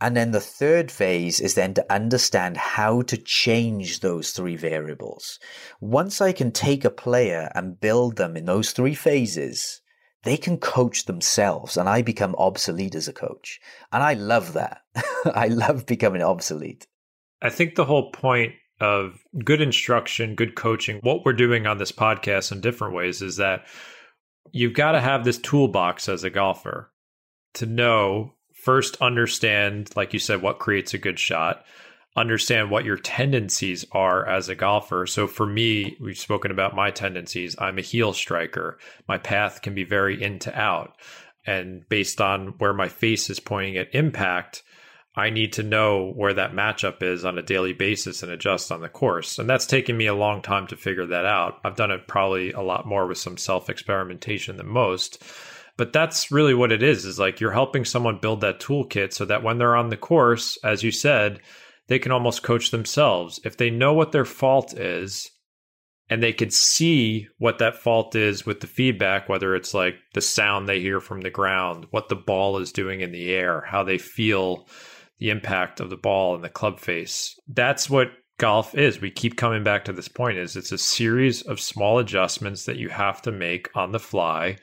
And 0.00 0.16
then 0.16 0.32
the 0.32 0.40
third 0.40 0.90
phase 0.90 1.38
is 1.38 1.54
then 1.54 1.74
to 1.74 1.92
understand 1.92 2.56
how 2.56 3.02
to 3.02 3.16
change 3.16 4.00
those 4.00 4.32
three 4.32 4.56
variables. 4.56 5.38
Once 5.80 6.20
I 6.20 6.32
can 6.32 6.50
take 6.50 6.84
a 6.84 6.90
player 6.90 7.52
and 7.54 7.78
build 7.78 8.16
them 8.16 8.36
in 8.36 8.46
those 8.46 8.72
three 8.72 8.94
phases, 8.94 9.82
they 10.24 10.36
can 10.36 10.58
coach 10.58 11.04
themselves 11.04 11.76
and 11.76 11.88
I 11.88 12.02
become 12.02 12.34
obsolete 12.36 12.94
as 12.94 13.08
a 13.08 13.12
coach. 13.12 13.60
And 13.92 14.02
I 14.02 14.14
love 14.14 14.54
that. 14.54 14.82
I 15.26 15.48
love 15.48 15.86
becoming 15.86 16.22
obsolete. 16.22 16.86
I 17.42 17.50
think 17.50 17.74
the 17.74 17.84
whole 17.84 18.10
point 18.10 18.54
of 18.80 19.22
good 19.44 19.60
instruction, 19.60 20.34
good 20.34 20.54
coaching, 20.54 20.98
what 21.02 21.24
we're 21.24 21.32
doing 21.32 21.66
on 21.66 21.78
this 21.78 21.92
podcast 21.92 22.52
in 22.52 22.60
different 22.60 22.94
ways 22.94 23.22
is 23.22 23.36
that 23.36 23.66
you've 24.50 24.74
got 24.74 24.92
to 24.92 25.00
have 25.00 25.24
this 25.24 25.38
toolbox 25.38 26.08
as 26.08 26.24
a 26.24 26.30
golfer 26.30 26.90
to 27.54 27.66
know 27.66 28.34
first 28.52 28.96
understand 29.02 29.90
like 29.94 30.12
you 30.12 30.18
said 30.18 30.40
what 30.40 30.58
creates 30.58 30.94
a 30.94 30.98
good 30.98 31.18
shot 31.18 31.64
understand 32.16 32.70
what 32.70 32.84
your 32.84 32.96
tendencies 32.96 33.84
are 33.92 34.26
as 34.28 34.48
a 34.48 34.54
golfer. 34.54 35.06
So 35.06 35.26
for 35.26 35.46
me, 35.46 35.96
we've 36.00 36.18
spoken 36.18 36.50
about 36.50 36.74
my 36.74 36.90
tendencies. 36.90 37.56
I'm 37.58 37.78
a 37.78 37.82
heel 37.82 38.12
striker. 38.12 38.78
My 39.08 39.18
path 39.18 39.62
can 39.62 39.74
be 39.74 39.84
very 39.84 40.22
in 40.22 40.38
to 40.40 40.58
out. 40.58 40.96
And 41.46 41.86
based 41.88 42.20
on 42.20 42.54
where 42.58 42.72
my 42.72 42.88
face 42.88 43.28
is 43.30 43.40
pointing 43.40 43.76
at 43.76 43.94
impact, 43.94 44.62
I 45.16 45.30
need 45.30 45.52
to 45.54 45.62
know 45.62 46.12
where 46.16 46.34
that 46.34 46.52
matchup 46.52 47.02
is 47.02 47.24
on 47.24 47.38
a 47.38 47.42
daily 47.42 47.72
basis 47.72 48.22
and 48.22 48.32
adjust 48.32 48.72
on 48.72 48.80
the 48.80 48.88
course. 48.88 49.38
And 49.38 49.48
that's 49.48 49.66
taken 49.66 49.96
me 49.96 50.06
a 50.06 50.14
long 50.14 50.42
time 50.42 50.66
to 50.68 50.76
figure 50.76 51.06
that 51.06 51.24
out. 51.24 51.60
I've 51.64 51.76
done 51.76 51.92
it 51.92 52.08
probably 52.08 52.52
a 52.52 52.62
lot 52.62 52.86
more 52.86 53.06
with 53.06 53.18
some 53.18 53.36
self 53.36 53.70
experimentation 53.70 54.56
than 54.56 54.68
most. 54.68 55.22
But 55.76 55.92
that's 55.92 56.30
really 56.30 56.54
what 56.54 56.72
it 56.72 56.82
is, 56.82 57.04
is 57.04 57.18
like 57.18 57.40
you're 57.40 57.52
helping 57.52 57.84
someone 57.84 58.18
build 58.18 58.40
that 58.40 58.60
toolkit 58.60 59.12
so 59.12 59.24
that 59.24 59.42
when 59.42 59.58
they're 59.58 59.76
on 59.76 59.88
the 59.88 59.96
course, 59.96 60.56
as 60.62 60.84
you 60.84 60.92
said, 60.92 61.40
they 61.86 61.98
can 61.98 62.12
almost 62.12 62.42
coach 62.42 62.70
themselves. 62.70 63.40
If 63.44 63.56
they 63.56 63.70
know 63.70 63.92
what 63.92 64.12
their 64.12 64.24
fault 64.24 64.74
is 64.74 65.30
and 66.08 66.22
they 66.22 66.32
could 66.32 66.52
see 66.52 67.28
what 67.38 67.58
that 67.58 67.76
fault 67.76 68.14
is 68.14 68.44
with 68.44 68.60
the 68.60 68.66
feedback, 68.66 69.28
whether 69.28 69.54
it's 69.54 69.74
like 69.74 69.96
the 70.14 70.20
sound 70.20 70.68
they 70.68 70.80
hear 70.80 71.00
from 71.00 71.20
the 71.20 71.30
ground, 71.30 71.86
what 71.90 72.08
the 72.08 72.16
ball 72.16 72.58
is 72.58 72.72
doing 72.72 73.00
in 73.00 73.12
the 73.12 73.32
air, 73.32 73.64
how 73.66 73.82
they 73.82 73.98
feel 73.98 74.68
the 75.18 75.30
impact 75.30 75.80
of 75.80 75.90
the 75.90 75.96
ball 75.96 76.34
and 76.34 76.44
the 76.44 76.48
club 76.48 76.80
face. 76.80 77.38
That's 77.48 77.88
what 77.88 78.08
golf 78.38 78.74
is. 78.74 79.00
We 79.00 79.10
keep 79.10 79.36
coming 79.36 79.62
back 79.62 79.84
to 79.84 79.92
this 79.92 80.08
point 80.08 80.38
is 80.38 80.56
it's 80.56 80.72
a 80.72 80.78
series 80.78 81.42
of 81.42 81.60
small 81.60 81.98
adjustments 81.98 82.64
that 82.64 82.76
you 82.76 82.88
have 82.88 83.22
to 83.22 83.32
make 83.32 83.70
on 83.74 83.92
the 83.92 84.00
fly 84.00 84.58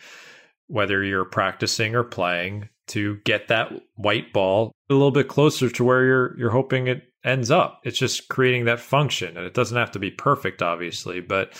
whether 0.71 1.03
you're 1.03 1.25
practicing 1.25 1.95
or 1.95 2.03
playing 2.03 2.69
to 2.87 3.17
get 3.25 3.49
that 3.49 3.73
white 3.95 4.31
ball 4.31 4.71
a 4.89 4.93
little 4.93 5.11
bit 5.11 5.27
closer 5.27 5.69
to 5.69 5.83
where 5.83 6.05
you're 6.05 6.39
you're 6.39 6.49
hoping 6.49 6.87
it 6.87 7.03
ends 7.23 7.51
up. 7.51 7.81
It's 7.83 7.97
just 7.97 8.27
creating 8.29 8.65
that 8.65 8.79
function 8.79 9.37
and 9.37 9.45
it 9.45 9.53
doesn't 9.53 9.77
have 9.77 9.91
to 9.91 9.99
be 9.99 10.11
perfect 10.11 10.61
obviously, 10.61 11.19
but 11.21 11.53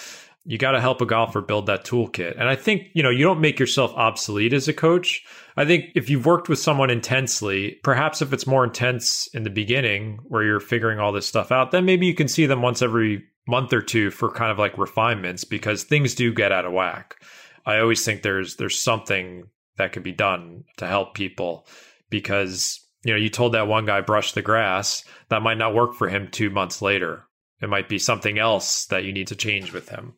you 0.43 0.57
got 0.57 0.71
to 0.71 0.81
help 0.81 1.01
a 1.01 1.05
golfer 1.05 1.41
build 1.41 1.67
that 1.67 1.85
toolkit. 1.85 2.31
And 2.39 2.49
I 2.49 2.55
think, 2.55 2.87
you 2.93 3.03
know, 3.03 3.11
you 3.11 3.23
don't 3.23 3.41
make 3.41 3.59
yourself 3.59 3.93
obsolete 3.93 4.53
as 4.53 4.67
a 4.67 4.73
coach. 4.73 5.23
I 5.55 5.65
think 5.65 5.91
if 5.93 6.09
you've 6.09 6.25
worked 6.25 6.49
with 6.49 6.57
someone 6.57 6.89
intensely, 6.89 7.79
perhaps 7.83 8.21
if 8.21 8.33
it's 8.33 8.47
more 8.47 8.63
intense 8.63 9.27
in 9.35 9.43
the 9.43 9.51
beginning 9.51 10.19
where 10.23 10.43
you're 10.43 10.59
figuring 10.59 10.99
all 10.99 11.11
this 11.11 11.27
stuff 11.27 11.51
out, 11.51 11.69
then 11.71 11.85
maybe 11.85 12.07
you 12.07 12.15
can 12.15 12.27
see 12.27 12.47
them 12.47 12.63
once 12.63 12.81
every 12.81 13.23
month 13.47 13.71
or 13.71 13.81
two 13.81 14.09
for 14.09 14.31
kind 14.31 14.51
of 14.51 14.57
like 14.57 14.77
refinements 14.77 15.43
because 15.43 15.83
things 15.83 16.15
do 16.15 16.33
get 16.33 16.51
out 16.51 16.65
of 16.65 16.73
whack. 16.73 17.23
I 17.65 17.77
always 17.77 18.03
think 18.03 18.23
there's 18.23 18.55
there's 18.55 18.79
something 18.79 19.43
that 19.77 19.91
could 19.91 20.03
be 20.03 20.11
done 20.11 20.63
to 20.77 20.87
help 20.87 21.13
people 21.13 21.67
because 22.09 22.79
you 23.03 23.13
know 23.13 23.17
you 23.17 23.29
told 23.29 23.53
that 23.53 23.67
one 23.67 23.85
guy 23.85 24.01
brush 24.01 24.33
the 24.33 24.41
grass 24.41 25.03
that 25.29 25.41
might 25.41 25.57
not 25.57 25.75
work 25.75 25.93
for 25.93 26.09
him 26.09 26.27
2 26.29 26.49
months 26.49 26.81
later. 26.81 27.25
It 27.61 27.69
might 27.69 27.89
be 27.89 27.99
something 27.99 28.39
else 28.39 28.85
that 28.85 29.03
you 29.03 29.13
need 29.13 29.27
to 29.27 29.35
change 29.35 29.71
with 29.71 29.89
him. 29.89 30.13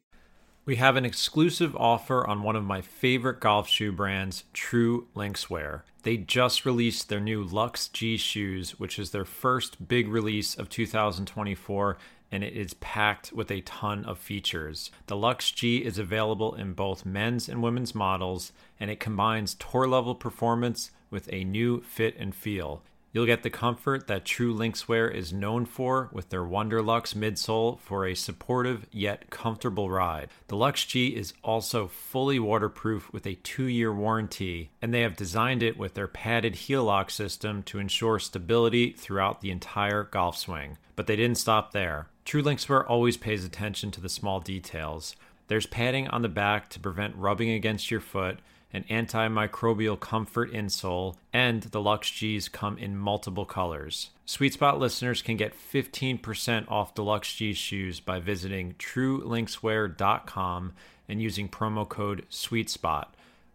We 0.66 0.78
have 0.78 0.96
an 0.96 1.04
exclusive 1.04 1.76
offer 1.76 2.26
on 2.26 2.42
one 2.42 2.56
of 2.56 2.64
my 2.64 2.80
favorite 2.80 3.42
golf 3.42 3.68
shoe 3.68 3.92
brands, 3.92 4.46
True 4.54 5.08
Linkswear. 5.14 5.82
They 6.04 6.16
just 6.16 6.66
released 6.66 7.10
their 7.10 7.20
new 7.20 7.44
Lux 7.44 7.90
G 7.90 8.16
shoes, 8.16 8.80
which 8.80 8.98
is 8.98 9.12
their 9.12 9.26
first 9.26 9.88
big 9.88 10.08
release 10.08 10.56
of 10.56 10.70
2024 10.70 11.98
and 12.34 12.44
it 12.44 12.54
is 12.54 12.74
packed 12.76 13.32
with 13.32 13.52
a 13.52 13.62
ton 13.62 14.04
of 14.06 14.18
features. 14.18 14.90
The 15.06 15.16
Lux 15.16 15.52
G 15.52 15.78
is 15.86 16.00
available 16.00 16.56
in 16.56 16.74
both 16.74 17.06
men's 17.06 17.48
and 17.48 17.62
women's 17.62 17.94
models, 17.94 18.52
and 18.80 18.90
it 18.90 19.00
combines 19.00 19.54
tour 19.54 19.88
level 19.88 20.16
performance 20.16 20.90
with 21.14 21.32
a 21.32 21.46
new 21.46 21.80
fit 21.82 22.18
and 22.20 22.36
feel. 22.36 22.82
You'll 23.14 23.28
get 23.28 23.44
the 23.44 23.52
comfort 23.52 24.08
that 24.08 24.26
True 24.26 24.56
Linkswear 24.56 25.14
is 25.14 25.32
known 25.32 25.66
for 25.66 26.10
with 26.12 26.30
their 26.30 26.42
Wonderlux 26.42 27.14
midsole 27.14 27.80
for 27.80 28.08
a 28.08 28.16
supportive 28.16 28.88
yet 28.92 29.30
comfortable 29.30 29.92
ride. 29.92 30.30
The 30.48 30.58
Lux 30.58 30.84
G 30.84 31.10
is 31.10 31.34
also 31.44 31.88
fully 31.88 32.40
waterproof 32.40 33.14
with 33.14 33.28
a 33.28 33.36
two 33.36 33.66
year 33.66 33.94
warranty, 33.94 34.72
and 34.82 34.92
they 34.92 35.02
have 35.02 35.16
designed 35.16 35.62
it 35.62 35.78
with 35.78 35.94
their 35.94 36.08
padded 36.08 36.56
heel 36.56 36.86
lock 36.86 37.12
system 37.12 37.62
to 37.64 37.78
ensure 37.78 38.18
stability 38.18 38.94
throughout 38.94 39.42
the 39.42 39.52
entire 39.52 40.06
golf 40.06 40.36
swing. 40.36 40.80
But 40.96 41.06
they 41.06 41.16
didn't 41.16 41.38
stop 41.38 41.72
there. 41.72 42.08
True 42.26 42.42
Linkswear 42.42 42.84
always 42.90 43.18
pays 43.18 43.46
attention 43.46 43.92
to 43.92 44.02
the 44.02 44.10
small 44.10 44.40
details. 44.40 45.16
There's 45.50 45.68
padding 45.68 46.08
on 46.08 46.24
the 46.24 46.30
back 46.30 46.68
to 46.70 46.80
prevent 46.80 47.16
rubbing 47.16 47.52
against 47.52 47.92
your 47.92 48.00
foot, 48.00 48.40
an 48.74 48.84
antimicrobial 48.90 50.00
comfort 50.00 50.52
insole, 50.52 51.16
and 51.32 51.64
the 51.64 51.82
Lux 51.82 52.10
G's 52.10 52.50
come 52.50 52.78
in 52.78 52.98
multiple 52.98 53.46
colors. 53.46 54.10
Sweet 54.26 54.54
Spot 54.54 54.80
listeners 54.80 55.22
can 55.22 55.38
get 55.38 55.54
15% 55.54 56.70
off 56.70 56.96
the 56.96 57.04
Lux 57.04 57.34
G 57.34 57.54
shoes 57.54 58.00
by 58.00 58.20
visiting 58.20 58.74
truelinkswear.com 58.74 60.74
and 61.08 61.22
using 61.22 61.50
promo 61.50 61.88
code 61.88 62.26
SweetSpot. 62.30 63.06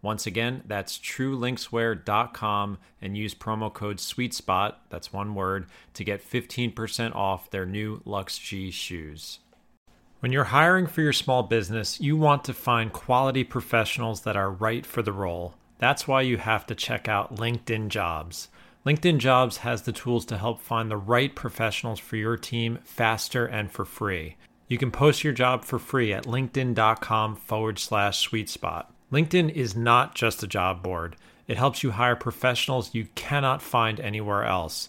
Once 0.00 0.26
again, 0.26 0.62
that's 0.66 0.96
truelinkswear.com 0.98 2.78
and 3.02 3.16
use 3.16 3.34
promo 3.34 3.72
code 3.72 3.96
SweetSpot, 3.96 4.74
that's 4.90 5.12
one 5.12 5.34
word, 5.34 5.66
to 5.94 6.04
get 6.04 6.22
15% 6.22 7.16
off 7.16 7.50
their 7.50 7.66
new 7.66 8.00
Lux 8.04 8.38
G 8.38 8.70
shoes. 8.70 9.40
When 10.20 10.32
you're 10.32 10.44
hiring 10.44 10.88
for 10.88 11.00
your 11.00 11.12
small 11.12 11.44
business, 11.44 12.00
you 12.00 12.16
want 12.16 12.42
to 12.44 12.52
find 12.52 12.92
quality 12.92 13.44
professionals 13.44 14.22
that 14.22 14.36
are 14.36 14.50
right 14.50 14.84
for 14.84 15.00
the 15.00 15.12
role. 15.12 15.54
That's 15.78 16.08
why 16.08 16.22
you 16.22 16.38
have 16.38 16.66
to 16.66 16.74
check 16.74 17.06
out 17.06 17.36
LinkedIn 17.36 17.86
Jobs. 17.86 18.48
LinkedIn 18.84 19.18
Jobs 19.18 19.58
has 19.58 19.82
the 19.82 19.92
tools 19.92 20.24
to 20.24 20.36
help 20.36 20.60
find 20.60 20.90
the 20.90 20.96
right 20.96 21.32
professionals 21.36 22.00
for 22.00 22.16
your 22.16 22.36
team 22.36 22.80
faster 22.82 23.46
and 23.46 23.70
for 23.70 23.84
free. 23.84 24.34
You 24.66 24.76
can 24.76 24.90
post 24.90 25.22
your 25.22 25.32
job 25.32 25.64
for 25.64 25.78
free 25.78 26.12
at 26.12 26.24
linkedin.com 26.24 27.36
forward 27.36 27.78
slash 27.78 28.18
sweet 28.18 28.48
spot. 28.48 28.92
LinkedIn 29.12 29.52
is 29.52 29.76
not 29.76 30.16
just 30.16 30.42
a 30.42 30.48
job 30.48 30.82
board. 30.82 31.14
It 31.46 31.58
helps 31.58 31.84
you 31.84 31.92
hire 31.92 32.16
professionals 32.16 32.92
you 32.92 33.06
cannot 33.14 33.62
find 33.62 34.00
anywhere 34.00 34.44
else 34.44 34.88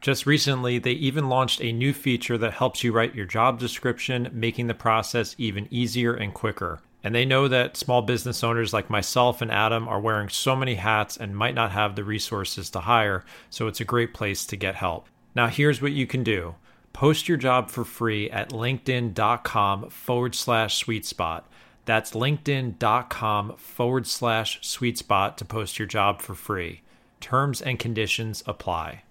Just 0.00 0.24
recently, 0.24 0.78
they 0.78 0.92
even 0.92 1.28
launched 1.28 1.60
a 1.60 1.72
new 1.72 1.92
feature 1.92 2.38
that 2.38 2.54
helps 2.54 2.82
you 2.82 2.90
write 2.90 3.14
your 3.14 3.26
job 3.26 3.58
description, 3.58 4.30
making 4.32 4.66
the 4.66 4.74
process 4.74 5.34
even 5.36 5.68
easier 5.70 6.14
and 6.14 6.32
quicker. 6.32 6.80
And 7.04 7.14
they 7.14 7.26
know 7.26 7.48
that 7.48 7.76
small 7.76 8.00
business 8.00 8.42
owners 8.42 8.72
like 8.72 8.88
myself 8.88 9.42
and 9.42 9.50
Adam 9.50 9.88
are 9.88 10.00
wearing 10.00 10.30
so 10.30 10.56
many 10.56 10.76
hats 10.76 11.16
and 11.18 11.36
might 11.36 11.54
not 11.54 11.72
have 11.72 11.96
the 11.96 12.04
resources 12.04 12.70
to 12.70 12.80
hire, 12.80 13.24
so 13.50 13.66
it's 13.66 13.80
a 13.80 13.84
great 13.84 14.14
place 14.14 14.46
to 14.46 14.56
get 14.56 14.74
help. 14.74 15.06
Now, 15.34 15.48
here's 15.48 15.82
what 15.82 15.92
you 15.92 16.06
can 16.06 16.24
do 16.24 16.54
post 16.92 17.28
your 17.28 17.38
job 17.38 17.70
for 17.70 17.84
free 17.84 18.30
at 18.30 18.50
linkedin.com 18.50 19.90
forward 19.90 20.34
slash 20.34 20.78
sweet 20.78 21.04
spot. 21.04 21.46
That's 21.84 22.12
linkedin.com 22.12 23.56
forward 23.56 24.06
slash 24.06 24.58
sweet 24.62 24.98
spot 24.98 25.38
to 25.38 25.44
post 25.44 25.78
your 25.78 25.88
job 25.88 26.20
for 26.20 26.34
free. 26.34 26.82
Terms 27.20 27.60
and 27.60 27.78
conditions 27.78 28.42
apply. 28.46 29.02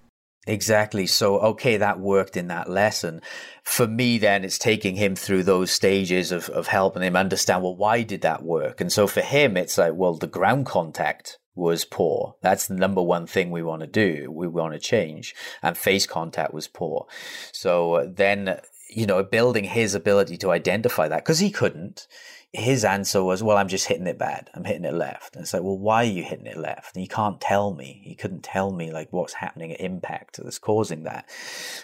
Exactly. 0.47 1.05
So, 1.05 1.39
okay, 1.39 1.77
that 1.77 1.99
worked 1.99 2.37
in 2.37 2.47
that 2.47 2.69
lesson. 2.69 3.21
For 3.63 3.87
me, 3.87 4.17
then 4.17 4.43
it's 4.43 4.57
taking 4.57 4.95
him 4.95 5.15
through 5.15 5.43
those 5.43 5.69
stages 5.69 6.31
of, 6.31 6.49
of 6.49 6.67
helping 6.67 7.03
him 7.03 7.15
understand, 7.15 7.61
well, 7.61 7.75
why 7.75 8.03
did 8.03 8.21
that 8.21 8.43
work? 8.43 8.81
And 8.81 8.91
so 8.91 9.05
for 9.05 9.21
him, 9.21 9.57
it's 9.57 9.77
like, 9.77 9.93
well, 9.93 10.15
the 10.15 10.27
ground 10.27 10.65
contact 10.65 11.37
was 11.55 11.85
poor. 11.85 12.35
That's 12.41 12.67
the 12.67 12.75
number 12.75 13.01
one 13.01 13.27
thing 13.27 13.51
we 13.51 13.61
want 13.61 13.81
to 13.81 13.87
do. 13.87 14.31
We 14.31 14.47
want 14.47 14.73
to 14.73 14.79
change. 14.79 15.35
And 15.61 15.77
face 15.77 16.07
contact 16.07 16.53
was 16.53 16.67
poor. 16.67 17.05
So 17.51 17.95
uh, 17.95 18.05
then, 18.09 18.59
you 18.89 19.05
know, 19.05 19.21
building 19.23 19.65
his 19.65 19.93
ability 19.93 20.37
to 20.37 20.51
identify 20.51 21.09
that 21.09 21.23
because 21.23 21.39
he 21.39 21.51
couldn't 21.51 22.07
his 22.51 22.83
answer 22.83 23.23
was, 23.23 23.43
well, 23.43 23.57
I'm 23.57 23.67
just 23.67 23.87
hitting 23.87 24.07
it 24.07 24.17
bad. 24.17 24.49
I'm 24.55 24.63
hitting 24.63 24.85
it 24.85 24.93
left. 24.93 25.35
And 25.35 25.43
it's 25.43 25.53
like, 25.53 25.61
well, 25.61 25.77
why 25.77 26.03
are 26.03 26.09
you 26.09 26.23
hitting 26.23 26.47
it 26.47 26.57
left? 26.57 26.95
And 26.95 27.01
he 27.01 27.07
can't 27.07 27.39
tell 27.39 27.73
me. 27.73 28.01
He 28.03 28.15
couldn't 28.15 28.43
tell 28.43 28.71
me 28.71 28.91
like 28.91 29.13
what's 29.13 29.33
happening 29.33 29.71
at 29.71 29.81
impact 29.81 30.39
that's 30.41 30.57
causing 30.57 31.03
that. 31.03 31.29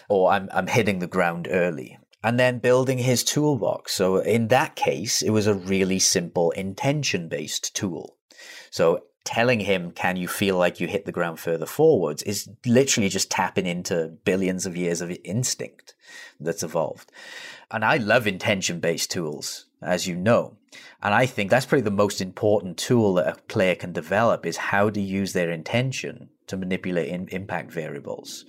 Or 0.08 0.32
I'm, 0.32 0.48
I'm 0.52 0.66
hitting 0.66 0.98
the 0.98 1.06
ground 1.06 1.46
early. 1.50 1.98
And 2.24 2.40
then 2.40 2.58
building 2.58 2.98
his 2.98 3.22
toolbox. 3.22 3.94
So 3.94 4.16
in 4.16 4.48
that 4.48 4.74
case, 4.74 5.22
it 5.22 5.30
was 5.30 5.46
a 5.46 5.54
really 5.54 6.00
simple 6.00 6.50
intention 6.50 7.28
based 7.28 7.76
tool. 7.76 8.16
So 8.70 9.04
telling 9.22 9.60
him, 9.60 9.92
can 9.92 10.16
you 10.16 10.26
feel 10.26 10.56
like 10.56 10.80
you 10.80 10.88
hit 10.88 11.04
the 11.04 11.12
ground 11.12 11.38
further 11.38 11.66
forwards 11.66 12.22
is 12.24 12.48
literally 12.64 13.08
just 13.08 13.30
tapping 13.30 13.66
into 13.66 14.16
billions 14.24 14.66
of 14.66 14.76
years 14.76 15.00
of 15.00 15.16
instinct 15.24 15.94
that's 16.40 16.62
evolved. 16.64 17.12
And 17.70 17.84
I 17.84 17.98
love 17.98 18.26
intention 18.26 18.80
based 18.80 19.10
tools 19.10 19.65
as 19.82 20.06
you 20.06 20.16
know. 20.16 20.56
And 21.02 21.14
I 21.14 21.26
think 21.26 21.50
that's 21.50 21.66
probably 21.66 21.82
the 21.82 21.90
most 21.90 22.20
important 22.20 22.76
tool 22.76 23.14
that 23.14 23.28
a 23.28 23.40
player 23.42 23.74
can 23.74 23.92
develop 23.92 24.44
is 24.44 24.56
how 24.56 24.90
to 24.90 25.00
use 25.00 25.32
their 25.32 25.50
intention 25.50 26.30
to 26.46 26.56
manipulate 26.56 27.08
in, 27.08 27.28
impact 27.28 27.70
variables. 27.70 28.44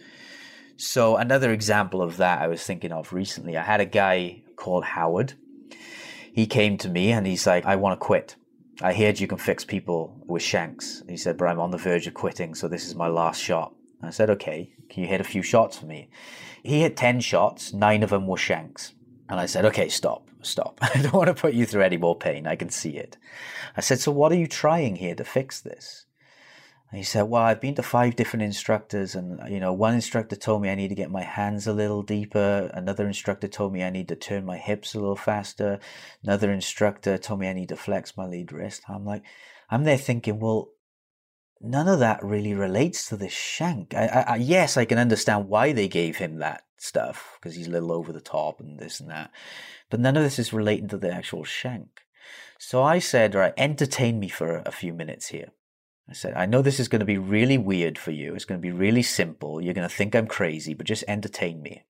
So 0.76 1.16
another 1.18 1.52
example 1.52 2.02
of 2.02 2.18
that 2.18 2.42
I 2.42 2.48
was 2.48 2.64
thinking 2.64 2.92
of 2.92 3.14
recently, 3.14 3.58
I 3.58 3.64
had 3.64 3.82
a 3.82 3.86
guy 3.86 4.44
called 4.56 4.84
Howard. 4.84 5.34
He 6.32 6.46
came 6.46 6.78
to 6.80 6.90
me 6.90 7.12
and 7.12 7.26
he's 7.26 7.48
like, 7.48 7.66
I 7.66 7.76
want 7.76 8.00
to 8.00 8.06
quit. 8.06 8.36
I 8.82 8.94
heard 8.94 9.20
you 9.20 9.28
can 9.28 9.40
fix 9.40 9.66
people 9.66 10.22
with 10.28 10.44
shanks. 10.44 11.02
He 11.10 11.18
said, 11.18 11.36
but 11.38 11.48
I'm 11.48 11.60
on 11.60 11.72
the 11.72 11.80
verge 11.80 12.06
of 12.06 12.14
quitting, 12.14 12.54
so 12.54 12.68
this 12.68 12.86
is 12.86 12.94
my 12.94 13.08
last 13.08 13.42
shot. 13.42 13.74
I 14.04 14.12
said, 14.12 14.30
okay, 14.30 14.72
can 14.90 15.02
you 15.02 15.10
hit 15.10 15.20
a 15.20 15.24
few 15.24 15.42
shots 15.42 15.80
for 15.80 15.88
me? 15.88 16.10
He 16.62 16.82
hit 16.82 16.96
10 16.96 17.22
shots, 17.22 17.74
nine 17.74 18.04
of 18.04 18.12
them 18.12 18.28
were 18.28 18.38
shanks. 18.38 18.94
And 19.30 19.40
I 19.40 19.46
said, 19.46 19.66
okay, 19.66 19.90
stop 19.90 20.28
stop. 20.42 20.80
I 20.82 21.02
don't 21.02 21.14
want 21.14 21.28
to 21.28 21.34
put 21.34 21.54
you 21.54 21.66
through 21.66 21.84
any 21.84 21.98
more 21.98 22.16
pain. 22.16 22.48
I 22.48 22.56
can 22.56 22.70
see 22.70 22.92
it. 22.92 23.18
I 23.76 23.82
said, 23.82 24.00
so 24.00 24.12
what 24.12 24.32
are 24.32 24.36
you 24.36 24.48
trying 24.48 24.96
here 24.96 25.16
to 25.16 25.24
fix 25.24 25.60
this? 25.60 26.06
And 26.90 26.98
he 26.98 27.04
said, 27.04 27.24
Well, 27.24 27.42
I've 27.42 27.60
been 27.60 27.76
to 27.76 27.84
five 27.84 28.16
different 28.16 28.44
instructors, 28.44 29.14
and 29.14 29.42
you 29.52 29.60
know, 29.60 29.74
one 29.74 29.94
instructor 29.94 30.38
told 30.38 30.62
me 30.62 30.70
I 30.70 30.76
need 30.76 30.88
to 30.88 30.96
get 30.96 31.12
my 31.12 31.24
hands 31.24 31.68
a 31.68 31.74
little 31.74 32.02
deeper. 32.02 32.72
Another 32.74 33.06
instructor 33.06 33.50
told 33.50 33.74
me 33.74 33.84
I 33.84 33.90
need 33.90 34.08
to 34.08 34.16
turn 34.16 34.46
my 34.46 34.58
hips 34.58 34.96
a 34.96 35.00
little 35.00 35.18
faster. 35.18 35.80
Another 36.24 36.50
instructor 36.50 37.18
told 37.18 37.42
me 37.42 37.50
I 37.50 37.54
need 37.54 37.70
to 37.70 37.76
flex 37.76 38.16
my 38.16 38.26
lead 38.26 38.54
wrist. 38.54 38.84
I'm 38.88 39.04
like, 39.04 39.24
I'm 39.70 39.84
there 39.84 39.98
thinking, 39.98 40.40
well, 40.40 40.70
none 41.62 41.88
of 41.88 42.00
that 42.00 42.24
really 42.24 42.54
relates 42.54 43.08
to 43.10 43.18
this 43.18 43.34
shank. 43.34 43.94
I, 43.94 44.26
I, 44.28 44.36
yes, 44.36 44.78
I 44.78 44.86
can 44.86 44.98
understand 44.98 45.48
why 45.48 45.72
they 45.72 45.88
gave 45.88 46.18
him 46.18 46.38
that 46.38 46.64
stuff 46.78 47.38
because 47.40 47.56
he's 47.56 47.68
a 47.68 47.72
little 47.72 47.92
over 47.92 48.14
the 48.14 48.22
top 48.22 48.60
and 48.60 48.80
this 48.80 49.00
and 49.00 49.10
that, 49.10 49.32
but 49.90 50.00
none 50.00 50.18
of 50.18 50.24
this 50.24 50.40
is 50.40 50.54
relating 50.54 50.88
to 50.90 50.98
the 50.98 51.12
actual 51.12 51.44
shank. 51.44 52.02
So 52.60 52.84
I 52.84 53.00
said, 53.00 53.36
right, 53.36 53.54
entertain 53.58 54.20
me 54.20 54.30
for 54.30 54.64
a 54.66 54.72
few 54.72 54.94
minutes 54.94 55.28
here. 55.28 55.52
I 56.10 56.14
said, 56.14 56.34
I 56.36 56.46
know 56.46 56.62
this 56.62 56.80
is 56.80 56.88
going 56.88 57.02
to 57.02 57.06
be 57.06 57.18
really 57.18 57.58
weird 57.58 57.98
for 57.98 58.12
you. 58.12 58.34
It's 58.34 58.46
going 58.46 58.62
to 58.62 58.66
be 58.66 58.72
really 58.72 59.04
simple. 59.04 59.62
You're 59.62 59.74
going 59.74 59.88
to 59.88 59.94
think 59.94 60.16
I'm 60.16 60.28
crazy, 60.28 60.74
but 60.74 60.88
just 60.88 61.04
entertain 61.08 61.62
me. 61.62 61.84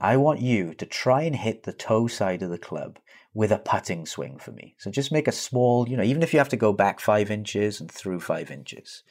I 0.00 0.16
want 0.16 0.40
you 0.40 0.74
to 0.74 0.86
try 0.86 1.22
and 1.22 1.36
hit 1.36 1.62
the 1.62 1.72
toe 1.72 2.08
side 2.08 2.42
of 2.42 2.50
the 2.50 2.58
club 2.58 2.98
with 3.34 3.50
a 3.50 3.58
putting 3.58 4.04
swing 4.04 4.38
for 4.38 4.52
me. 4.52 4.74
So 4.78 4.90
just 4.90 5.12
make 5.12 5.26
a 5.26 5.32
small, 5.32 5.88
you 5.88 5.96
know, 5.96 6.02
even 6.02 6.22
if 6.22 6.32
you 6.32 6.38
have 6.38 6.50
to 6.50 6.56
go 6.56 6.72
back 6.72 7.00
five 7.00 7.30
inches 7.30 7.80
and 7.80 7.90
through 7.90 8.20
five 8.20 8.50
inches. 8.50 9.02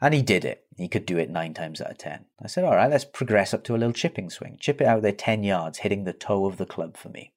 And 0.00 0.14
he 0.14 0.22
did 0.22 0.44
it. 0.44 0.64
He 0.76 0.88
could 0.88 1.06
do 1.06 1.18
it 1.18 1.30
nine 1.30 1.54
times 1.54 1.80
out 1.80 1.90
of 1.90 1.98
ten. 1.98 2.26
I 2.42 2.46
said, 2.46 2.64
all 2.64 2.76
right, 2.76 2.90
let's 2.90 3.04
progress 3.04 3.52
up 3.52 3.64
to 3.64 3.74
a 3.74 3.78
little 3.78 3.92
chipping 3.92 4.30
swing. 4.30 4.58
Chip 4.60 4.80
it 4.80 4.86
out 4.86 5.02
there 5.02 5.12
10 5.12 5.42
yards, 5.42 5.78
hitting 5.78 6.04
the 6.04 6.12
toe 6.12 6.46
of 6.46 6.56
the 6.56 6.66
club 6.66 6.96
for 6.96 7.08
me. 7.08 7.32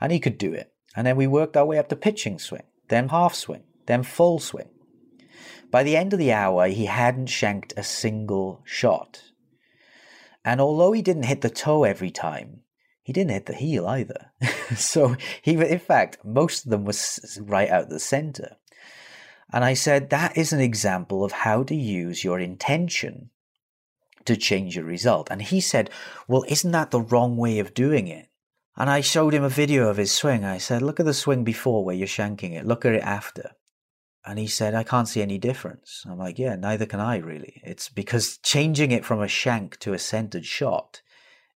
And 0.00 0.10
he 0.10 0.18
could 0.18 0.38
do 0.38 0.52
it. 0.52 0.72
And 0.96 1.06
then 1.06 1.16
we 1.16 1.26
worked 1.26 1.56
our 1.56 1.66
way 1.66 1.78
up 1.78 1.88
to 1.88 1.96
pitching 1.96 2.38
swing, 2.38 2.64
then 2.88 3.08
half 3.08 3.34
swing, 3.34 3.62
then 3.86 4.02
full 4.02 4.38
swing. 4.38 4.70
By 5.70 5.82
the 5.82 5.96
end 5.96 6.12
of 6.12 6.18
the 6.18 6.32
hour, 6.32 6.68
he 6.68 6.86
hadn't 6.86 7.26
shanked 7.26 7.74
a 7.76 7.82
single 7.82 8.62
shot. 8.64 9.22
And 10.44 10.60
although 10.60 10.92
he 10.92 11.02
didn't 11.02 11.24
hit 11.24 11.40
the 11.40 11.50
toe 11.50 11.84
every 11.84 12.10
time, 12.10 12.60
he 13.04 13.12
didn't 13.12 13.32
hit 13.32 13.46
the 13.46 13.54
heel 13.54 13.86
either. 13.86 14.32
so 14.76 15.14
he, 15.42 15.52
in 15.52 15.78
fact, 15.78 16.24
most 16.24 16.64
of 16.64 16.70
them 16.70 16.86
was 16.86 17.38
right 17.42 17.68
out 17.68 17.90
the 17.90 18.00
center. 18.00 18.56
And 19.52 19.62
I 19.62 19.74
said, 19.74 20.08
that 20.08 20.38
is 20.38 20.54
an 20.54 20.60
example 20.60 21.22
of 21.22 21.30
how 21.30 21.62
to 21.64 21.74
use 21.74 22.24
your 22.24 22.40
intention 22.40 23.28
to 24.24 24.36
change 24.38 24.74
your 24.74 24.86
result. 24.86 25.28
And 25.30 25.42
he 25.42 25.60
said, 25.60 25.90
well, 26.26 26.46
isn't 26.48 26.72
that 26.72 26.90
the 26.90 27.02
wrong 27.02 27.36
way 27.36 27.58
of 27.58 27.74
doing 27.74 28.08
it? 28.08 28.28
And 28.74 28.88
I 28.88 29.02
showed 29.02 29.34
him 29.34 29.44
a 29.44 29.50
video 29.50 29.88
of 29.88 29.98
his 29.98 30.10
swing. 30.10 30.42
I 30.42 30.56
said, 30.56 30.80
look 30.80 30.98
at 30.98 31.06
the 31.06 31.12
swing 31.12 31.44
before 31.44 31.84
where 31.84 31.94
you're 31.94 32.08
shanking 32.08 32.52
it. 32.54 32.66
Look 32.66 32.86
at 32.86 32.94
it 32.94 33.02
after. 33.02 33.52
And 34.24 34.38
he 34.38 34.46
said, 34.46 34.74
I 34.74 34.82
can't 34.82 35.08
see 35.08 35.20
any 35.20 35.36
difference. 35.36 36.04
I'm 36.08 36.18
like, 36.18 36.38
yeah, 36.38 36.56
neither 36.56 36.86
can 36.86 37.00
I 37.00 37.18
really. 37.18 37.60
It's 37.62 37.90
because 37.90 38.38
changing 38.38 38.92
it 38.92 39.04
from 39.04 39.20
a 39.20 39.28
shank 39.28 39.78
to 39.80 39.92
a 39.92 39.98
centered 39.98 40.46
shot 40.46 41.02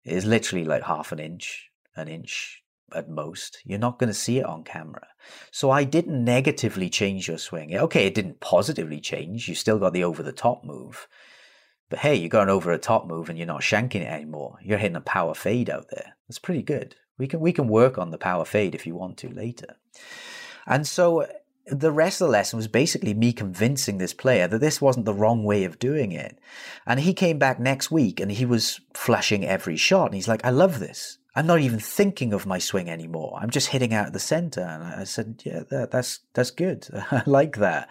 is 0.05 0.25
literally 0.25 0.65
like 0.65 0.83
half 0.83 1.11
an 1.11 1.19
inch, 1.19 1.69
an 1.95 2.07
inch 2.07 2.61
at 2.93 3.09
most. 3.09 3.59
You're 3.65 3.79
not 3.79 3.99
going 3.99 4.09
to 4.09 4.13
see 4.13 4.37
it 4.37 4.45
on 4.45 4.63
camera. 4.63 5.07
So 5.51 5.71
I 5.71 5.83
didn't 5.83 6.23
negatively 6.23 6.89
change 6.89 7.27
your 7.27 7.37
swing. 7.37 7.75
Okay, 7.75 8.05
it 8.05 8.13
didn't 8.13 8.39
positively 8.39 8.99
change. 8.99 9.47
You 9.47 9.55
still 9.55 9.79
got 9.79 9.93
the 9.93 10.03
over 10.03 10.21
the 10.21 10.31
top 10.31 10.63
move. 10.63 11.07
But 11.89 11.99
hey, 11.99 12.15
you 12.15 12.29
got 12.29 12.43
an 12.43 12.49
over 12.49 12.71
the 12.71 12.77
top 12.77 13.07
move 13.07 13.29
and 13.29 13.37
you're 13.37 13.47
not 13.47 13.61
shanking 13.61 14.01
it 14.01 14.11
anymore. 14.11 14.57
You're 14.61 14.77
hitting 14.77 14.95
a 14.95 15.01
power 15.01 15.33
fade 15.33 15.69
out 15.69 15.87
there. 15.89 16.15
That's 16.27 16.39
pretty 16.39 16.63
good. 16.63 16.95
We 17.17 17.27
can 17.27 17.39
we 17.39 17.53
can 17.53 17.67
work 17.67 17.97
on 17.97 18.11
the 18.11 18.17
power 18.17 18.43
fade 18.43 18.75
if 18.75 18.85
you 18.85 18.95
want 18.95 19.17
to 19.19 19.29
later. 19.29 19.75
And 20.67 20.87
so 20.87 21.27
the 21.67 21.91
rest 21.91 22.21
of 22.21 22.27
the 22.27 22.31
lesson 22.31 22.57
was 22.57 22.67
basically 22.67 23.13
me 23.13 23.33
convincing 23.33 23.97
this 23.97 24.13
player 24.13 24.47
that 24.47 24.59
this 24.59 24.79
wasn't 24.79 25.05
the 25.05 25.13
wrong 25.13 25.43
way 25.43 25.63
of 25.63 25.79
doing 25.79 26.11
it. 26.11 26.37
And 26.85 26.99
he 26.99 27.13
came 27.13 27.39
back 27.39 27.59
next 27.59 27.89
week 27.89 28.19
and 28.19 28.31
he 28.31 28.45
was 28.45 28.79
flushing 28.93 29.45
every 29.45 29.75
shot. 29.75 30.05
And 30.05 30.15
he's 30.15 30.27
like, 30.27 30.45
I 30.45 30.51
love 30.51 30.79
this. 30.79 31.17
I'm 31.35 31.47
not 31.47 31.59
even 31.59 31.79
thinking 31.79 32.33
of 32.33 32.45
my 32.45 32.59
swing 32.59 32.89
anymore. 32.89 33.39
I'm 33.41 33.49
just 33.49 33.67
hitting 33.67 33.93
out 33.93 34.13
the 34.13 34.19
center. 34.19 34.61
And 34.61 34.83
I 34.83 35.03
said, 35.03 35.41
yeah, 35.45 35.63
that, 35.69 35.91
that's, 35.91 36.19
that's 36.33 36.51
good. 36.51 36.87
I 37.11 37.23
like 37.25 37.57
that. 37.57 37.89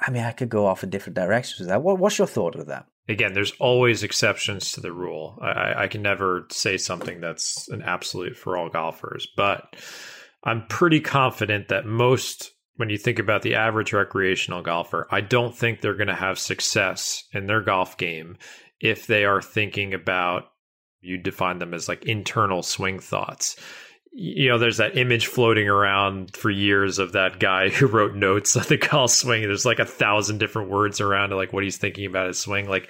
I 0.00 0.10
mean, 0.10 0.22
I 0.22 0.32
could 0.32 0.48
go 0.48 0.66
off 0.66 0.84
in 0.84 0.90
different 0.90 1.16
directions 1.16 1.58
with 1.58 1.68
that. 1.68 1.82
What, 1.82 1.98
what's 1.98 2.18
your 2.18 2.28
thought 2.28 2.54
of 2.54 2.66
that? 2.66 2.86
Again, 3.08 3.32
there's 3.32 3.52
always 3.58 4.02
exceptions 4.02 4.72
to 4.72 4.82
the 4.82 4.92
rule. 4.92 5.38
I, 5.40 5.84
I 5.84 5.88
can 5.88 6.02
never 6.02 6.46
say 6.50 6.76
something 6.76 7.20
that's 7.20 7.66
an 7.70 7.82
absolute 7.82 8.36
for 8.36 8.56
all 8.56 8.68
golfers, 8.68 9.26
but 9.34 9.74
I'm 10.44 10.66
pretty 10.66 11.00
confident 11.00 11.68
that 11.68 11.86
most 11.86 12.52
when 12.78 12.90
you 12.90 12.96
think 12.96 13.18
about 13.18 13.42
the 13.42 13.56
average 13.56 13.92
recreational 13.92 14.62
golfer, 14.62 15.08
I 15.10 15.20
don't 15.20 15.54
think 15.54 15.80
they're 15.80 15.94
going 15.94 16.06
to 16.06 16.14
have 16.14 16.38
success 16.38 17.24
in 17.32 17.46
their 17.46 17.60
golf 17.60 17.96
game 17.96 18.38
if 18.80 19.08
they 19.08 19.24
are 19.24 19.42
thinking 19.42 19.94
about 19.94 20.52
you 21.00 21.18
define 21.18 21.58
them 21.58 21.74
as 21.74 21.88
like 21.88 22.04
internal 22.04 22.62
swing 22.62 23.00
thoughts. 23.00 23.56
You 24.12 24.48
know, 24.48 24.58
there's 24.58 24.76
that 24.76 24.96
image 24.96 25.26
floating 25.26 25.68
around 25.68 26.36
for 26.36 26.50
years 26.50 27.00
of 27.00 27.12
that 27.12 27.40
guy 27.40 27.68
who 27.68 27.88
wrote 27.88 28.14
notes 28.14 28.56
on 28.56 28.62
the 28.68 28.76
golf 28.76 29.10
swing. 29.10 29.42
There's 29.42 29.66
like 29.66 29.80
a 29.80 29.84
thousand 29.84 30.38
different 30.38 30.70
words 30.70 31.00
around 31.00 31.32
like 31.32 31.52
what 31.52 31.64
he's 31.64 31.78
thinking 31.78 32.06
about 32.06 32.28
his 32.28 32.38
swing. 32.38 32.68
Like, 32.68 32.88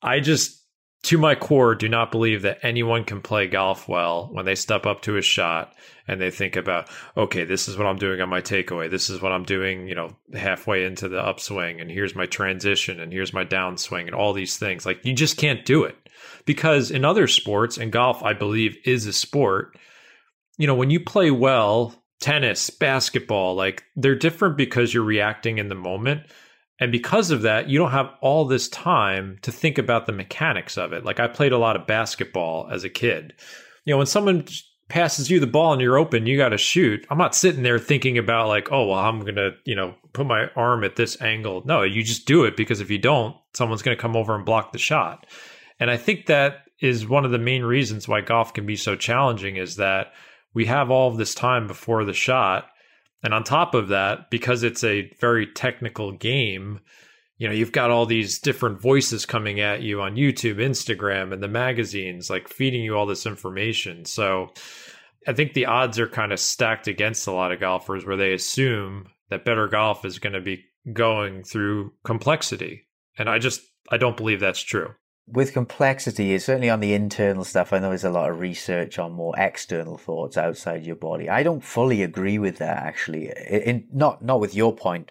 I 0.00 0.20
just 0.20 0.62
to 1.06 1.18
my 1.18 1.36
core, 1.36 1.74
do 1.74 1.88
not 1.88 2.10
believe 2.10 2.42
that 2.42 2.58
anyone 2.62 3.04
can 3.04 3.22
play 3.22 3.46
golf 3.46 3.88
well 3.88 4.28
when 4.32 4.44
they 4.44 4.56
step 4.56 4.86
up 4.86 5.02
to 5.02 5.16
a 5.16 5.22
shot 5.22 5.72
and 6.08 6.20
they 6.20 6.30
think 6.30 6.56
about, 6.56 6.88
okay, 7.16 7.44
this 7.44 7.68
is 7.68 7.78
what 7.78 7.86
I'm 7.86 7.98
doing 7.98 8.20
on 8.20 8.28
my 8.28 8.40
takeaway. 8.40 8.90
This 8.90 9.08
is 9.08 9.22
what 9.22 9.30
I'm 9.30 9.44
doing, 9.44 9.86
you 9.86 9.94
know, 9.94 10.16
halfway 10.34 10.84
into 10.84 11.08
the 11.08 11.20
upswing. 11.20 11.80
And 11.80 11.90
here's 11.90 12.16
my 12.16 12.26
transition 12.26 12.98
and 12.98 13.12
here's 13.12 13.32
my 13.32 13.44
downswing 13.44 14.06
and 14.06 14.14
all 14.14 14.32
these 14.32 14.56
things. 14.56 14.84
Like, 14.84 15.04
you 15.04 15.12
just 15.12 15.36
can't 15.36 15.64
do 15.64 15.84
it 15.84 15.96
because 16.44 16.90
in 16.90 17.04
other 17.04 17.28
sports, 17.28 17.78
and 17.78 17.92
golf, 17.92 18.24
I 18.24 18.32
believe, 18.32 18.76
is 18.84 19.06
a 19.06 19.12
sport, 19.12 19.78
you 20.58 20.66
know, 20.66 20.74
when 20.74 20.90
you 20.90 20.98
play 20.98 21.30
well, 21.30 21.94
tennis, 22.20 22.68
basketball, 22.70 23.54
like 23.54 23.84
they're 23.94 24.16
different 24.16 24.56
because 24.56 24.92
you're 24.92 25.04
reacting 25.04 25.58
in 25.58 25.68
the 25.68 25.74
moment 25.76 26.22
and 26.78 26.92
because 26.92 27.30
of 27.30 27.42
that, 27.42 27.68
you 27.68 27.78
don't 27.78 27.92
have 27.92 28.10
all 28.20 28.44
this 28.44 28.68
time 28.68 29.38
to 29.42 29.50
think 29.50 29.78
about 29.78 30.06
the 30.06 30.12
mechanics 30.12 30.76
of 30.76 30.92
it. 30.92 31.04
Like 31.04 31.20
I 31.20 31.28
played 31.28 31.52
a 31.52 31.58
lot 31.58 31.76
of 31.76 31.86
basketball 31.86 32.68
as 32.70 32.84
a 32.84 32.90
kid. 32.90 33.32
You 33.84 33.94
know, 33.94 33.98
when 33.98 34.06
someone 34.06 34.46
passes 34.88 35.30
you 35.30 35.40
the 35.40 35.46
ball 35.46 35.72
and 35.72 35.80
you're 35.80 35.98
open, 35.98 36.26
you 36.26 36.36
got 36.36 36.50
to 36.50 36.58
shoot. 36.58 37.06
I'm 37.10 37.18
not 37.18 37.34
sitting 37.34 37.62
there 37.62 37.78
thinking 37.78 38.18
about 38.18 38.48
like, 38.48 38.70
oh, 38.70 38.88
well, 38.88 38.98
I'm 38.98 39.20
going 39.20 39.36
to, 39.36 39.52
you 39.64 39.74
know, 39.74 39.94
put 40.12 40.26
my 40.26 40.48
arm 40.54 40.84
at 40.84 40.96
this 40.96 41.20
angle. 41.20 41.62
No, 41.64 41.82
you 41.82 42.02
just 42.02 42.26
do 42.26 42.44
it 42.44 42.56
because 42.56 42.80
if 42.80 42.90
you 42.90 42.98
don't, 42.98 43.34
someone's 43.54 43.82
going 43.82 43.96
to 43.96 44.00
come 44.00 44.16
over 44.16 44.34
and 44.34 44.44
block 44.44 44.72
the 44.72 44.78
shot. 44.78 45.26
And 45.80 45.90
I 45.90 45.96
think 45.96 46.26
that 46.26 46.64
is 46.80 47.08
one 47.08 47.24
of 47.24 47.30
the 47.30 47.38
main 47.38 47.62
reasons 47.62 48.06
why 48.06 48.20
golf 48.20 48.52
can 48.52 48.66
be 48.66 48.76
so 48.76 48.96
challenging 48.96 49.56
is 49.56 49.76
that 49.76 50.12
we 50.52 50.66
have 50.66 50.90
all 50.90 51.08
of 51.08 51.16
this 51.16 51.34
time 51.34 51.66
before 51.66 52.04
the 52.04 52.12
shot 52.12 52.68
and 53.26 53.34
on 53.34 53.42
top 53.42 53.74
of 53.74 53.88
that, 53.88 54.30
because 54.30 54.62
it's 54.62 54.84
a 54.84 55.10
very 55.20 55.48
technical 55.48 56.12
game, 56.12 56.78
you 57.38 57.48
know, 57.48 57.52
you've 57.52 57.72
got 57.72 57.90
all 57.90 58.06
these 58.06 58.38
different 58.38 58.80
voices 58.80 59.26
coming 59.26 59.58
at 59.58 59.82
you 59.82 60.00
on 60.00 60.14
YouTube, 60.14 60.58
Instagram, 60.58 61.32
and 61.32 61.42
the 61.42 61.48
magazines, 61.48 62.30
like 62.30 62.46
feeding 62.46 62.84
you 62.84 62.96
all 62.96 63.04
this 63.04 63.26
information. 63.26 64.04
So 64.04 64.52
I 65.26 65.32
think 65.32 65.54
the 65.54 65.66
odds 65.66 65.98
are 65.98 66.06
kind 66.06 66.32
of 66.32 66.38
stacked 66.38 66.86
against 66.86 67.26
a 67.26 67.32
lot 67.32 67.50
of 67.50 67.58
golfers 67.58 68.06
where 68.06 68.16
they 68.16 68.32
assume 68.32 69.08
that 69.28 69.44
better 69.44 69.66
golf 69.66 70.04
is 70.04 70.20
going 70.20 70.34
to 70.34 70.40
be 70.40 70.62
going 70.92 71.42
through 71.42 71.94
complexity. 72.04 72.86
And 73.18 73.28
I 73.28 73.40
just, 73.40 73.60
I 73.90 73.96
don't 73.96 74.16
believe 74.16 74.38
that's 74.38 74.62
true 74.62 74.94
with 75.28 75.52
complexity, 75.52 76.32
is 76.32 76.44
certainly 76.44 76.70
on 76.70 76.80
the 76.80 76.94
internal 76.94 77.44
stuff, 77.44 77.72
I 77.72 77.78
know 77.78 77.88
there's 77.88 78.04
a 78.04 78.10
lot 78.10 78.30
of 78.30 78.40
research 78.40 78.98
on 78.98 79.12
more 79.12 79.34
external 79.36 79.98
thoughts 79.98 80.36
outside 80.36 80.86
your 80.86 80.96
body. 80.96 81.28
I 81.28 81.42
don't 81.42 81.64
fully 81.64 82.02
agree 82.02 82.38
with 82.38 82.58
that, 82.58 82.82
actually. 82.84 83.32
In, 83.48 83.86
not 83.92 84.22
not 84.22 84.40
with 84.40 84.54
your 84.54 84.74
point. 84.74 85.10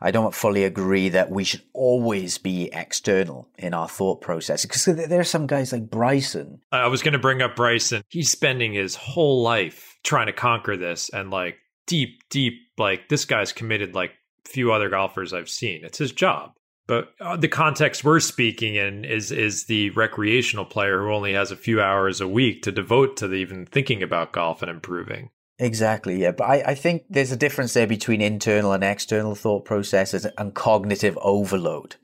I 0.00 0.10
don't 0.10 0.34
fully 0.34 0.64
agree 0.64 1.08
that 1.10 1.30
we 1.30 1.44
should 1.44 1.62
always 1.72 2.36
be 2.36 2.68
external 2.72 3.48
in 3.56 3.72
our 3.72 3.88
thought 3.88 4.20
process 4.20 4.66
because 4.66 4.84
there 4.84 5.20
are 5.20 5.24
some 5.24 5.46
guys 5.46 5.72
like 5.72 5.88
Bryson. 5.88 6.60
I 6.72 6.88
was 6.88 7.02
going 7.02 7.12
to 7.12 7.18
bring 7.18 7.40
up 7.40 7.56
Bryson. 7.56 8.02
He's 8.08 8.30
spending 8.30 8.74
his 8.74 8.96
whole 8.96 9.42
life 9.42 9.98
trying 10.02 10.26
to 10.26 10.32
conquer 10.32 10.76
this 10.76 11.08
and 11.08 11.30
like 11.30 11.56
deep, 11.86 12.22
deep, 12.28 12.54
like 12.76 13.08
this 13.08 13.24
guy's 13.24 13.52
committed 13.52 13.94
like 13.94 14.12
few 14.44 14.72
other 14.72 14.90
golfers 14.90 15.32
I've 15.32 15.48
seen. 15.48 15.84
It's 15.84 15.98
his 15.98 16.12
job. 16.12 16.52
But 16.86 17.14
uh, 17.20 17.36
the 17.36 17.48
context 17.48 18.04
we're 18.04 18.20
speaking 18.20 18.74
in 18.74 19.04
is 19.04 19.32
is 19.32 19.64
the 19.64 19.90
recreational 19.90 20.66
player 20.66 21.00
who 21.00 21.12
only 21.12 21.32
has 21.32 21.50
a 21.50 21.56
few 21.56 21.80
hours 21.80 22.20
a 22.20 22.28
week 22.28 22.62
to 22.62 22.72
devote 22.72 23.16
to 23.18 23.28
the, 23.28 23.36
even 23.36 23.64
thinking 23.64 24.02
about 24.02 24.32
golf 24.32 24.60
and 24.60 24.70
improving. 24.70 25.30
Exactly, 25.60 26.20
yeah. 26.20 26.32
But 26.32 26.44
I, 26.44 26.54
I 26.66 26.74
think 26.74 27.04
there's 27.08 27.30
a 27.30 27.36
difference 27.36 27.74
there 27.74 27.86
between 27.86 28.20
internal 28.20 28.72
and 28.72 28.82
external 28.82 29.36
thought 29.36 29.64
processes 29.64 30.26
and 30.36 30.52
cognitive 30.52 31.16
overload. 31.22 31.94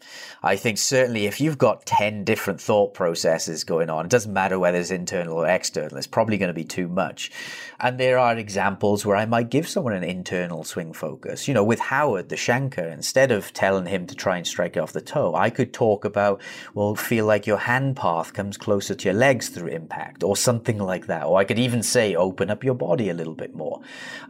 I 0.41 0.55
think 0.55 0.79
certainly 0.79 1.27
if 1.27 1.41
you've 1.41 1.59
got 1.59 1.85
10 1.85 2.23
different 2.23 2.61
thought 2.61 2.95
processes 2.95 3.65
going 3.65 3.91
on, 3.91 4.05
it 4.05 4.11
doesn't 4.11 4.33
matter 4.33 4.57
whether 4.57 4.79
it's 4.79 4.93
internal 4.93 5.37
or 5.37 5.49
external, 5.49 5.99
it's 5.99 6.07
probably 6.07 6.39
going 6.39 6.47
to 6.49 6.55
be 6.55 6.63
too 6.63 6.87
much. 6.87 7.33
And 7.81 7.99
there 7.99 8.19
are 8.19 8.37
examples 8.37 9.05
where 9.05 9.17
I 9.17 9.27
might 9.27 9.51
give 9.51 9.69
someone 9.69 9.95
an 9.95 10.05
internal 10.05 10.63
swing 10.63 10.93
focus. 10.93 11.49
You 11.49 11.55
know, 11.55 11.65
with 11.65 11.81
Howard, 11.81 12.29
the 12.29 12.37
shanker, 12.37 12.93
instead 12.93 13.33
of 13.33 13.53
telling 13.53 13.87
him 13.87 14.07
to 14.07 14.15
try 14.15 14.37
and 14.37 14.47
strike 14.47 14.77
off 14.77 14.93
the 14.93 15.01
toe, 15.01 15.35
I 15.35 15.51
could 15.51 15.73
talk 15.73 16.05
about, 16.05 16.41
well, 16.73 16.95
feel 16.95 17.27
like 17.27 17.49
your 17.49 17.59
hand 17.59 17.97
path 17.97 18.33
comes 18.33 18.57
closer 18.57 18.95
to 18.95 19.05
your 19.07 19.15
legs 19.15 19.49
through 19.49 19.71
impact 19.71 20.23
or 20.23 20.37
something 20.37 20.79
like 20.79 21.07
that. 21.07 21.25
Or 21.27 21.41
I 21.41 21.45
could 21.45 21.59
even 21.59 21.83
say, 21.83 22.15
open 22.15 22.49
up 22.49 22.63
your 22.63 22.75
body 22.75 23.11
a 23.11 23.15
little 23.15 23.35
bit 23.41 23.55
more. 23.55 23.81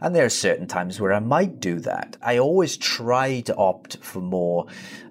And 0.01 0.15
there 0.15 0.25
are 0.25 0.29
certain 0.29 0.67
times 0.67 0.99
where 0.99 1.13
I 1.13 1.19
might 1.19 1.59
do 1.59 1.79
that. 1.81 2.17
I 2.21 2.37
always 2.37 2.77
try 2.77 3.41
to 3.41 3.55
opt 3.55 3.97
for 3.97 4.21
more 4.21 4.67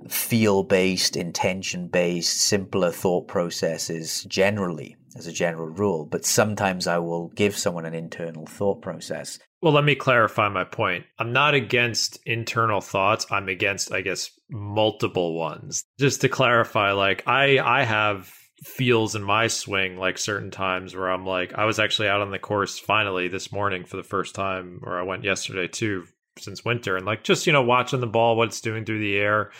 feel 0.08 0.62
based, 0.62 1.16
intention 1.16 1.88
based, 1.88 2.40
simpler 2.40 2.90
thought 2.90 3.28
processes 3.28 4.24
generally 4.24 4.96
as 5.16 5.26
a 5.26 5.32
general 5.32 5.68
rule. 5.68 6.06
But 6.06 6.24
sometimes 6.24 6.86
I 6.86 6.98
will 6.98 7.28
give 7.28 7.56
someone 7.56 7.86
an 7.86 7.94
internal 7.94 8.46
thought 8.46 8.82
process. 8.82 9.38
Well, 9.62 9.74
let 9.74 9.84
me 9.84 9.94
clarify 9.94 10.48
my 10.48 10.64
point. 10.64 11.04
I'm 11.18 11.32
not 11.32 11.54
against 11.54 12.18
internal 12.24 12.80
thoughts. 12.80 13.26
I'm 13.30 13.48
against, 13.48 13.92
I 13.92 14.00
guess, 14.00 14.30
multiple 14.48 15.38
ones. 15.38 15.84
Just 15.98 16.22
to 16.22 16.28
clarify, 16.28 16.92
like 16.92 17.22
I 17.26 17.58
I 17.58 17.84
have 17.84 18.34
feels 18.62 19.14
in 19.14 19.22
my 19.22 19.46
swing 19.46 19.96
like 19.96 20.18
certain 20.18 20.50
times 20.50 20.94
where 20.94 21.10
I'm 21.10 21.24
like 21.24 21.54
I 21.54 21.64
was 21.64 21.78
actually 21.78 22.08
out 22.08 22.20
on 22.20 22.30
the 22.30 22.38
course 22.38 22.78
finally 22.78 23.28
this 23.28 23.50
morning 23.50 23.84
for 23.84 23.96
the 23.96 24.02
first 24.02 24.34
time 24.34 24.80
or 24.82 24.98
I 24.98 25.02
went 25.02 25.24
yesterday 25.24 25.66
too 25.66 26.04
since 26.38 26.64
winter 26.64 26.96
and 26.96 27.06
like 27.06 27.24
just 27.24 27.46
you 27.46 27.54
know 27.54 27.62
watching 27.62 28.00
the 28.00 28.06
ball 28.06 28.36
what 28.36 28.48
it's 28.48 28.60
doing 28.60 28.84
through 28.84 29.00
the 29.00 29.16
air 29.16 29.50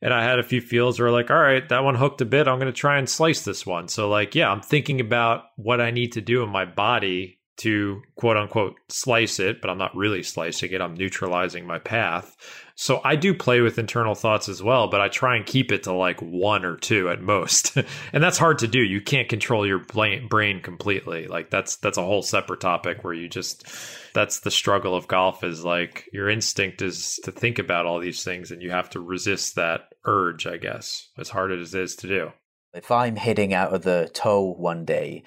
and 0.00 0.12
I 0.12 0.24
had 0.24 0.40
a 0.40 0.44
few 0.44 0.60
feels 0.60 0.98
where 0.98 1.12
like 1.12 1.30
all 1.30 1.38
right 1.38 1.68
that 1.68 1.84
one 1.84 1.94
hooked 1.94 2.20
a 2.20 2.24
bit 2.24 2.48
I'm 2.48 2.58
going 2.58 2.72
to 2.72 2.72
try 2.72 2.98
and 2.98 3.08
slice 3.08 3.42
this 3.42 3.64
one 3.64 3.86
so 3.86 4.08
like 4.08 4.34
yeah 4.34 4.50
I'm 4.50 4.60
thinking 4.60 5.00
about 5.00 5.44
what 5.56 5.80
I 5.80 5.92
need 5.92 6.12
to 6.12 6.20
do 6.20 6.42
in 6.42 6.48
my 6.48 6.64
body 6.64 7.38
to 7.58 8.02
quote 8.16 8.36
unquote 8.36 8.76
slice 8.88 9.38
it, 9.38 9.60
but 9.60 9.70
I'm 9.70 9.78
not 9.78 9.94
really 9.94 10.22
slicing 10.22 10.72
it. 10.72 10.80
I'm 10.80 10.94
neutralizing 10.94 11.66
my 11.66 11.78
path. 11.78 12.36
So 12.74 13.00
I 13.04 13.16
do 13.16 13.34
play 13.34 13.60
with 13.60 13.78
internal 13.78 14.14
thoughts 14.14 14.48
as 14.48 14.62
well, 14.62 14.88
but 14.88 15.00
I 15.00 15.08
try 15.08 15.36
and 15.36 15.46
keep 15.46 15.72
it 15.72 15.84
to 15.84 15.92
like 15.92 16.20
one 16.20 16.64
or 16.64 16.76
two 16.76 17.08
at 17.08 17.20
most. 17.20 17.76
and 18.12 18.22
that's 18.22 18.38
hard 18.38 18.58
to 18.60 18.68
do. 18.68 18.80
You 18.80 19.00
can't 19.00 19.28
control 19.28 19.66
your 19.66 19.78
brain 19.78 20.60
completely. 20.62 21.26
Like 21.26 21.50
that's 21.50 21.76
that's 21.76 21.98
a 21.98 22.04
whole 22.04 22.22
separate 22.22 22.60
topic 22.60 23.04
where 23.04 23.14
you 23.14 23.28
just 23.28 23.66
that's 24.14 24.40
the 24.40 24.50
struggle 24.50 24.94
of 24.94 25.08
golf 25.08 25.44
is 25.44 25.64
like 25.64 26.08
your 26.12 26.28
instinct 26.28 26.82
is 26.82 27.20
to 27.24 27.32
think 27.32 27.58
about 27.58 27.86
all 27.86 28.00
these 28.00 28.24
things 28.24 28.50
and 28.50 28.62
you 28.62 28.70
have 28.70 28.90
to 28.90 29.00
resist 29.00 29.56
that 29.56 29.92
urge, 30.04 30.46
I 30.46 30.56
guess, 30.56 31.08
as 31.18 31.28
hard 31.28 31.52
as 31.52 31.74
it 31.74 31.80
is 31.80 31.96
to 31.96 32.08
do. 32.08 32.32
If 32.74 32.90
I'm 32.90 33.16
hitting 33.16 33.52
out 33.52 33.74
of 33.74 33.82
the 33.82 34.10
toe 34.14 34.54
one 34.54 34.86
day, 34.86 35.24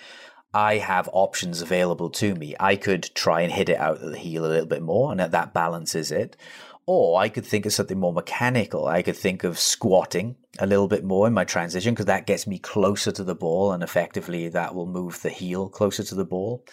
I 0.56 0.78
have 0.78 1.10
options 1.12 1.62
available 1.62 2.10
to 2.12 2.34
me. 2.34 2.56
I 2.60 2.78
could 2.78 3.14
try 3.14 3.42
and 3.42 3.52
hit 3.52 3.68
it 3.68 3.78
out 3.78 4.02
of 4.02 4.10
the 4.10 4.18
heel 4.18 4.46
a 4.46 4.48
little 4.48 4.66
bit 4.66 4.82
more, 4.82 5.12
and 5.12 5.20
that 5.20 5.54
balances 5.54 6.12
it. 6.12 6.38
Or 6.88 7.20
I 7.20 7.30
could 7.30 7.46
think 7.46 7.66
of 7.66 7.74
something 7.74 8.00
more 8.00 8.14
mechanical. 8.14 8.88
I 8.88 9.02
could 9.02 9.18
think 9.18 9.44
of 9.44 9.58
squatting 9.58 10.36
a 10.60 10.68
little 10.68 10.88
bit 10.88 11.04
more 11.04 11.28
in 11.28 11.34
my 11.34 11.44
transition 11.44 11.94
because 11.94 12.06
that 12.06 12.28
gets 12.28 12.46
me 12.46 12.60
closer 12.60 13.12
to 13.12 13.24
the 13.24 13.36
ball 13.36 13.72
and 13.72 13.82
effectively 13.82 14.48
that 14.50 14.76
will 14.76 14.86
move 14.86 15.22
the 15.22 15.30
heel 15.30 15.68
closer 15.68 16.04
to 16.04 16.16
the 16.16 16.26
ball. 16.26 16.64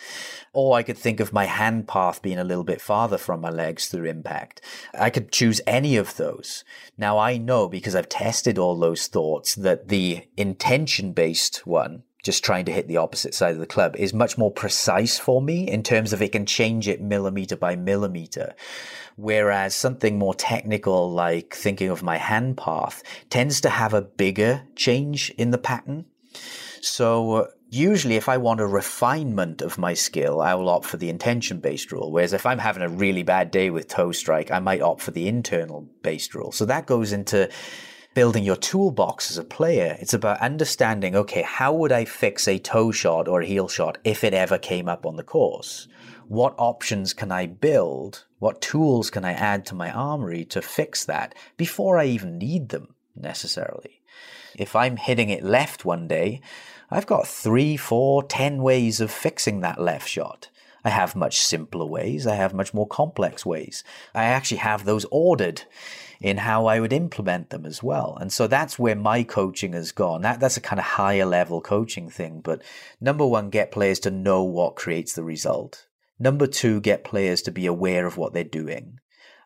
Or 0.53 0.77
I 0.77 0.83
could 0.83 0.99
think 0.99 1.19
of 1.19 1.33
my 1.33 1.47
hand 1.47 1.89
path 1.89 2.21
being 2.21 2.39
a 2.39 2.45
little 2.45 2.63
bit 2.63 2.81
farther 2.81 3.17
from 3.17 3.41
my 3.41 3.51
legs 3.51 3.87
through 3.87 4.05
impact. 4.05 4.61
I 4.93 5.09
could 5.09 5.33
choose 5.33 5.63
any 5.67 5.97
of 5.97 6.17
those. 6.17 6.63
Now 6.99 7.19
I 7.19 7.39
know 7.39 7.69
because 7.69 7.95
I've 7.95 8.11
tested 8.11 8.59
all 8.59 8.79
those 8.79 9.07
thoughts 9.07 9.55
that 9.55 9.89
the 9.89 10.29
intention 10.37 11.13
based 11.13 11.67
one 11.67 12.03
just 12.23 12.45
trying 12.45 12.65
to 12.65 12.73
hit 12.73 12.87
the 12.87 12.97
opposite 12.97 13.35
side 13.35 13.55
of 13.55 13.61
the 13.61 13.67
club 13.67 13.97
is 13.97 14.15
much 14.15 14.39
more 14.39 14.51
precise 14.51 15.19
for 15.19 15.43
me 15.43 15.69
in 15.69 15.83
terms 15.83 16.13
of 16.13 16.23
it 16.23 16.33
can 16.33 16.47
change 16.47 16.87
it 16.87 17.01
millimeter 17.01 17.57
by 17.57 17.75
millimeter. 17.75 18.55
Whereas 19.17 19.75
something 19.75 20.19
more 20.19 20.35
technical, 20.35 21.11
like 21.11 21.55
thinking 21.55 21.91
of 21.91 22.03
my 22.03 22.19
hand 22.19 22.57
path, 22.57 23.03
tends 23.29 23.61
to 23.63 23.71
have 23.71 23.93
a 23.93 24.03
bigger 24.03 24.63
change 24.77 25.31
in 25.31 25.51
the 25.51 25.59
pattern. 25.59 26.07
So 26.81 27.33
uh, 27.33 27.47
usually 27.71 28.17
if 28.17 28.29
I 28.29 28.37
want 28.37 28.61
a 28.61 28.67
refinement 28.67 29.61
of 29.61 29.77
my 29.77 29.95
skill, 29.95 30.41
I 30.41 30.55
will 30.55 30.69
opt 30.69 30.87
for 30.87 30.97
the 30.97 31.09
intention 31.09 31.59
based 31.59 31.91
rule. 31.91 32.13
Whereas 32.13 32.33
if 32.33 32.47
I'm 32.47 32.59
having 32.59 32.83
a 32.83 32.89
really 32.89 33.23
bad 33.23 33.51
day 33.51 33.71
with 33.71 33.89
toe 33.89 34.13
strike, 34.13 34.51
I 34.51 34.61
might 34.61 34.81
opt 34.81 35.03
for 35.03 35.11
the 35.11 35.29
internal 35.29 35.89
based 36.03 36.35
rule. 36.35 36.53
So 36.53 36.65
that 36.67 36.87
goes 36.87 37.13
into 37.13 37.51
building 38.15 38.45
your 38.45 38.57
toolbox 38.57 39.31
as 39.31 39.39
a 39.39 39.45
player. 39.45 39.97
It's 40.01 40.15
about 40.15 40.41
understanding, 40.41 41.17
okay, 41.17 41.43
how 41.43 41.73
would 41.75 41.93
I 41.93 42.05
fix 42.05 42.47
a 42.47 42.59
toe 42.59 42.91
shot 42.91 43.29
or 43.29 43.41
a 43.41 43.47
heel 43.47 43.69
shot 43.69 43.99
if 44.05 44.25
it 44.25 44.35
ever 44.35 44.59
came 44.59 44.89
up 44.89 45.07
on 45.07 45.17
the 45.17 45.23
course? 45.23 45.89
What 46.29 46.55
options 46.59 47.15
can 47.15 47.33
I 47.33 47.47
build? 47.47 48.25
What 48.39 48.61
tools 48.61 49.11
can 49.11 49.25
I 49.25 49.33
add 49.33 49.67
to 49.67 49.75
my 49.75 49.91
armory 49.91 50.45
to 50.47 50.63
fix 50.63 51.05
that 51.05 51.35
before 51.57 51.99
I 51.99 52.07
even 52.07 52.39
need 52.39 52.71
them 52.71 52.95
necessarily? 53.17 54.03
If 54.57 54.77
I'm 54.77 54.97
hitting 54.97 55.31
it 55.31 55.43
left 55.43 55.85
one 55.85 56.09
day, 56.09 56.41
I've 56.91 57.07
got 57.07 57.27
three, 57.27 57.77
four, 57.77 58.23
ten 58.23 58.63
ways 58.63 59.01
of 59.01 59.11
fixing 59.11 59.61
that 59.61 59.81
left 59.81 60.09
shot. 60.09 60.51
I 60.85 60.91
have 60.91 61.15
much 61.15 61.41
simpler 61.41 61.87
ways. 61.87 62.27
I 62.27 62.35
have 62.35 62.53
much 62.53 62.75
more 62.75 62.87
complex 62.87 63.47
ways. 63.47 63.85
I 64.15 64.25
actually 64.25 64.59
have 64.59 64.85
those 64.85 65.07
ordered 65.11 65.63
in 66.23 66.37
how 66.37 66.67
I 66.67 66.79
would 66.79 66.93
implement 66.93 67.51
them 67.51 67.67
as 67.67 67.83
well. 67.83 68.17
And 68.21 68.33
so 68.33 68.47
that's 68.47 68.79
where 68.79 68.95
my 68.95 69.25
coaching 69.25 69.73
has 69.73 69.91
gone. 69.91 70.23
That, 70.23 70.39
that's 70.39 70.57
a 70.57 70.61
kind 70.61 70.79
of 70.79 70.87
higher 70.87 71.27
level 71.27 71.61
coaching 71.61 72.09
thing. 72.09 72.41
But 72.41 72.63
number 73.01 73.27
one, 73.27 73.51
get 73.51 73.73
players 73.73 73.99
to 74.01 74.11
know 74.11 74.45
what 74.45 74.77
creates 74.77 75.15
the 75.15 75.25
result. 75.25 75.87
Number 76.21 76.47
two, 76.47 76.81
get 76.81 77.03
players 77.03 77.43
to 77.43 77.51
be 77.51 77.67
aware 77.67 78.07
of 78.07 78.17
what 78.17 78.33
they're 78.33 78.45
doing. 78.45 79.01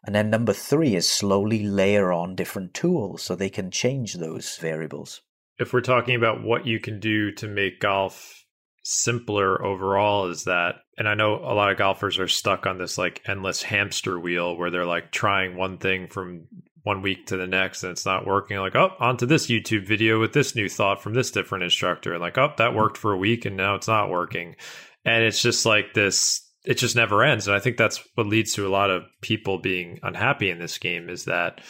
And 0.05 0.14
then 0.14 0.29
number 0.29 0.53
three 0.53 0.95
is 0.95 1.11
slowly 1.11 1.64
layer 1.64 2.12
on 2.12 2.37
different 2.37 2.74
tools 2.74 3.22
so 3.22 3.35
they 3.35 3.49
can 3.49 3.70
change 3.70 4.14
those 4.14 4.57
variables. 4.59 5.22
If 5.59 5.72
we're 5.72 5.81
talking 5.81 6.14
about 6.14 6.45
what 6.45 6.66
you 6.66 6.79
can 6.79 7.01
do 7.01 7.33
to 7.33 7.49
make 7.49 7.81
golf 7.81 8.45
simpler 8.89 9.64
overall 9.64 10.29
is 10.31 10.45
that 10.45 10.77
and 10.97 11.09
I 11.09 11.14
know 11.14 11.35
a 11.35 11.55
lot 11.55 11.72
of 11.72 11.77
golfers 11.77 12.20
are 12.20 12.29
stuck 12.29 12.66
on 12.66 12.79
this 12.79 12.97
like 12.97 13.20
endless 13.27 13.61
hamster 13.61 14.16
wheel 14.16 14.57
where 14.57 14.70
they're 14.70 14.87
like 14.87 15.11
trying 15.11 15.57
one 15.57 15.79
thing 15.79 16.07
from 16.07 16.47
one 16.87 17.03
week 17.03 17.26
to 17.26 17.37
the 17.37 17.49
next 17.49 17.82
and 17.82 17.91
it's 17.91 18.07
not 18.07 18.26
working 18.26 18.59
like 18.59 18.76
oh 18.76 18.93
onto 19.01 19.26
this 19.26 19.49
youtube 19.49 19.84
video 19.87 20.20
with 20.20 20.32
this 20.32 20.55
new 20.55 20.68
thought 20.68 21.03
from 21.03 21.14
this 21.14 21.32
different 21.32 21.64
instructor 21.64 22.12
and 22.12 22.22
like 22.22 22.39
oh 22.39 22.53
that 22.59 22.74
worked 22.74 22.97
for 22.97 23.12
a 23.12 23.18
week 23.18 23.45
and 23.45 23.57
now 23.57 23.74
it's 23.74 23.89
not 23.89 24.11
working. 24.11 24.57
And 25.05 25.22
it's 25.22 25.41
just 25.41 25.66
like 25.66 25.95
this 25.95 26.43
it 26.64 26.78
just 26.78 26.97
never 26.97 27.22
ends. 27.22 27.47
And 27.47 27.57
i 27.57 27.61
think 27.61 27.76
that's 27.76 28.03
what 28.14 28.26
leads 28.26 28.55
to 28.55 28.66
a 28.66 28.70
lot 28.70 28.91
of 28.91 29.05
people 29.20 29.59
being 29.59 29.99
unhappy 30.03 30.51
in 30.51 30.59
this 30.59 30.78
game 30.78 31.09
is 31.09 31.24
that 31.24 31.61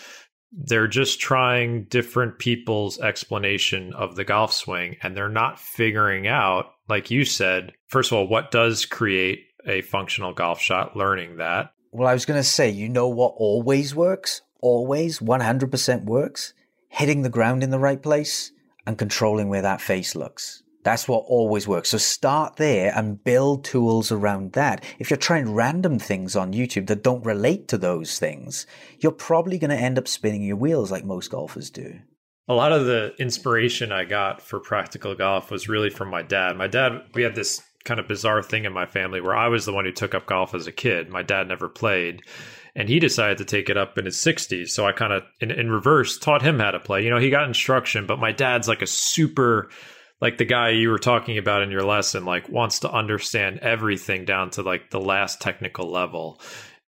they're 0.53 0.89
just 0.89 1.21
trying 1.21 1.85
different 1.85 2.39
people's 2.39 2.99
explanation 3.01 3.93
of 3.95 4.17
the 4.17 4.25
golf 4.25 4.53
swing 4.53 4.97
and 5.03 5.17
they're 5.17 5.29
not 5.29 5.59
figuring 5.59 6.27
out 6.27 6.67
like 6.89 7.11
you 7.11 7.25
said 7.25 7.73
first 7.89 8.12
of 8.12 8.19
all 8.19 8.27
what 8.27 8.51
does 8.51 8.87
create 8.87 9.41
a 9.67 9.83
functional 9.83 10.33
golf 10.33 10.61
shot 10.61 10.97
learning 10.97 11.39
that. 11.39 11.73
Well 11.93 12.09
i 12.09 12.14
was 12.14 12.25
going 12.25 12.39
to 12.41 12.49
say 12.49 12.71
you 12.71 12.89
know 12.89 13.09
what 13.09 13.35
always 13.37 13.95
works 13.95 14.43
always 14.61 15.21
100% 15.21 16.05
works, 16.05 16.55
hitting 16.89 17.23
the 17.23 17.29
ground 17.29 17.63
in 17.63 17.71
the 17.71 17.79
right 17.79 18.03
place 18.03 18.53
and 18.87 18.99
controlling 18.99 19.49
where 19.49 19.63
that 19.63 19.81
face 19.81 20.15
looks. 20.15 20.63
That's 20.87 21.09
what 21.09 21.25
always 21.27 21.67
works. 21.67 21.89
So 21.89 21.99
start 21.99 22.57
there 22.57 22.93
and 22.95 23.23
build 23.25 23.65
tools 23.65 24.13
around 24.13 24.53
that. 24.53 24.85
If 25.01 25.11
you're 25.11 25.17
trying 25.17 25.53
random 25.53 25.99
things 25.99 26.37
on 26.37 26.53
YouTube 26.53 26.87
that 26.87 27.03
don't 27.03 27.27
relate 27.27 27.67
to 27.69 27.79
those 27.79 28.21
things, 28.21 28.69
you're 29.01 29.11
probably 29.11 29.59
going 29.59 29.71
to 29.71 29.77
end 29.77 29.99
up 29.99 30.07
spinning 30.07 30.45
your 30.45 30.55
wheels 30.55 30.93
like 30.93 31.05
most 31.05 31.29
golfers 31.33 31.71
do. 31.71 31.99
A 32.47 32.55
lot 32.55 32.71
of 32.71 32.87
the 32.87 33.13
inspiration 33.19 33.91
I 33.91 34.05
got 34.05 34.41
for 34.41 34.61
practical 34.61 35.17
golf 35.17 35.51
was 35.51 35.69
really 35.69 35.91
from 35.91 36.09
my 36.09 36.23
dad. 36.23 36.57
My 36.57 36.69
dad, 36.69 37.03
we 37.15 37.25
had 37.25 37.35
this 37.35 37.61
kind 37.85 37.99
of 37.99 38.07
bizarre 38.07 38.43
thing 38.43 38.65
in 38.65 38.73
my 38.73 38.87
family 38.87 39.21
where 39.21 39.37
I 39.37 39.49
was 39.49 39.65
the 39.65 39.73
one 39.73 39.87
who 39.87 39.93
took 39.93 40.15
up 40.15 40.27
golf 40.27 40.55
as 40.55 40.69
a 40.69 40.73
kid. 40.73 41.09
My 41.09 41.23
dad 41.23 41.49
never 41.49 41.69
played 41.69 42.23
and 42.77 42.91
he 42.91 43.01
decided 43.01 43.39
to 43.39 43.45
take 43.47 43.70
it 43.70 43.79
up 43.79 43.97
in 43.97 44.05
his 44.05 44.18
60s. 44.18 44.68
So 44.68 44.87
I 44.87 44.93
kind 44.93 45.14
of, 45.14 45.22
in, 45.41 45.51
in 45.51 45.70
reverse, 45.70 46.18
taught 46.18 46.43
him 46.43 46.59
how 46.59 46.72
to 46.72 46.79
play. 46.79 47.03
You 47.03 47.11
know, 47.11 47.18
he 47.18 47.31
got 47.31 47.49
instruction, 47.49 48.07
but 48.07 48.18
my 48.18 48.33
dad's 48.33 48.68
like 48.68 48.83
a 48.83 48.87
super, 48.87 49.70
like 50.20 50.37
the 50.37 50.45
guy 50.45 50.70
you 50.70 50.91
were 50.91 50.99
talking 50.99 51.39
about 51.39 51.62
in 51.62 51.70
your 51.70 51.85
lesson, 51.85 52.27
like 52.27 52.51
wants 52.51 52.81
to 52.81 52.93
understand 52.93 53.61
everything 53.61 54.27
down 54.27 54.51
to 54.51 54.62
like 54.62 54.91
the 54.91 55.01
last 55.01 55.41
technical 55.41 55.91
level. 55.91 56.39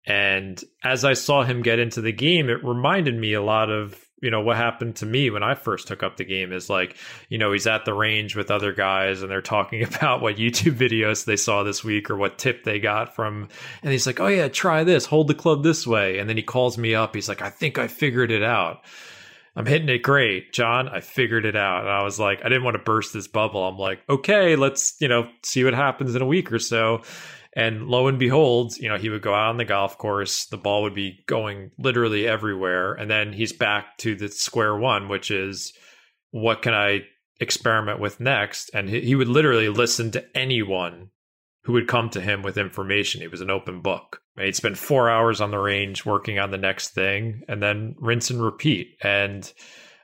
And 0.05 0.61
as 0.83 1.05
I 1.05 1.13
saw 1.13 1.43
him 1.43 1.61
get 1.61 1.79
into 1.79 2.01
the 2.01 2.11
game, 2.11 2.49
it 2.49 2.65
reminded 2.65 3.17
me 3.17 3.33
a 3.33 3.41
lot 3.41 3.69
of 3.69 3.97
you 4.21 4.31
know 4.31 4.41
what 4.41 4.57
happened 4.57 4.95
to 4.97 5.05
me 5.05 5.29
when 5.29 5.43
I 5.43 5.55
first 5.55 5.87
took 5.87 6.03
up 6.03 6.17
the 6.17 6.25
game 6.25 6.51
is 6.51 6.69
like, 6.69 6.95
you 7.29 7.37
know, 7.37 7.51
he's 7.51 7.67
at 7.67 7.85
the 7.85 7.93
range 7.93 8.35
with 8.35 8.49
other 8.49 8.73
guys 8.73 9.21
and 9.21 9.29
they're 9.29 9.41
talking 9.41 9.83
about 9.95 10.21
what 10.21 10.37
YouTube 10.37 10.75
videos 10.75 11.25
they 11.25 11.35
saw 11.35 11.63
this 11.63 11.83
week 11.83 12.09
or 12.09 12.17
what 12.17 12.37
tip 12.37 12.63
they 12.63 12.79
got 12.79 13.15
from 13.15 13.47
and 13.83 13.91
he's 13.91 14.07
like, 14.07 14.19
"Oh 14.19 14.27
yeah, 14.27 14.47
try 14.47 14.83
this. 14.83 15.05
Hold 15.05 15.27
the 15.27 15.35
club 15.35 15.63
this 15.63 15.85
way." 15.85 16.19
And 16.19 16.29
then 16.29 16.37
he 16.37 16.43
calls 16.43 16.77
me 16.77 16.95
up. 16.95 17.13
He's 17.15 17.29
like, 17.29 17.41
"I 17.41 17.49
think 17.49 17.77
I 17.77 17.87
figured 17.87 18.31
it 18.31 18.43
out." 18.43 18.83
I'm 19.57 19.65
hitting 19.65 19.89
it 19.89 20.03
great, 20.03 20.53
Jon. 20.53 20.87
I 20.87 20.99
figured 20.99 21.43
it 21.43 21.55
out. 21.55 21.81
And 21.81 21.89
I 21.89 22.03
was 22.03 22.19
like, 22.19 22.41
I 22.45 22.49
didn't 22.49 22.63
want 22.63 22.75
to 22.75 22.83
burst 22.83 23.11
this 23.11 23.27
bubble. 23.27 23.67
I'm 23.67 23.79
like, 23.79 24.03
okay, 24.07 24.55
let's, 24.55 24.95
you 25.01 25.07
know, 25.07 25.27
see 25.41 25.63
what 25.63 25.73
happens 25.73 26.13
in 26.13 26.21
a 26.21 26.27
week 26.27 26.51
or 26.51 26.59
so. 26.59 27.01
And 27.57 27.87
lo 27.87 28.07
and 28.07 28.19
behold, 28.19 28.77
you 28.77 28.87
know, 28.87 28.97
he 28.97 29.09
would 29.09 29.23
go 29.23 29.33
out 29.33 29.49
on 29.49 29.57
the 29.57 29.65
golf 29.65 29.97
course, 29.97 30.45
the 30.45 30.57
ball 30.57 30.83
would 30.83 30.93
be 30.93 31.23
going 31.25 31.71
literally 31.79 32.27
everywhere. 32.27 32.93
And 32.93 33.09
then 33.09 33.33
he's 33.33 33.51
back 33.51 33.97
to 33.97 34.13
the 34.13 34.29
square 34.29 34.77
one, 34.77 35.09
which 35.09 35.31
is 35.31 35.73
what 36.29 36.61
can 36.61 36.75
I 36.75 37.01
experiment 37.39 37.99
with 37.99 38.19
next? 38.19 38.69
And 38.75 38.87
he, 38.87 39.01
he 39.01 39.15
would 39.15 39.27
literally 39.27 39.69
listen 39.69 40.11
to 40.11 40.37
anyone 40.37 41.09
who 41.63 41.73
would 41.73 41.87
come 41.87 42.11
to 42.11 42.21
him 42.21 42.43
with 42.43 42.59
information. 42.59 43.21
He 43.21 43.27
was 43.27 43.41
an 43.41 43.49
open 43.49 43.81
book. 43.81 44.21
He'd 44.39 44.55
spend 44.55 44.77
four 44.77 45.09
hours 45.09 45.41
on 45.41 45.49
the 45.49 45.57
range 45.57 46.05
working 46.05 46.37
on 46.37 46.51
the 46.51 46.59
next 46.59 46.89
thing 46.89 47.41
and 47.47 47.61
then 47.61 47.95
rinse 47.97 48.29
and 48.29 48.39
repeat. 48.39 48.97
And, 49.01 49.51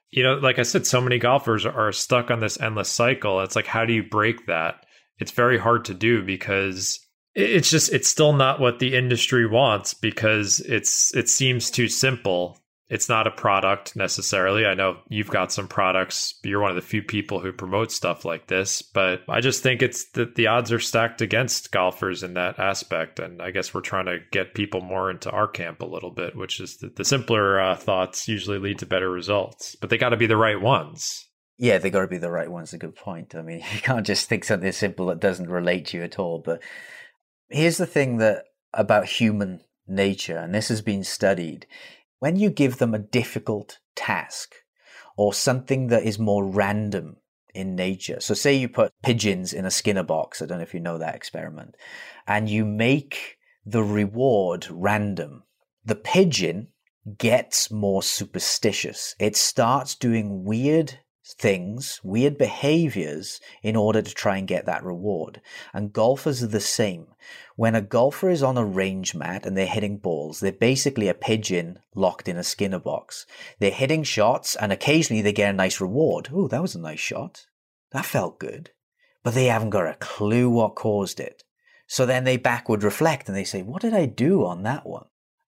you 0.10 0.24
know, 0.24 0.38
like 0.38 0.58
I 0.58 0.64
said, 0.64 0.88
so 0.88 1.00
many 1.00 1.20
golfers 1.20 1.68
are 1.68 1.92
stuck 1.92 2.32
on 2.32 2.40
this 2.40 2.60
endless 2.60 2.90
cycle. 2.90 3.42
It's 3.42 3.56
like, 3.56 3.68
how 3.68 3.86
do 3.86 3.94
you 3.94 4.02
break 4.02 4.48
that? 4.48 4.88
It's 5.20 5.32
very 5.32 5.60
hard 5.60 5.86
to 5.86 5.94
do 5.94 6.24
because 6.24 7.00
it's 7.36 7.70
just 7.70 7.92
it's 7.92 8.08
still 8.08 8.34
not 8.34 8.60
what 8.60 8.80
the 8.80 8.96
industry 8.96 9.48
wants 9.48 9.94
because 9.94 10.60
it's 10.62 11.14
it 11.16 11.30
seems 11.30 11.72
too 11.72 11.88
simple 11.88 12.60
it's 12.90 13.10
not 13.10 13.26
a 13.26 13.32
product 13.32 13.96
necessarily 13.96 14.66
i 14.66 14.74
know 14.74 14.98
you've 15.10 15.30
got 15.30 15.52
some 15.52 15.68
products 15.68 16.36
you're 16.44 16.62
one 16.62 16.70
of 16.70 16.76
the 16.76 16.82
few 16.82 17.02
people 17.02 17.40
who 17.40 17.52
promote 17.52 17.92
stuff 17.92 18.24
like 18.24 18.48
this 18.48 18.82
but 18.82 19.22
i 19.28 19.40
just 19.40 19.64
think 19.64 19.82
it's 19.82 20.12
that 20.12 20.36
the 20.36 20.48
odds 20.48 20.72
are 20.72 20.80
stacked 20.80 21.22
against 21.22 21.72
golfers 21.72 22.22
in 22.22 22.36
that 22.36 22.60
aspect 22.60 23.20
and 23.20 23.42
i 23.42 23.50
guess 23.50 23.74
we're 23.74 23.82
trying 23.82 24.06
to 24.06 24.20
get 24.32 24.54
people 24.54 24.82
more 24.82 25.10
into 25.10 25.32
our 25.32 25.48
camp 25.48 25.82
a 25.82 25.86
little 25.86 26.12
bit 26.12 26.36
which 26.36 26.60
is 26.60 26.78
that 26.78 26.96
the 26.98 27.06
simpler 27.06 27.60
uh, 27.60 27.76
thoughts 27.76 28.28
usually 28.28 28.60
lead 28.60 28.78
to 28.78 28.86
better 28.86 29.10
results 29.10 29.76
but 29.82 29.90
they 29.90 29.98
got 29.98 30.10
to 30.10 30.18
be 30.18 30.28
the 30.28 30.38
right 30.38 30.62
ones 30.62 31.28
yeah, 31.60 31.78
they 31.78 31.92
got 31.92 32.02
to 32.02 32.08
be 32.08 32.18
the 32.18 32.32
right 32.32 32.50
ones. 32.50 32.74
A 32.74 32.80
good 32.80 32.96
point. 32.96 33.36
I 33.36 33.44
mean, 33.44 33.60
you 33.74 33.80
can't 33.80 34.06
just 34.06 34.28
think 34.28 34.44
something 34.44 34.72
simple 34.72 35.06
that 35.06 35.20
doesn't 35.20 35.50
relate 35.50 35.86
to 35.88 35.98
you 35.98 36.04
at 36.04 36.18
all. 36.18 36.40
But 36.40 36.62
here's 37.54 37.78
the 37.78 37.86
thing 37.86 38.18
that 38.18 38.46
about 38.74 39.06
human 39.06 39.62
nature, 39.88 40.38
and 40.38 40.54
this 40.54 40.70
has 40.70 40.82
been 40.82 41.04
studied. 41.04 41.68
When 42.20 42.36
you 42.36 42.50
give 42.50 42.78
them 42.78 42.94
a 42.94 43.00
difficult 43.00 43.80
task 43.96 44.56
or 45.18 45.34
something 45.34 45.88
that 45.88 46.04
is 46.04 46.18
more 46.18 46.46
random 46.46 47.18
in 47.54 47.76
nature, 47.76 48.20
so 48.20 48.34
say 48.34 48.54
you 48.54 48.70
put 48.70 48.92
pigeons 49.04 49.54
in 49.54 49.66
a 49.66 49.72
Skinner 49.72 50.04
box, 50.04 50.42
I 50.42 50.46
don't 50.46 50.58
know 50.58 50.64
if 50.64 50.74
you 50.74 50.80
know 50.80 50.98
that 50.98 51.16
experiment, 51.16 51.76
and 52.26 52.50
you 52.50 52.66
make 52.66 53.38
the 53.66 53.84
reward 53.84 54.68
random, 54.70 55.44
the 55.86 55.96
pigeon 55.96 56.70
gets 57.18 57.70
more 57.70 58.02
superstitious. 58.02 59.16
It 59.20 59.36
starts 59.36 59.96
doing 59.96 60.46
weird 60.46 61.00
things, 61.26 62.02
weird 62.04 62.38
behaviors 62.38 63.40
in 63.62 63.76
order 63.76 64.02
to 64.02 64.14
try 64.14 64.38
and 64.38 64.48
get 64.48 64.66
that 64.66 64.84
reward. 64.84 65.42
And 65.74 65.94
golfers 65.94 66.44
are 66.44 66.48
the 66.48 66.60
same. 66.60 67.08
When 67.56 67.76
a 67.76 67.82
golfer 67.82 68.30
is 68.30 68.44
on 68.44 68.58
a 68.58 68.66
range 68.66 69.16
mat 69.16 69.46
and 69.46 69.56
they're 69.56 69.66
hitting 69.66 69.98
balls, 69.98 70.40
they're 70.40 70.52
basically 70.52 71.08
a 71.08 71.14
pigeon 71.14 71.80
locked 71.96 72.28
in 72.28 72.38
a 72.38 72.44
Skinner 72.44 72.80
box. 72.80 73.26
They're 73.60 73.72
hitting 73.72 74.04
shots 74.04 74.56
and 74.56 74.72
occasionally 74.72 75.22
they 75.22 75.32
get 75.32 75.50
a 75.50 75.54
nice 75.54 75.80
reward. 75.80 76.30
Oh, 76.34 76.48
that 76.48 76.62
was 76.62 76.76
a 76.76 76.80
nice 76.80 77.00
shot. 77.00 77.46
That 77.92 78.06
felt 78.06 78.40
good. 78.40 78.72
But 79.24 79.34
they 79.34 79.46
haven't 79.46 79.70
got 79.70 79.88
a 79.88 79.96
clue 80.00 80.50
what 80.50 80.76
caused 80.76 81.20
it. 81.20 81.44
So 81.88 82.06
then 82.06 82.24
they 82.24 82.38
backward 82.38 82.84
reflect 82.84 83.28
and 83.28 83.38
they 83.38 83.44
say, 83.44 83.62
what 83.62 83.82
did 83.82 83.94
I 83.94 84.06
do 84.06 84.46
on 84.46 84.64
that 84.64 84.86
one? 84.86 85.06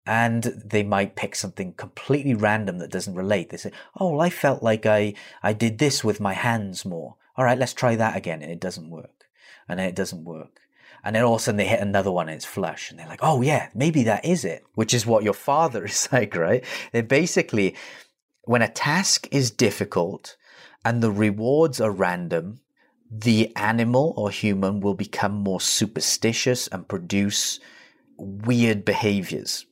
And 0.07 0.43
they 0.43 0.83
might 0.83 1.17
pick 1.17 1.35
something 1.35 1.73
completely 1.73 2.33
random 2.33 2.79
that 2.79 2.89
doesn't 2.89 3.15
relate. 3.15 3.49
They 3.49 3.57
say, 3.57 3.71
"Oh, 3.99 4.11
well, 4.11 4.21
I 4.21 4.29
felt 4.29 4.63
like 4.63 4.85
I 4.85 5.13
I 5.43 5.51
did 5.51 5.77
this 5.77 6.03
with 6.03 6.21
my 6.21 6.33
hands 6.33 6.85
more. 6.85 7.15
All 7.35 7.43
right, 7.43 7.57
let's 7.59 7.73
try 7.73 7.95
that 7.97 8.15
again," 8.15 8.41
and 8.41 8.51
it 8.51 8.61
doesn't 8.61 8.89
work, 8.89 9.27
and 9.67 9.77
then 9.77 9.87
it 9.89 9.95
doesn't 9.95 10.23
work, 10.23 10.61
and 11.03 11.13
then 11.15 11.23
all 11.23 11.35
of 11.35 11.41
a 11.41 11.43
sudden 11.43 11.57
they 11.57 11.67
hit 11.67 11.81
another 11.81 12.09
one 12.11 12.29
and 12.29 12.37
it's 12.37 12.45
flush, 12.45 12.89
and 12.89 12.97
they're 12.97 13.07
like, 13.07 13.19
"Oh 13.21 13.41
yeah, 13.41 13.69
maybe 13.75 14.03
that 14.03 14.23
is 14.23 14.45
it," 14.45 14.63
which 14.75 14.93
is 14.93 15.05
what 15.05 15.23
your 15.25 15.33
father 15.33 15.85
is 15.91 16.07
like, 16.11 16.35
right? 16.35 16.63
They're 16.93 17.03
basically 17.03 17.75
when 18.45 18.61
a 18.61 18.69
task 18.69 19.27
is 19.29 19.51
difficult 19.51 20.37
and 20.85 21.03
the 21.03 21.11
rewards 21.11 21.81
are 21.81 21.91
random, 21.91 22.61
the 23.11 23.51
animal 23.57 24.13
or 24.15 24.31
human 24.31 24.79
will 24.79 24.93
become 24.93 25.33
more 25.33 25.59
superstitious 25.59 26.69
and 26.69 26.87
produce 26.87 27.59
weird 28.17 28.85
behaviors 28.85 29.65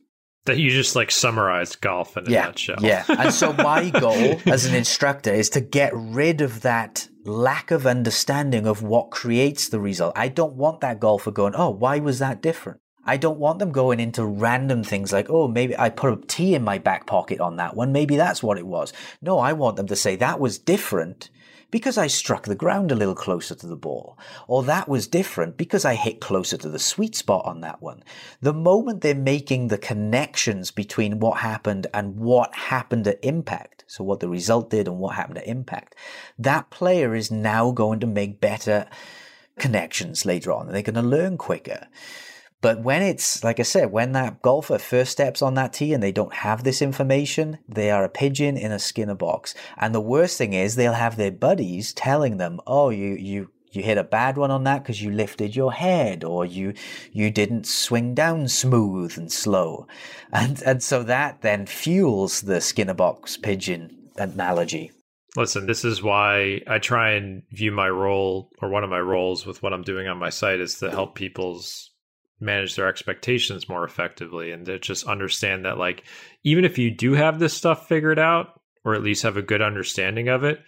that 0.46 0.58
you 0.58 0.70
just 0.70 0.96
like 0.96 1.12
summarized 1.12 1.82
golf 1.82 2.18
in 2.18 2.28
a 2.28 2.32
yeah, 2.32 2.46
nutshell. 2.46 2.78
Yeah. 2.80 3.04
And 3.26 3.34
so 3.34 3.54
my 3.54 3.90
goal 3.90 4.40
as 4.46 4.66
an 4.66 4.76
instructor 4.76 5.34
is 5.34 5.50
to 5.52 5.62
get 5.62 5.92
rid 5.94 6.42
of 6.42 6.62
that 6.62 7.08
lack 7.24 7.72
of 7.72 7.88
understanding 7.88 8.68
of 8.68 8.84
what 8.84 9.10
creates 9.10 9.70
the 9.70 9.80
result. 9.80 10.14
I 10.16 10.28
don't 10.28 10.54
want 10.54 10.82
that 10.82 11.00
golfer 11.00 11.32
going, 11.32 11.56
oh, 11.56 11.72
why 11.72 12.00
was 12.00 12.20
that 12.20 12.42
different? 12.42 12.80
I 13.06 13.18
don't 13.18 13.40
want 13.40 13.60
them 13.60 13.72
going 13.72 14.00
into 14.00 14.26
random 14.26 14.84
things 14.84 15.14
like, 15.14 15.30
oh, 15.30 15.48
maybe 15.48 15.78
I 15.78 15.90
put 15.90 16.14
a 16.14 16.26
tee 16.28 16.56
in 16.56 16.64
my 16.64 16.80
back 16.80 17.06
pocket 17.06 17.40
on 17.40 17.58
that 17.58 17.76
one. 17.76 17.92
Maybe 17.92 18.16
that's 18.16 18.42
what 18.42 18.58
it 18.58 18.66
was. 18.66 18.94
No, 19.22 19.38
I 19.38 19.54
want 19.54 19.78
them 19.78 19.88
to 19.88 19.96
say 19.96 20.16
that 20.16 20.40
was 20.40 20.58
different 20.58 21.30
because 21.76 21.98
I 21.98 22.08
struck 22.08 22.44
the 22.46 22.56
ground 22.56 22.90
a 22.90 22.96
little 22.96 23.14
closer 23.14 23.54
to 23.54 23.68
the 23.68 23.76
ball. 23.76 24.18
Or 24.48 24.64
that 24.64 24.88
was 24.88 25.08
different 25.08 25.58
because 25.58 25.84
I 25.84 25.96
hit 25.96 26.22
closer 26.22 26.56
to 26.56 26.70
the 26.70 26.80
sweet 26.80 27.18
spot 27.18 27.44
on 27.44 27.60
that 27.60 27.82
one. 27.82 28.02
The 28.40 28.54
moment 28.54 29.02
they're 29.02 29.14
making 29.14 29.68
the 29.68 29.78
connections 29.78 30.72
between 30.72 31.20
what 31.20 31.40
happened 31.40 31.88
and 31.94 32.16
what 32.16 32.56
happened 32.56 33.06
at 33.10 33.20
impact, 33.22 33.84
so 33.88 34.06
what 34.06 34.22
the 34.22 34.30
result 34.30 34.70
did 34.70 34.88
and 34.88 35.00
what 35.00 35.16
happened 35.16 35.40
at 35.40 35.48
impact, 35.48 35.96
that 36.40 36.70
player 36.70 37.14
is 37.14 37.30
now 37.30 37.72
going 37.72 38.00
to 38.00 38.08
make 38.08 38.40
better 38.40 38.88
connections 39.60 40.26
later 40.26 40.54
on. 40.54 40.72
They're 40.72 40.82
going 40.82 40.96
to 40.96 41.02
learn 41.02 41.38
quicker. 41.38 41.90
But 42.66 42.82
when 42.82 43.04
it's, 43.04 43.44
like 43.44 43.60
I 43.60 43.64
said, 43.64 43.92
when 43.92 44.14
that 44.14 44.42
golfer 44.42 44.80
first 44.80 45.12
steps 45.12 45.44
on 45.44 45.54
that 45.54 45.72
tee 45.72 45.94
and 45.94 46.02
they 46.02 46.12
don't 46.12 46.34
have 46.34 46.64
this 46.64 46.82
information, 46.82 47.60
they 47.70 47.92
are 47.92 48.04
a 48.04 48.10
pigeon 48.10 48.58
in 48.58 48.72
a 48.72 48.80
Skinner 48.80 49.14
box. 49.14 49.54
And 49.78 49.94
the 49.94 50.02
worst 50.02 50.40
thing 50.40 50.54
is 50.54 50.74
they'll 50.74 50.94
have 50.94 51.16
their 51.16 51.30
buddies 51.30 51.94
telling 51.94 52.38
them, 52.38 52.60
oh, 52.66 52.90
you, 52.90 53.10
you, 53.20 53.52
you 53.70 53.84
hit 53.84 54.00
a 54.00 54.04
bad 54.04 54.36
one 54.36 54.50
on 54.50 54.64
that 54.64 54.82
because 54.82 55.00
you 55.00 55.12
lifted 55.12 55.56
your 55.56 55.74
head 55.74 56.24
or 56.24 56.44
you 56.44 56.74
you 57.12 57.30
didn't 57.30 57.68
swing 57.68 58.16
down 58.16 58.48
smooth 58.48 59.16
and 59.16 59.32
slow 59.32 59.86
and 60.32 60.64
and 60.64 60.82
so 60.82 61.04
that 61.04 61.44
then 61.44 61.68
fuels 61.68 62.42
the 62.42 62.62
skinner 62.62 62.94
box 62.94 63.36
pigeon 63.36 64.10
analogy 64.16 64.92
listen 65.36 65.66
this 65.66 65.84
is 65.84 66.02
why 66.02 66.62
i 66.68 66.80
try 66.80 67.12
and 67.12 67.44
view 67.52 67.72
my 67.72 67.90
role 67.90 68.50
or 68.62 68.70
one 68.70 68.86
of 68.86 68.90
my 68.90 69.00
roles 69.00 69.46
with 69.46 69.62
what 69.62 69.74
i'm 69.74 69.84
doing 69.84 70.08
on 70.08 70.18
my 70.18 70.30
site 70.30 70.62
is 70.62 70.76
to 70.76 70.90
help 70.90 71.14
people's 71.14 71.92
manage 72.40 72.76
their 72.76 72.88
expectations 72.88 73.70
more 73.70 73.86
effectively 73.86 74.52
and 74.52 74.66
to 74.66 74.78
just 74.80 75.06
understand 75.06 75.66
that 75.66 75.78
like 75.78 76.04
even 76.44 76.66
if 76.66 76.78
you 76.78 76.92
do 76.92 77.14
have 77.14 77.40
this 77.40 77.54
stuff 77.54 77.88
figured 77.88 78.20
out 78.20 78.60
or 78.84 78.94
at 78.94 79.04
least 79.04 79.24
have 79.24 79.38
a 79.38 79.42
good 79.42 79.62
understanding 79.62 80.28
of 80.28 80.44
it 80.44 80.60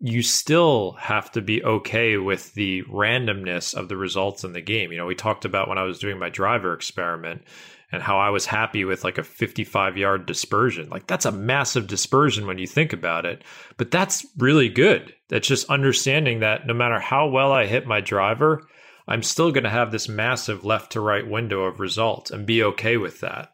you 0.00 0.22
still 0.22 0.92
have 0.92 1.30
to 1.32 1.40
be 1.40 1.62
okay 1.64 2.16
with 2.18 2.54
the 2.54 2.82
randomness 2.84 3.74
of 3.74 3.88
the 3.88 3.96
results 3.96 4.44
in 4.44 4.52
the 4.52 4.60
game. 4.60 4.92
You 4.92 4.98
know 4.98 5.06
we 5.06 5.14
talked 5.14 5.44
about 5.44 5.68
when 5.68 5.78
i 5.78 5.82
was 5.82 5.98
doing 5.98 6.18
my 6.18 6.28
driver 6.28 6.72
experiment 6.72 7.42
and 7.90 8.02
how 8.02 8.18
i 8.18 8.30
was 8.30 8.46
happy 8.46 8.84
with 8.84 9.02
like 9.02 9.18
a 9.18 9.24
55 9.24 9.96
yard 9.96 10.26
dispersion. 10.26 10.88
Like 10.88 11.06
that's 11.06 11.26
a 11.26 11.32
massive 11.32 11.88
dispersion 11.88 12.46
when 12.46 12.58
you 12.58 12.66
think 12.66 12.92
about 12.92 13.26
it 13.26 13.42
but 13.76 13.90
that's 13.90 14.24
really 14.36 14.68
good. 14.68 15.14
That's 15.28 15.48
just 15.48 15.68
understanding 15.68 16.40
that 16.40 16.66
no 16.66 16.74
matter 16.74 17.00
how 17.00 17.28
well 17.28 17.52
i 17.52 17.66
hit 17.66 17.86
my 17.86 18.00
driver 18.00 18.66
I'm 19.08 19.22
still 19.22 19.50
going 19.50 19.64
to 19.64 19.70
have 19.70 19.90
this 19.90 20.08
massive 20.08 20.64
left 20.64 20.92
to 20.92 21.00
right 21.00 21.26
window 21.26 21.62
of 21.62 21.80
results 21.80 22.30
and 22.30 22.46
be 22.46 22.62
okay 22.62 22.96
with 22.96 23.20
that. 23.20 23.52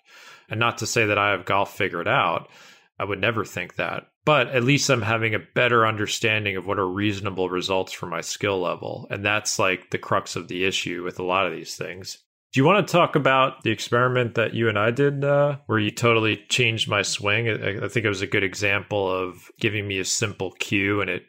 And 0.50 0.60
not 0.60 0.78
to 0.78 0.86
say 0.86 1.06
that 1.06 1.18
I 1.18 1.30
have 1.30 1.46
golf 1.46 1.76
figured 1.76 2.08
out. 2.08 2.50
I 2.98 3.04
would 3.04 3.20
never 3.20 3.44
think 3.44 3.76
that. 3.76 4.08
But 4.24 4.48
at 4.48 4.64
least 4.64 4.88
I'm 4.90 5.02
having 5.02 5.34
a 5.34 5.42
better 5.54 5.86
understanding 5.86 6.56
of 6.56 6.66
what 6.66 6.78
are 6.78 6.88
reasonable 6.88 7.50
results 7.50 7.92
for 7.92 8.06
my 8.06 8.20
skill 8.20 8.60
level. 8.60 9.06
And 9.10 9.24
that's 9.24 9.58
like 9.58 9.90
the 9.90 9.98
crux 9.98 10.36
of 10.36 10.48
the 10.48 10.64
issue 10.64 11.02
with 11.02 11.18
a 11.18 11.24
lot 11.24 11.46
of 11.46 11.52
these 11.52 11.76
things. 11.76 12.18
Do 12.52 12.60
you 12.60 12.64
want 12.64 12.86
to 12.86 12.92
talk 12.92 13.16
about 13.16 13.64
the 13.64 13.72
experiment 13.72 14.36
that 14.36 14.54
you 14.54 14.68
and 14.68 14.78
I 14.78 14.92
did 14.92 15.24
uh, 15.24 15.58
where 15.66 15.78
you 15.78 15.90
totally 15.90 16.44
changed 16.48 16.88
my 16.88 17.02
swing? 17.02 17.48
I, 17.48 17.84
I 17.84 17.88
think 17.88 18.06
it 18.06 18.08
was 18.08 18.22
a 18.22 18.28
good 18.28 18.44
example 18.44 19.10
of 19.10 19.50
giving 19.58 19.86
me 19.86 19.98
a 19.98 20.04
simple 20.04 20.52
cue 20.52 21.00
and 21.00 21.10
it 21.10 21.24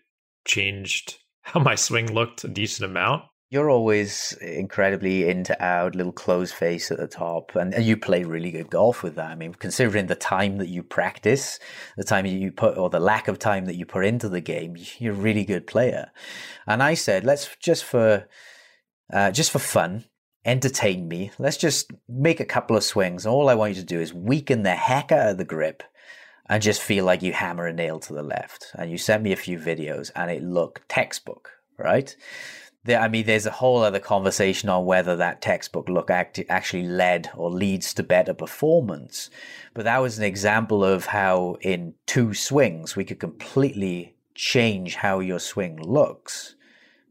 changed 0.45 1.17
how 1.41 1.59
my 1.59 1.75
swing 1.75 2.13
looked 2.13 2.43
a 2.43 2.47
decent 2.47 2.89
amount. 2.89 3.23
You're 3.55 3.69
always 3.69 4.33
incredibly 4.41 5.29
into 5.29 5.55
out, 5.63 5.95
little 5.95 6.11
closed 6.11 6.53
face 6.53 6.91
at 6.91 6.97
the 6.97 7.07
top, 7.07 7.55
and, 7.55 7.73
and 7.73 7.85
you 7.85 7.95
play 7.95 8.25
really 8.25 8.51
good 8.51 8.69
golf 8.69 9.01
with 9.01 9.15
that. 9.15 9.31
I 9.31 9.35
mean, 9.35 9.53
considering 9.53 10.07
the 10.07 10.15
time 10.15 10.57
that 10.57 10.67
you 10.67 10.83
practice, 10.83 11.57
the 11.95 12.03
time 12.03 12.25
you 12.25 12.51
put, 12.51 12.77
or 12.77 12.89
the 12.89 12.99
lack 12.99 13.29
of 13.29 13.39
time 13.39 13.63
that 13.67 13.75
you 13.75 13.85
put 13.85 14.03
into 14.03 14.27
the 14.27 14.41
game, 14.41 14.75
you're 14.97 15.13
a 15.13 15.15
really 15.15 15.45
good 15.45 15.67
player. 15.67 16.11
And 16.67 16.83
I 16.83 16.95
said, 16.95 17.23
let's 17.23 17.55
just 17.61 17.85
for, 17.85 18.27
uh, 19.13 19.31
just 19.31 19.51
for 19.51 19.59
fun, 19.59 20.03
entertain 20.43 21.07
me. 21.07 21.31
Let's 21.39 21.55
just 21.55 21.93
make 22.09 22.41
a 22.41 22.45
couple 22.45 22.75
of 22.75 22.83
swings. 22.83 23.25
All 23.25 23.47
I 23.47 23.55
want 23.55 23.75
you 23.75 23.81
to 23.81 23.87
do 23.87 24.01
is 24.01 24.13
weaken 24.13 24.63
the 24.63 24.75
heck 24.75 25.13
out 25.13 25.29
of 25.29 25.37
the 25.37 25.45
grip 25.45 25.81
and 26.49 26.61
just 26.61 26.81
feel 26.81 27.05
like 27.05 27.21
you 27.21 27.31
hammer 27.31 27.67
a 27.67 27.71
nail 27.73 28.01
to 28.01 28.13
the 28.13 28.21
left. 28.21 28.73
And 28.75 28.91
you 28.91 28.97
sent 28.97 29.23
me 29.23 29.31
a 29.31 29.37
few 29.37 29.57
videos 29.57 30.11
and 30.13 30.29
it 30.29 30.43
looked 30.43 30.89
textbook, 30.89 31.51
right? 31.77 32.13
There, 32.85 32.99
I 32.99 33.07
mean, 33.07 33.25
there's 33.25 33.47
a 33.47 33.51
whole 33.51 33.81
other 33.81 33.99
conversation 33.99 34.69
on 34.69 34.85
whether 34.85 35.15
that 35.15 35.41
textbook 35.41 35.89
look 35.89 36.11
act- 36.11 36.39
actually 36.49 36.83
led 36.83 37.31
or 37.35 37.49
leads 37.49 37.93
to 37.95 38.03
better 38.03 38.33
performance. 38.33 39.29
But 39.73 39.85
that 39.85 40.01
was 40.01 40.19
an 40.19 40.23
example 40.23 40.85
of 40.85 41.07
how 41.07 41.57
in 41.61 41.95
two 42.05 42.33
swings 42.33 42.95
we 42.95 43.03
could 43.03 43.19
completely 43.19 44.15
change 44.35 44.95
how 44.95 45.19
your 45.19 45.39
swing 45.39 45.77
looks 45.81 46.55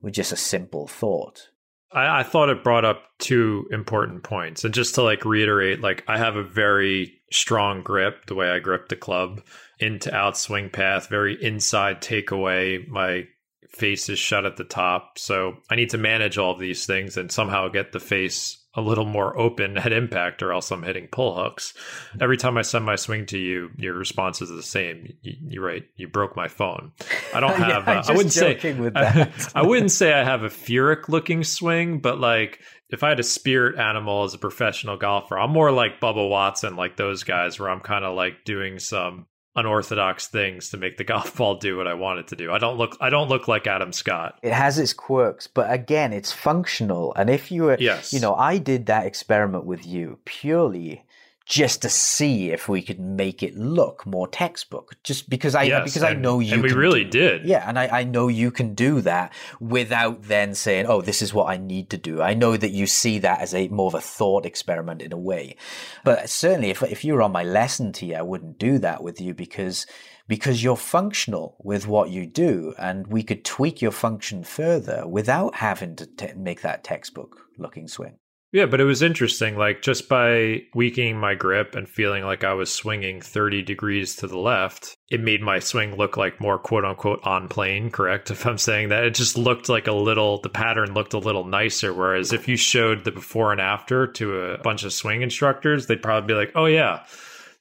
with 0.01 0.14
just 0.14 0.33
a 0.33 0.37
simple 0.37 0.87
thought. 0.87 1.49
I, 1.91 2.20
I, 2.20 2.22
thought 2.22 2.51
it 2.51 2.62
brought 2.62 2.85
up 2.85 3.03
two 3.18 3.66
important 3.70 4.22
points. 4.22 4.64
And 4.64 4.75
just 4.75 4.95
to 4.97 5.03
like 5.03 5.25
reiterate, 5.25 5.81
like 5.81 6.05
I 6.07 6.18
have 6.18 6.37
a 6.37 6.43
very 6.43 7.20
strong 7.33 7.83
grip, 7.83 8.27
the 8.27 8.35
way 8.35 8.51
I 8.51 8.59
grip 8.59 8.89
the 8.89 8.97
club 8.97 9.43
into 9.81 10.14
out 10.14 10.37
swing 10.37 10.70
path, 10.70 11.09
very 11.09 11.43
inside 11.43 12.01
takeaway. 12.01 12.87
My 12.87 13.27
face 13.75 14.09
is 14.09 14.18
shut 14.18 14.45
at 14.47 14.57
the 14.57 14.64
top. 14.64 15.18
So 15.18 15.55
I 15.70 15.77
need 15.77 15.91
to 15.91 15.99
manage 15.99 16.39
all 16.39 16.53
of 16.53 16.61
these 16.61 16.87
things 16.87 17.16
and 17.16 17.31
somehow 17.31 17.68
get 17.68 17.93
the 17.93 18.01
face 18.01 18.64
a 18.77 18.81
little 18.81 19.05
more 19.05 19.39
open 19.39 19.79
at 19.79 19.93
impact, 19.93 20.43
or 20.43 20.53
else 20.53 20.70
I'm 20.72 20.83
hitting 20.83 21.07
pull 21.07 21.37
hooks. 21.37 21.75
Every 22.20 22.37
time 22.37 22.59
I 22.59 22.62
send 22.62 22.85
my 22.85 22.97
swing 22.97 23.27
to 23.27 23.39
you, 23.39 23.70
your 23.77 23.95
response 23.95 24.43
is 24.43 24.49
the 24.49 24.62
same. 24.62 25.14
You, 25.22 25.62
are 25.62 25.64
right. 25.64 25.85
You 25.97 26.09
broke 26.09 26.37
my 26.37 26.49
phone. 26.49 26.93
I 27.33 27.41
don't 27.41 27.55
have. 27.57 27.87
yeah, 27.87 28.01
uh, 28.01 28.05
I 28.09 28.12
wouldn't 28.12 28.33
say. 28.33 28.59
I, 28.97 29.33
I 29.55 29.62
wouldn't 29.62 29.93
say 29.93 30.12
I 30.12 30.25
have 30.25 30.43
a 30.43 30.49
Furyk 30.49 31.09
looking 31.09 31.45
swing, 31.45 32.01
but 32.01 32.18
like 32.18 32.61
if 32.91 33.03
I 33.03 33.11
had 33.11 33.20
a 33.20 33.25
spirit 33.25 33.79
animal 33.79 34.25
as 34.25 34.35
a 34.35 34.39
professional 34.39 34.97
golfer, 34.97 35.39
I'm 35.39 35.51
more 35.51 35.70
like 35.70 36.01
Bubba 36.01 36.29
Watson, 36.29 36.75
like 36.75 36.97
those 36.97 37.22
guys, 37.22 37.61
where 37.61 37.70
I'm 37.70 37.81
kind 37.81 38.05
of 38.05 38.16
like 38.16 38.45
doing 38.45 38.81
some 38.81 39.27
unorthodox 39.57 40.26
things 40.26 40.70
to 40.70 40.76
make 40.76 40.96
the 40.96 41.05
golf 41.12 41.36
ball 41.36 41.57
do 41.57 41.76
what 41.76 41.86
I 41.86 41.94
want 41.94 42.20
it 42.20 42.28
to 42.28 42.36
do. 42.36 42.52
I 42.52 42.59
don't 42.59 42.76
look 42.76 42.96
I 43.00 43.11
don't 43.11 43.28
look 43.28 43.48
like 43.48 43.66
Adam 43.66 43.92
Scott. 43.92 44.38
It 44.42 44.52
has 44.52 44.78
its 44.78 44.92
quirks, 44.92 45.46
but 45.46 45.72
again, 45.72 46.12
it's 46.12 46.32
functional. 46.32 47.14
And 47.14 47.30
if 47.30 47.50
you 47.50 47.64
were 47.64 47.76
yes. 47.78 48.12
you 48.12 48.20
know, 48.20 48.34
I 48.34 48.59
did 48.59 48.86
that 48.86 49.07
experiment 49.07 49.64
with 49.64 49.86
you 49.86 50.18
purely 50.24 51.05
just 51.47 51.82
to 51.82 51.90
see 51.90 52.51
if 52.51 52.68
we 52.68 52.80
could 52.80 52.99
make 52.99 53.42
it 53.42 53.55
look 53.55 54.07
more 54.07 54.26
textbook. 54.26 54.97
Just 55.03 55.28
because 55.28 55.55
I 55.55 55.64
yes, 55.64 55.84
because 55.84 56.03
and, 56.03 56.18
I 56.18 56.20
know 56.20 56.40
you 56.40 56.55
and 56.55 56.62
we 56.62 56.72
really 56.72 57.05
do, 57.05 57.38
did. 57.38 57.47
Yeah, 57.47 57.68
and 57.68 57.78
I, 57.78 58.01
I 58.01 58.05
know 58.05 58.28
you 58.28 58.51
can 58.51 58.74
do 58.74 59.01
that 59.03 59.32
without 59.61 60.22
then 60.22 60.55
saying, 60.55 60.86
"Oh, 60.86 61.03
this 61.03 61.20
is 61.20 61.34
what 61.34 61.49
I 61.49 61.57
need 61.57 61.90
to 61.90 61.99
do." 61.99 62.22
I 62.22 62.34
know 62.34 62.57
that 62.57 62.70
you 62.70 62.86
see 62.86 63.18
that 63.18 63.40
as 63.40 63.55
a 63.55 63.68
more 63.68 63.88
of 63.88 63.95
a 63.95 64.01
thought 64.01 64.47
experiment 64.47 65.03
in 65.03 65.12
a 65.12 65.18
way, 65.18 65.57
but 66.03 66.30
certainly 66.30 66.70
if 66.70 66.82
if 66.82 67.05
you 67.05 67.14
were 67.14 67.22
on 67.22 67.32
my 67.32 67.42
lesson 67.42 67.92
tee, 67.92 68.14
I 68.14 68.22
wouldn't 68.22 68.59
do 68.59 68.78
that 68.78 69.03
with 69.03 69.20
you 69.20 69.34
because 69.34 69.86
because 70.26 70.64
you're 70.64 70.76
functional 70.76 71.57
with 71.62 71.86
what 71.86 72.09
you 72.09 72.26
do, 72.26 72.74
and 72.78 73.07
we 73.07 73.22
could 73.22 73.45
tweak 73.45 73.82
your 73.82 73.92
function 73.92 74.45
further 74.45 75.07
without 75.07 75.57
having 75.57 75.95
to 75.97 76.07
te- 76.07 76.32
make 76.34 76.62
that 76.62 76.82
textbook 76.82 77.49
looking 77.59 77.86
swing. 77.86 78.18
Yeah, 78.55 78.66
but 78.66 78.80
it 78.80 78.84
was 78.84 79.02
interesting. 79.02 79.57
Like 79.57 79.82
just 79.82 80.09
by 80.09 80.62
weakening 80.76 81.18
my 81.18 81.34
grip 81.34 81.74
and 81.74 81.88
feeling 81.88 82.22
like 82.22 82.44
I 82.44 82.55
was 82.55 82.72
swinging 82.72 83.20
30 83.20 83.62
degrees 83.62 84.14
to 84.16 84.28
the 84.28 84.38
left, 84.38 84.96
it 85.11 85.20
made 85.20 85.42
my 85.42 85.59
swing 85.59 85.96
look 85.96 86.16
like 86.16 86.40
more 86.40 86.57
quote 86.61 86.84
unquote 86.84 87.18
on 87.24 87.48
plane, 87.48 87.90
correct? 87.90 88.30
If 88.34 88.46
I'm 88.46 88.59
saying 88.59 88.90
that, 88.90 89.02
it 89.02 89.16
just 89.16 89.36
looked 89.36 89.68
like 89.68 89.88
a 89.88 89.92
little, 89.92 90.40
the 90.40 90.48
pattern 90.48 90.94
looked 90.94 91.14
a 91.14 91.18
little 91.18 91.42
nicer. 91.42 91.92
Whereas 91.92 92.32
if 92.32 92.46
you 92.46 92.57
showed 92.57 93.02
the 93.02 93.11
before 93.11 93.50
and 93.50 93.61
after 93.61 94.07
to 94.07 94.40
a 94.42 94.59
bunch 94.59 94.84
of 94.84 94.92
swing 94.92 95.22
instructors, 95.22 95.88
they'd 95.88 96.00
probably 96.00 96.28
be 96.28 96.38
like, 96.38 96.52
oh 96.55 96.66
yeah, 96.66 97.05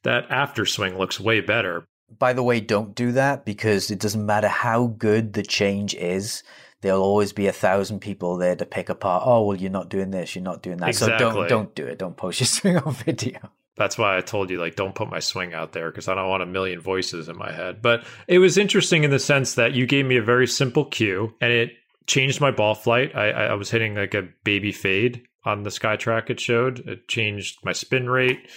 that 0.03 0.29
after 0.29 0.63
swing 0.63 0.99
looks 0.99 1.19
way 1.19 1.41
better. 1.41 1.87
By 2.19 2.33
the 2.33 2.43
way, 2.43 2.59
don't 2.59 2.93
do 2.93 3.13
that 3.13 3.45
because 3.45 3.89
it 3.89 3.97
doesn't 3.97 4.27
matter 4.27 4.47
how 4.47 4.85
good 4.85 5.33
the 5.33 5.41
change 5.41 5.95
is 5.95 6.43
there'll 6.83 7.01
always 7.01 7.33
be 7.33 7.47
a 7.47 7.51
thousand 7.51 8.01
people 8.01 8.37
there 8.37 8.55
to 8.55 8.65
pick 8.65 8.89
apart. 8.89 9.23
Oh, 9.25 9.43
well, 9.43 9.57
you're 9.57 9.71
not 9.71 9.89
doing 9.89 10.11
this, 10.11 10.35
you're 10.35 10.43
not 10.43 10.61
doing 10.61 10.77
that. 10.77 10.89
Exactly. 10.89 11.17
So 11.17 11.33
don't 11.33 11.49
don't 11.49 11.75
do 11.75 11.87
it. 11.87 11.97
Don't 11.97 12.15
post 12.15 12.39
your 12.39 12.47
swing 12.47 12.77
on 12.77 12.93
video. 12.93 13.39
That's 13.75 13.97
why 13.97 14.15
I 14.15 14.21
told 14.21 14.51
you 14.51 14.59
like 14.59 14.75
don't 14.75 14.93
put 14.93 15.09
my 15.09 15.19
swing 15.19 15.55
out 15.55 15.71
there 15.71 15.89
because 15.89 16.07
I 16.07 16.13
don't 16.13 16.29
want 16.29 16.43
a 16.43 16.45
million 16.45 16.79
voices 16.79 17.27
in 17.27 17.37
my 17.37 17.51
head. 17.51 17.81
But 17.81 18.03
it 18.27 18.37
was 18.37 18.57
interesting 18.57 19.03
in 19.03 19.09
the 19.09 19.17
sense 19.17 19.55
that 19.55 19.73
you 19.73 19.87
gave 19.87 20.05
me 20.05 20.17
a 20.17 20.21
very 20.21 20.45
simple 20.45 20.85
cue 20.85 21.33
and 21.41 21.51
it 21.51 21.71
changed 22.05 22.39
my 22.39 22.51
ball 22.51 22.75
flight. 22.75 23.15
I, 23.15 23.31
I 23.31 23.53
was 23.55 23.71
hitting 23.71 23.95
like 23.95 24.13
a 24.13 24.29
baby 24.43 24.71
fade 24.71 25.23
on 25.45 25.63
the 25.63 25.71
SkyTrak 25.71 26.29
it 26.29 26.39
showed. 26.39 26.79
It 26.87 27.07
changed 27.07 27.59
my 27.63 27.71
spin 27.71 28.09
rate 28.09 28.47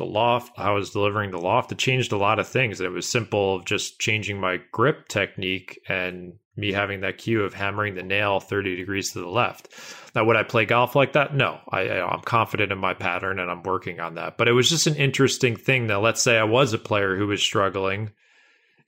the 0.00 0.06
loft, 0.06 0.58
I 0.58 0.70
was 0.70 0.90
delivering 0.90 1.30
the 1.30 1.38
loft. 1.38 1.72
It 1.72 1.78
changed 1.78 2.12
a 2.12 2.16
lot 2.16 2.38
of 2.38 2.48
things. 2.48 2.80
And 2.80 2.86
it 2.86 2.92
was 2.92 3.06
simple 3.06 3.60
just 3.60 4.00
changing 4.00 4.40
my 4.40 4.58
grip 4.72 5.08
technique 5.08 5.78
and 5.88 6.34
me 6.60 6.72
having 6.72 7.00
that 7.00 7.18
cue 7.18 7.42
of 7.42 7.54
hammering 7.54 7.94
the 7.94 8.02
nail 8.02 8.38
30 8.38 8.76
degrees 8.76 9.12
to 9.12 9.20
the 9.20 9.28
left. 9.28 9.68
Now, 10.14 10.24
would 10.24 10.36
I 10.36 10.42
play 10.42 10.64
golf 10.66 10.94
like 10.94 11.14
that? 11.14 11.34
No, 11.34 11.58
I, 11.70 12.00
I'm 12.00 12.22
confident 12.22 12.72
in 12.72 12.78
my 12.78 12.94
pattern 12.94 13.38
and 13.38 13.50
I'm 13.50 13.62
working 13.62 14.00
on 14.00 14.14
that. 14.16 14.36
But 14.36 14.48
it 14.48 14.52
was 14.52 14.68
just 14.68 14.86
an 14.86 14.96
interesting 14.96 15.56
thing 15.56 15.86
that 15.86 16.02
let's 16.02 16.22
say 16.22 16.38
I 16.38 16.44
was 16.44 16.72
a 16.72 16.78
player 16.78 17.16
who 17.16 17.26
was 17.26 17.42
struggling 17.42 18.10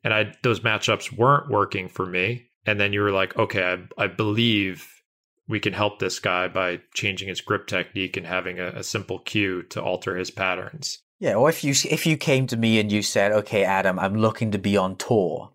and 0.04 0.12
I 0.12 0.34
those 0.42 0.60
matchups 0.60 1.16
weren't 1.16 1.50
working 1.50 1.88
for 1.88 2.06
me. 2.06 2.48
And 2.66 2.78
then 2.78 2.92
you 2.92 3.00
were 3.00 3.10
like, 3.10 3.36
okay, 3.36 3.64
I, 3.98 4.04
I 4.04 4.06
believe 4.06 4.88
we 5.48 5.60
can 5.60 5.72
help 5.72 5.98
this 5.98 6.18
guy 6.18 6.48
by 6.48 6.80
changing 6.94 7.28
his 7.28 7.40
grip 7.40 7.66
technique 7.66 8.16
and 8.16 8.26
having 8.26 8.58
a, 8.58 8.68
a, 8.68 8.84
simple 8.84 9.18
cue 9.18 9.62
to 9.64 9.82
alter 9.82 10.16
his 10.16 10.30
patterns. 10.30 10.98
Yeah, 11.22 11.36
or 11.36 11.48
if 11.48 11.62
you 11.62 11.72
if 11.88 12.04
you 12.04 12.16
came 12.16 12.48
to 12.48 12.56
me 12.56 12.80
and 12.80 12.90
you 12.90 13.00
said, 13.00 13.30
"Okay, 13.30 13.62
Adam, 13.62 13.96
I'm 13.96 14.16
looking 14.16 14.50
to 14.50 14.58
be 14.58 14.76
on 14.76 14.96
tour, 14.96 15.50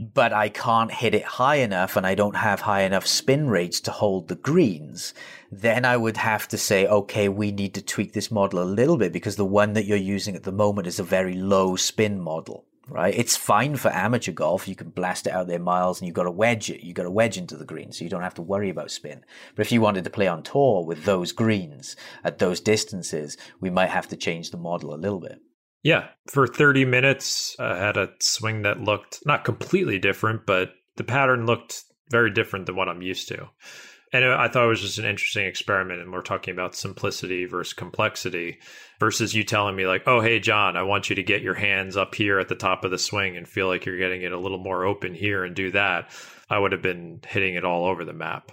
but 0.00 0.32
I 0.32 0.48
can't 0.48 0.90
hit 0.90 1.14
it 1.14 1.36
high 1.36 1.56
enough 1.56 1.96
and 1.96 2.06
I 2.06 2.14
don't 2.14 2.36
have 2.36 2.62
high 2.62 2.80
enough 2.80 3.06
spin 3.06 3.48
rates 3.48 3.78
to 3.82 3.90
hold 3.90 4.28
the 4.28 4.36
greens," 4.36 5.12
then 5.50 5.84
I 5.84 5.98
would 5.98 6.16
have 6.16 6.48
to 6.48 6.56
say, 6.56 6.86
"Okay, 6.86 7.28
we 7.28 7.52
need 7.52 7.74
to 7.74 7.82
tweak 7.82 8.14
this 8.14 8.30
model 8.30 8.62
a 8.62 8.74
little 8.78 8.96
bit 8.96 9.12
because 9.12 9.36
the 9.36 9.44
one 9.44 9.74
that 9.74 9.84
you're 9.84 9.98
using 9.98 10.34
at 10.34 10.44
the 10.44 10.50
moment 10.50 10.86
is 10.86 10.98
a 10.98 11.04
very 11.04 11.34
low 11.34 11.76
spin 11.76 12.18
model." 12.18 12.64
Right? 12.88 13.14
It's 13.16 13.36
fine 13.36 13.76
for 13.76 13.90
amateur 13.90 14.32
golf. 14.32 14.68
You 14.68 14.74
can 14.74 14.90
blast 14.90 15.26
it 15.26 15.32
out 15.32 15.46
there 15.46 15.58
miles 15.58 16.00
and 16.00 16.06
you've 16.06 16.14
got 16.14 16.24
to 16.24 16.30
wedge 16.30 16.70
it. 16.70 16.82
You've 16.82 16.96
got 16.96 17.04
to 17.04 17.10
wedge 17.10 17.36
into 17.36 17.56
the 17.56 17.64
green 17.64 17.92
so 17.92 18.04
you 18.04 18.10
don't 18.10 18.22
have 18.22 18.34
to 18.34 18.42
worry 18.42 18.70
about 18.70 18.90
spin. 18.90 19.24
But 19.54 19.66
if 19.66 19.72
you 19.72 19.80
wanted 19.80 20.04
to 20.04 20.10
play 20.10 20.28
on 20.28 20.42
tour 20.42 20.84
with 20.84 21.04
those 21.04 21.32
greens 21.32 21.96
at 22.24 22.38
those 22.38 22.60
distances, 22.60 23.36
we 23.60 23.70
might 23.70 23.90
have 23.90 24.08
to 24.08 24.16
change 24.16 24.50
the 24.50 24.56
model 24.56 24.94
a 24.94 24.96
little 24.96 25.20
bit. 25.20 25.40
Yeah. 25.82 26.08
For 26.28 26.46
30 26.46 26.84
minutes, 26.84 27.56
I 27.58 27.76
had 27.76 27.96
a 27.96 28.10
swing 28.20 28.62
that 28.62 28.80
looked 28.80 29.20
not 29.26 29.44
completely 29.44 29.98
different, 29.98 30.46
but 30.46 30.70
the 30.96 31.04
pattern 31.04 31.46
looked 31.46 31.84
very 32.10 32.30
different 32.30 32.66
than 32.66 32.76
what 32.76 32.88
I'm 32.88 33.02
used 33.02 33.28
to. 33.28 33.48
And 34.14 34.24
I 34.24 34.48
thought 34.48 34.64
it 34.64 34.68
was 34.68 34.82
just 34.82 34.98
an 34.98 35.06
interesting 35.06 35.46
experiment. 35.46 36.00
And 36.00 36.12
we're 36.12 36.20
talking 36.20 36.52
about 36.52 36.74
simplicity 36.74 37.46
versus 37.46 37.72
complexity 37.72 38.58
versus 39.00 39.34
you 39.34 39.42
telling 39.42 39.74
me, 39.74 39.86
like, 39.86 40.02
oh, 40.06 40.20
hey, 40.20 40.38
Jon, 40.38 40.76
I 40.76 40.82
want 40.82 41.08
you 41.08 41.16
to 41.16 41.22
get 41.22 41.40
your 41.40 41.54
hands 41.54 41.96
up 41.96 42.14
here 42.14 42.38
at 42.38 42.48
the 42.48 42.54
top 42.54 42.84
of 42.84 42.90
the 42.90 42.98
swing 42.98 43.36
and 43.36 43.48
feel 43.48 43.68
like 43.68 43.86
you're 43.86 43.98
getting 43.98 44.22
it 44.22 44.32
a 44.32 44.38
little 44.38 44.58
more 44.58 44.84
open 44.84 45.14
here 45.14 45.44
and 45.44 45.56
do 45.56 45.70
that. 45.70 46.10
I 46.50 46.58
would 46.58 46.72
have 46.72 46.82
been 46.82 47.20
hitting 47.26 47.54
it 47.54 47.64
all 47.64 47.86
over 47.86 48.04
the 48.04 48.12
map. 48.12 48.52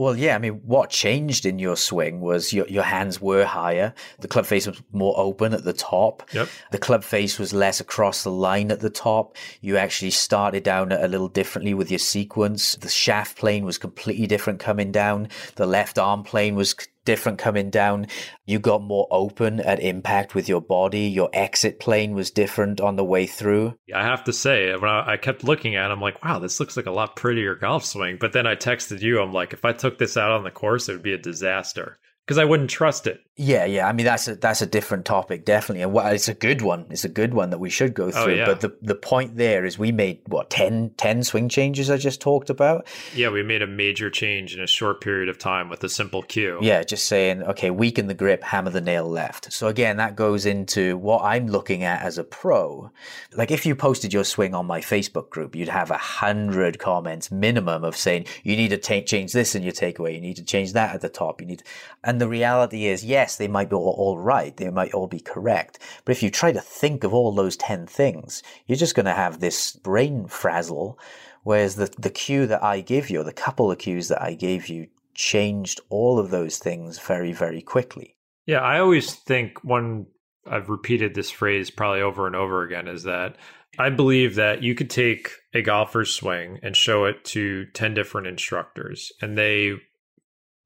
Well, 0.00 0.16
yeah, 0.16 0.34
I 0.34 0.38
mean, 0.38 0.62
what 0.64 0.88
changed 0.88 1.44
in 1.44 1.58
your 1.58 1.76
swing 1.76 2.22
was 2.22 2.54
your, 2.54 2.66
your 2.68 2.84
hands 2.84 3.20
were 3.20 3.44
higher. 3.44 3.92
The 4.20 4.28
club 4.28 4.46
face 4.46 4.66
was 4.66 4.80
more 4.92 5.12
open 5.18 5.52
at 5.52 5.64
the 5.64 5.74
top. 5.74 6.22
Yep. 6.32 6.48
The 6.70 6.78
club 6.78 7.04
face 7.04 7.38
was 7.38 7.52
less 7.52 7.80
across 7.80 8.22
the 8.22 8.30
line 8.30 8.70
at 8.70 8.80
the 8.80 8.88
top. 8.88 9.36
You 9.60 9.76
actually 9.76 10.12
started 10.12 10.62
down 10.62 10.90
a 10.90 11.06
little 11.06 11.28
differently 11.28 11.74
with 11.74 11.90
your 11.90 11.98
sequence. 11.98 12.76
The 12.76 12.88
shaft 12.88 13.36
plane 13.36 13.66
was 13.66 13.76
completely 13.76 14.26
different 14.26 14.58
coming 14.58 14.90
down. 14.90 15.28
The 15.56 15.66
left 15.66 15.98
arm 15.98 16.22
plane 16.22 16.54
was 16.54 16.74
different 17.10 17.38
coming 17.38 17.70
down. 17.70 18.06
You 18.46 18.60
got 18.60 18.82
more 18.82 19.08
open 19.10 19.58
at 19.58 19.80
impact 19.80 20.36
with 20.36 20.48
your 20.48 20.60
body. 20.60 21.08
Your 21.08 21.28
exit 21.32 21.80
plane 21.80 22.14
was 22.14 22.30
different 22.30 22.80
on 22.80 22.94
the 22.94 23.04
way 23.04 23.26
through. 23.26 23.74
I 23.92 24.04
have 24.04 24.22
to 24.24 24.32
say, 24.32 24.70
when 24.76 24.88
I, 24.88 25.16
kept 25.16 25.42
looking 25.42 25.74
at 25.74 25.90
it, 25.90 25.92
I'm 25.92 26.00
like, 26.00 26.22
wow, 26.22 26.38
this 26.38 26.60
looks 26.60 26.76
like 26.76 26.86
a 26.86 26.92
lot 26.92 27.16
prettier 27.16 27.56
golf 27.56 27.84
swing. 27.84 28.18
But 28.20 28.32
then 28.32 28.46
I 28.46 28.54
texted 28.54 29.00
you, 29.00 29.20
I'm 29.20 29.32
like, 29.32 29.52
if 29.52 29.64
I 29.64 29.72
took 29.72 29.98
this 29.98 30.16
out 30.16 30.30
on 30.30 30.44
the 30.44 30.52
course, 30.52 30.88
it 30.88 30.92
would 30.92 31.02
be 31.02 31.12
a 31.12 31.18
disaster 31.18 31.98
because 32.30 32.38
I 32.38 32.44
wouldn't 32.44 32.70
trust 32.70 33.08
it. 33.08 33.20
Yeah, 33.34 33.64
yeah. 33.64 33.88
I 33.88 33.92
mean, 33.92 34.06
that's 34.06 34.28
a 34.28 34.36
that's 34.36 34.62
a 34.62 34.66
different 34.66 35.04
topic, 35.04 35.44
definitely, 35.44 35.82
and 35.82 36.14
it's 36.14 36.28
a 36.28 36.34
good 36.34 36.62
one. 36.62 36.86
It's 36.90 37.04
a 37.04 37.08
good 37.08 37.34
one 37.34 37.50
that 37.50 37.58
we 37.58 37.70
should 37.70 37.92
go 37.92 38.04
Oh, 38.06 38.10
through. 38.12 38.36
yeah. 38.36 38.44
But 38.46 38.60
the 38.60 38.76
the 38.82 38.94
point 38.94 39.36
there 39.36 39.64
is, 39.64 39.76
we 39.80 39.90
made 39.90 40.20
what 40.26 40.48
10, 40.48 40.92
10 40.96 41.24
swing 41.24 41.48
changes 41.48 41.90
I 41.90 41.96
just 41.96 42.20
talked 42.20 42.50
about. 42.50 42.86
Yeah, 43.16 43.30
we 43.30 43.42
made 43.42 43.62
a 43.62 43.66
major 43.66 44.10
change 44.10 44.54
in 44.54 44.60
a 44.60 44.66
short 44.68 45.00
period 45.00 45.28
of 45.28 45.38
time 45.38 45.68
with 45.68 45.82
a 45.82 45.88
simple 45.88 46.22
cue. 46.22 46.58
Yeah, 46.62 46.84
just 46.84 47.06
saying, 47.06 47.42
okay, 47.42 47.70
weaken 47.72 48.06
the 48.06 48.14
grip, 48.14 48.44
hammer 48.44 48.70
the 48.70 48.80
nail 48.80 49.08
left. 49.08 49.52
So 49.52 49.66
again, 49.66 49.96
that 49.96 50.14
goes 50.14 50.46
into 50.46 50.96
what 50.98 51.24
I'm 51.24 51.48
looking 51.48 51.82
at 51.82 52.02
as 52.02 52.16
a 52.16 52.22
pro. 52.24 52.92
Like 53.34 53.50
if 53.50 53.66
you 53.66 53.74
posted 53.74 54.12
your 54.12 54.24
swing 54.24 54.54
on 54.54 54.66
my 54.66 54.80
Facebook 54.80 55.30
group, 55.30 55.56
you'd 55.56 55.68
have 55.68 55.90
a 55.90 55.96
hundred 55.98 56.78
comments 56.78 57.32
minimum 57.32 57.82
of 57.82 57.96
saying 57.96 58.26
you 58.44 58.54
need 58.54 58.68
to 58.68 59.02
change 59.02 59.32
this 59.32 59.56
in 59.56 59.64
your 59.64 59.72
takeaway, 59.72 60.14
you 60.14 60.20
need 60.20 60.36
to 60.36 60.44
change 60.44 60.74
that 60.74 60.94
at 60.94 61.00
the 61.00 61.08
top, 61.08 61.40
you 61.40 61.46
need. 61.48 61.62
And 62.04 62.19
the 62.20 62.28
reality 62.28 62.86
is, 62.86 63.04
yes, 63.04 63.36
they 63.36 63.48
might 63.48 63.70
be 63.70 63.76
all, 63.76 63.94
all 63.96 64.18
right, 64.18 64.56
they 64.56 64.70
might 64.70 64.94
all 64.94 65.06
be 65.06 65.20
correct, 65.20 65.78
but 66.04 66.12
if 66.12 66.22
you 66.22 66.30
try 66.30 66.52
to 66.52 66.60
think 66.60 67.04
of 67.04 67.14
all 67.14 67.32
those 67.32 67.56
ten 67.56 67.86
things, 67.86 68.42
you're 68.66 68.76
just 68.76 68.94
going 68.94 69.06
to 69.06 69.12
have 69.12 69.40
this 69.40 69.72
brain 69.72 70.26
frazzle. 70.26 70.98
Whereas 71.42 71.76
the 71.76 71.90
the 71.98 72.10
cue 72.10 72.46
that 72.46 72.62
I 72.62 72.80
give 72.80 73.08
you, 73.08 73.20
or 73.20 73.24
the 73.24 73.32
couple 73.32 73.70
of 73.70 73.78
cues 73.78 74.08
that 74.08 74.22
I 74.22 74.34
gave 74.34 74.68
you, 74.68 74.88
changed 75.14 75.80
all 75.88 76.18
of 76.18 76.30
those 76.30 76.58
things 76.58 76.98
very, 76.98 77.32
very 77.32 77.62
quickly. 77.62 78.16
Yeah, 78.46 78.60
I 78.60 78.80
always 78.80 79.14
think 79.14 79.62
one 79.64 80.06
I've 80.46 80.68
repeated 80.68 81.14
this 81.14 81.30
phrase 81.30 81.70
probably 81.70 82.02
over 82.02 82.26
and 82.26 82.34
over 82.34 82.62
again 82.62 82.88
is 82.88 83.04
that 83.04 83.36
I 83.78 83.90
believe 83.90 84.34
that 84.34 84.62
you 84.62 84.74
could 84.74 84.90
take 84.90 85.30
a 85.54 85.62
golfer's 85.62 86.12
swing 86.12 86.58
and 86.62 86.76
show 86.76 87.04
it 87.04 87.24
to 87.26 87.66
10 87.66 87.94
different 87.94 88.26
instructors 88.26 89.12
and 89.22 89.38
they 89.38 89.74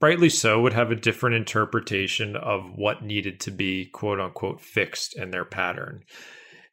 rightly 0.05 0.29
so 0.29 0.61
would 0.61 0.75
have 0.75 0.91
a 0.91 0.97
different 0.97 1.35
interpretation 1.35 2.37
of 2.37 2.71
what 2.77 3.03
needed 3.03 3.41
to 3.41 3.51
be 3.51 3.87
quote 3.87 4.21
unquote 4.21 4.61
fixed 4.61 5.17
in 5.17 5.31
their 5.31 5.47
pattern. 5.47 6.05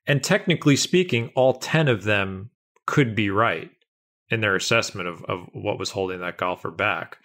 And 0.05 0.21
technically 0.21 0.75
speaking, 0.75 1.31
all 1.33 1.53
10 1.53 1.87
of 1.87 2.03
them 2.03 2.49
could 2.85 3.15
be 3.15 3.29
right 3.29 3.71
in 4.29 4.41
their 4.41 4.57
assessment 4.57 5.07
of, 5.07 5.23
of 5.25 5.47
what 5.53 5.79
was 5.79 5.91
holding 5.91 6.19
that 6.19 6.37
golfer 6.37 6.71
back. 6.71 7.19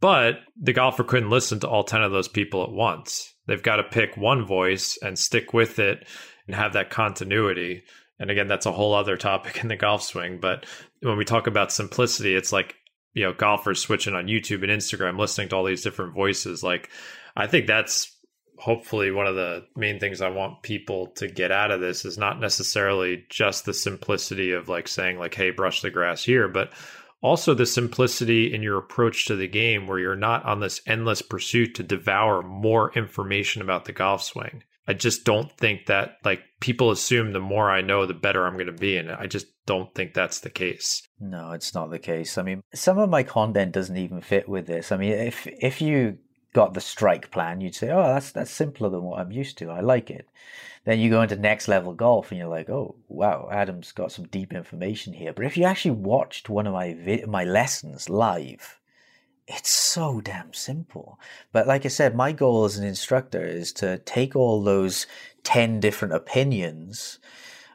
But 0.00 0.36
the 0.56 0.72
golfer 0.72 1.02
couldn't 1.02 1.30
listen 1.30 1.58
to 1.60 1.68
all 1.68 1.82
10 1.82 2.00
of 2.00 2.12
those 2.12 2.28
people 2.28 2.62
at 2.62 2.70
once. 2.70 3.34
They've 3.48 3.60
got 3.60 3.76
to 3.76 3.82
pick 3.82 4.16
one 4.16 4.46
voice 4.46 4.98
and 5.02 5.18
stick 5.18 5.52
with 5.52 5.80
it 5.80 6.06
and 6.46 6.54
have 6.54 6.74
that 6.74 6.90
continuity. 6.90 7.82
And 8.20 8.30
again, 8.30 8.46
that's 8.46 8.66
a 8.66 8.72
whole 8.72 8.94
other 8.94 9.16
topic 9.16 9.62
in 9.62 9.68
the 9.68 9.76
golf 9.76 10.04
swing. 10.04 10.38
But 10.40 10.64
when 11.02 11.18
we 11.18 11.24
talk 11.24 11.48
about 11.48 11.72
simplicity, 11.72 12.36
it's 12.36 12.52
like, 12.52 12.76
you 13.14 13.24
know, 13.24 13.32
golfers 13.32 13.80
switching 13.80 14.14
on 14.14 14.26
YouTube 14.26 14.62
and 14.62 14.72
Instagram, 14.72 15.18
listening 15.18 15.48
to 15.48 15.56
all 15.56 15.64
these 15.64 15.82
different 15.82 16.14
voices. 16.14 16.62
Like, 16.62 16.90
I 17.36 17.46
think 17.46 17.66
that's 17.66 18.16
hopefully 18.58 19.10
one 19.10 19.26
of 19.26 19.34
the 19.34 19.64
main 19.74 19.98
things 19.98 20.20
I 20.20 20.28
want 20.28 20.62
people 20.62 21.08
to 21.16 21.28
get 21.28 21.50
out 21.50 21.70
of 21.70 21.80
this 21.80 22.04
is 22.04 22.18
not 22.18 22.40
necessarily 22.40 23.24
just 23.30 23.64
the 23.64 23.74
simplicity 23.74 24.52
of 24.52 24.68
like 24.68 24.86
saying, 24.86 25.18
like, 25.18 25.34
hey, 25.34 25.50
brush 25.50 25.80
the 25.80 25.90
grass 25.90 26.22
here, 26.22 26.46
but 26.46 26.72
also 27.22 27.54
the 27.54 27.66
simplicity 27.66 28.52
in 28.52 28.62
your 28.62 28.78
approach 28.78 29.26
to 29.26 29.36
the 29.36 29.48
game 29.48 29.86
where 29.86 29.98
you're 29.98 30.16
not 30.16 30.44
on 30.44 30.60
this 30.60 30.80
endless 30.86 31.22
pursuit 31.22 31.74
to 31.74 31.82
devour 31.82 32.42
more 32.42 32.92
information 32.92 33.62
about 33.62 33.86
the 33.86 33.92
golf 33.92 34.22
swing. 34.22 34.62
I 34.90 34.92
just 34.92 35.24
don't 35.24 35.52
think 35.56 35.86
that 35.86 36.16
like 36.24 36.42
people 36.58 36.90
assume 36.90 37.32
the 37.32 37.38
more 37.38 37.70
I 37.70 37.80
know, 37.80 38.06
the 38.06 38.12
better 38.12 38.44
I'm 38.44 38.54
going 38.54 38.66
to 38.66 38.72
be. 38.72 38.96
And 38.96 39.12
I 39.12 39.28
just 39.28 39.46
don't 39.64 39.94
think 39.94 40.14
that's 40.14 40.40
the 40.40 40.50
case. 40.50 41.06
No, 41.20 41.52
it's 41.52 41.74
not 41.74 41.90
the 41.90 42.00
case. 42.00 42.36
I 42.36 42.42
mean, 42.42 42.60
some 42.74 42.98
of 42.98 43.08
my 43.08 43.22
content 43.22 43.70
doesn't 43.70 43.96
even 43.96 44.20
fit 44.20 44.48
with 44.48 44.66
this. 44.66 44.90
I 44.90 44.96
mean, 44.96 45.12
if 45.12 45.46
if 45.46 45.80
you 45.80 46.18
got 46.54 46.74
the 46.74 46.80
strike 46.80 47.30
plan, 47.30 47.60
you'd 47.60 47.76
say, 47.76 47.90
"Oh, 47.90 48.02
that's 48.02 48.32
that's 48.32 48.50
simpler 48.50 48.90
than 48.90 49.04
what 49.04 49.20
I'm 49.20 49.30
used 49.30 49.58
to. 49.58 49.70
I 49.70 49.78
like 49.78 50.10
it." 50.10 50.28
Then 50.84 50.98
you 50.98 51.08
go 51.08 51.22
into 51.22 51.36
next 51.36 51.68
level 51.68 51.94
golf, 51.94 52.32
and 52.32 52.40
you're 52.40 52.48
like, 52.48 52.68
"Oh, 52.68 52.96
wow, 53.06 53.48
Adam's 53.52 53.92
got 53.92 54.10
some 54.10 54.26
deep 54.26 54.52
information 54.52 55.12
here." 55.12 55.32
But 55.32 55.44
if 55.44 55.56
you 55.56 55.66
actually 55.66 55.92
watched 55.92 56.48
one 56.48 56.66
of 56.66 56.72
my 56.72 56.94
vi- 56.94 57.26
my 57.28 57.44
lessons 57.44 58.10
live, 58.10 58.79
it's 59.50 59.70
so 59.70 60.20
damn 60.20 60.52
simple. 60.52 61.18
But 61.52 61.66
like 61.66 61.84
I 61.84 61.88
said, 61.88 62.14
my 62.14 62.32
goal 62.32 62.64
as 62.64 62.78
an 62.78 62.84
instructor 62.86 63.44
is 63.44 63.72
to 63.74 63.98
take 63.98 64.36
all 64.36 64.62
those 64.62 65.06
10 65.42 65.80
different 65.80 66.14
opinions, 66.14 67.18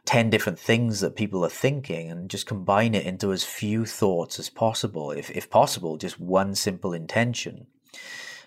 10 0.05 0.29
different 0.29 0.57
things 0.57 1.01
that 1.01 1.17
people 1.17 1.43
are 1.43 1.49
thinking, 1.49 2.09
and 2.09 2.29
just 2.29 2.47
combine 2.47 2.95
it 2.95 3.05
into 3.05 3.33
as 3.33 3.43
few 3.43 3.85
thoughts 3.85 4.39
as 4.39 4.49
possible. 4.49 5.11
If, 5.11 5.29
if 5.31 5.49
possible, 5.49 5.97
just 5.97 6.19
one 6.19 6.55
simple 6.55 6.93
intention. 6.93 7.67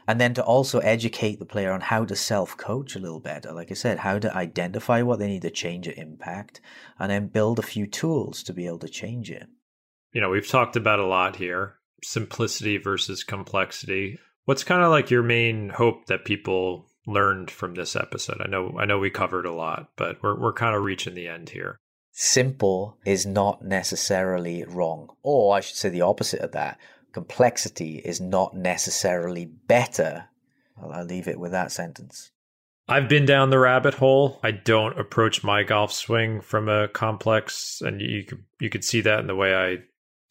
And 0.07 0.19
then 0.19 0.33
to 0.35 0.43
also 0.43 0.79
educate 0.79 1.39
the 1.39 1.45
player 1.45 1.71
on 1.71 1.83
how 1.83 2.07
to 2.07 2.17
self 2.17 2.57
coach 2.57 2.97
a 2.97 2.99
little 2.99 3.21
better. 3.21 3.53
Like 3.53 3.71
I 3.71 3.75
said, 3.75 3.99
how 3.99 4.19
to 4.19 4.35
identify 4.35 5.03
what 5.03 5.19
they 5.19 5.27
need 5.27 5.43
to 5.43 5.51
change 5.51 5.87
at 5.87 5.99
impact, 5.99 6.63
and 6.99 7.11
then 7.11 7.29
build 7.29 7.59
a 7.59 7.63
few 7.63 7.87
tools 7.87 8.43
to 8.45 8.55
be 8.55 8.67
able 8.67 8.79
to 8.79 8.89
change 8.89 9.31
it. 9.31 9.49
You 10.15 10.23
know, 10.23 10.31
we've 10.31 10.49
talked 10.49 10.77
about 10.77 10.99
a 10.99 11.07
lot 11.07 11.37
here 11.37 11.78
simplicity 12.03 12.79
versus 12.79 13.25
complexity. 13.25 14.19
What's 14.45 14.65
kind 14.65 14.83
of 14.83 14.91
like 14.91 15.11
your 15.11 15.23
main 15.23 15.71
hope 15.71 16.07
that 16.07 16.25
people 16.25 16.87
learned 17.07 17.51
from 17.51 17.75
this 17.75 17.97
episode? 17.97 18.41
I 18.41 18.49
know 18.49 18.77
I 18.79 18.85
know 18.85 18.99
we 18.99 19.11
covered 19.11 19.47
a 19.47 19.53
lot, 19.53 19.91
but 19.97 20.23
we're 20.23 20.39
we're 20.39 20.53
kind 20.53 20.75
of 20.75 20.83
reaching 20.83 21.15
the 21.15 21.29
end 21.29 21.51
here. 21.51 21.79
Simple 22.13 22.99
is 23.05 23.27
not 23.27 23.63
necessarily 23.63 24.65
wrong, 24.65 25.11
or 25.23 25.57
I 25.57 25.61
should 25.61 25.77
say 25.77 25.89
the 25.89 26.03
opposite 26.03 26.41
of 26.41 26.53
that. 26.53 26.79
Complexity 27.13 28.03
is 28.05 28.21
not 28.21 28.57
necessarily 28.57 29.45
better. 29.45 30.25
Well, 30.77 30.93
I'll 30.93 31.05
leave 31.05 31.29
it 31.29 31.39
with 31.39 31.53
that 31.53 31.73
sentence. 31.73 32.31
I've 32.89 33.09
been 33.09 33.27
down 33.27 33.51
the 33.51 33.59
rabbit 33.59 33.95
hole. 33.95 34.41
I 34.43 34.51
don't 34.51 34.99
approach 34.99 35.45
my 35.45 35.63
golf 35.63 35.93
swing 35.93 36.41
from 36.41 36.69
a 36.69 36.89
complex, 36.89 37.83
and 37.83 38.01
you 38.01 38.25
could 38.25 38.45
you 38.61 38.71
could 38.71 38.85
see 38.85 39.03
that 39.03 39.21
in 39.21 39.27
the 39.27 39.37
way 39.37 39.55
I 39.55 39.77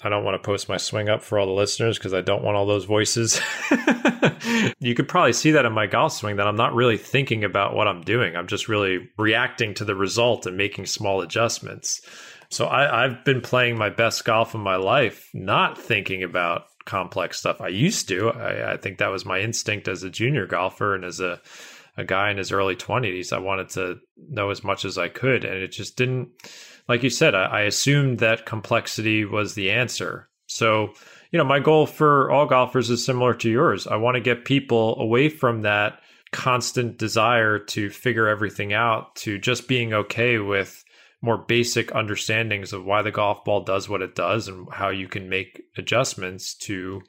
I 0.04 0.10
don't 0.10 0.24
want 0.24 0.42
to 0.42 0.46
post 0.46 0.70
my 0.70 0.78
swing 0.78 1.10
up 1.10 1.24
for 1.24 1.40
all 1.40 1.48
the 1.48 1.54
listeners 1.54 1.98
because 1.98 2.14
I 2.14 2.22
don't 2.22 2.44
want 2.44 2.56
all 2.56 2.68
those 2.68 2.86
voices. 2.86 3.42
you 4.80 4.94
could 4.94 5.08
probably 5.08 5.34
see 5.34 5.52
that 5.52 5.66
in 5.66 5.74
my 5.74 5.88
golf 5.88 6.14
swing 6.14 6.36
that 6.36 6.48
I'm 6.48 6.56
not 6.56 6.76
really 6.76 6.98
thinking 6.98 7.44
about 7.44 7.76
what 7.76 7.88
I'm 7.88 8.02
doing. 8.02 8.36
I'm 8.36 8.48
just 8.48 8.70
really 8.70 9.10
reacting 9.18 9.74
to 9.76 9.86
the 9.86 9.96
result 9.96 10.46
and 10.46 10.56
making 10.56 10.86
small 10.86 11.22
adjustments. 11.22 12.02
So 12.50 12.68
I, 12.68 13.06
I've 13.06 13.26
been 13.26 13.42
playing 13.42 13.78
my 13.78 13.90
best 13.90 14.24
golf 14.24 14.54
of 14.54 14.62
my 14.62 14.76
life, 14.76 15.30
not 15.34 15.80
thinking 15.80 16.22
about 16.22 16.66
complex 16.86 17.40
stuff. 17.40 17.60
I 17.60 17.70
used 17.70 18.08
to. 18.10 18.30
I, 18.30 18.74
I 18.74 18.78
think 18.78 19.00
that 19.00 19.12
was 19.12 19.26
my 19.26 19.40
instinct 19.40 19.88
as 19.88 20.04
a 20.04 20.10
junior 20.12 20.46
golfer 20.46 20.94
and 20.94 21.04
as 21.04 21.20
a 21.20 21.42
a 21.98 22.06
guy 22.06 22.30
in 22.30 22.38
his 22.38 22.52
early 22.52 22.76
20s. 22.76 23.34
I 23.34 23.40
wanted 23.40 23.70
to 23.70 24.00
know 24.30 24.52
as 24.52 24.64
much 24.64 24.86
as 24.86 24.98
I 24.98 25.10
could. 25.10 25.44
And 25.44 25.56
it 25.56 25.72
just 25.72 25.98
didn't, 25.98 26.30
like 26.88 27.04
you 27.04 27.10
said, 27.10 27.36
I, 27.36 27.46
I 27.46 27.62
assumed 27.62 28.20
that 28.20 28.46
complexity 28.46 29.26
was 29.26 29.54
the 29.54 29.72
answer. 29.72 30.30
So, 30.48 30.94
you 31.32 31.38
know, 31.38 31.44
my 31.44 31.60
goal 31.60 31.86
for 31.86 32.32
all 32.32 32.46
golfers 32.46 32.90
is 32.90 33.04
similar 33.04 33.34
to 33.36 33.50
yours. 33.50 33.88
I 33.88 33.98
want 33.98 34.16
to 34.16 34.22
get 34.22 34.46
people 34.46 35.00
away 35.00 35.30
from 35.30 35.62
that 35.62 36.00
constant 36.32 36.98
desire 36.98 37.60
to 37.60 37.90
figure 37.90 38.28
everything 38.28 38.74
out 38.74 39.16
to 39.18 39.38
just 39.38 39.68
being 39.68 39.94
okay 39.94 40.38
with 40.38 40.84
more 41.22 41.38
basic 41.38 41.94
understandings 41.96 42.74
of 42.74 42.86
why 42.86 43.02
the 43.02 43.12
golf 43.12 43.44
ball 43.44 43.64
does 43.64 43.90
what 43.90 44.02
it 44.02 44.16
does 44.16 44.48
and 44.48 44.68
how 44.72 44.90
you 44.90 45.08
can 45.08 45.30
make 45.30 45.64
adjustments 45.78 46.54
to 46.54 47.02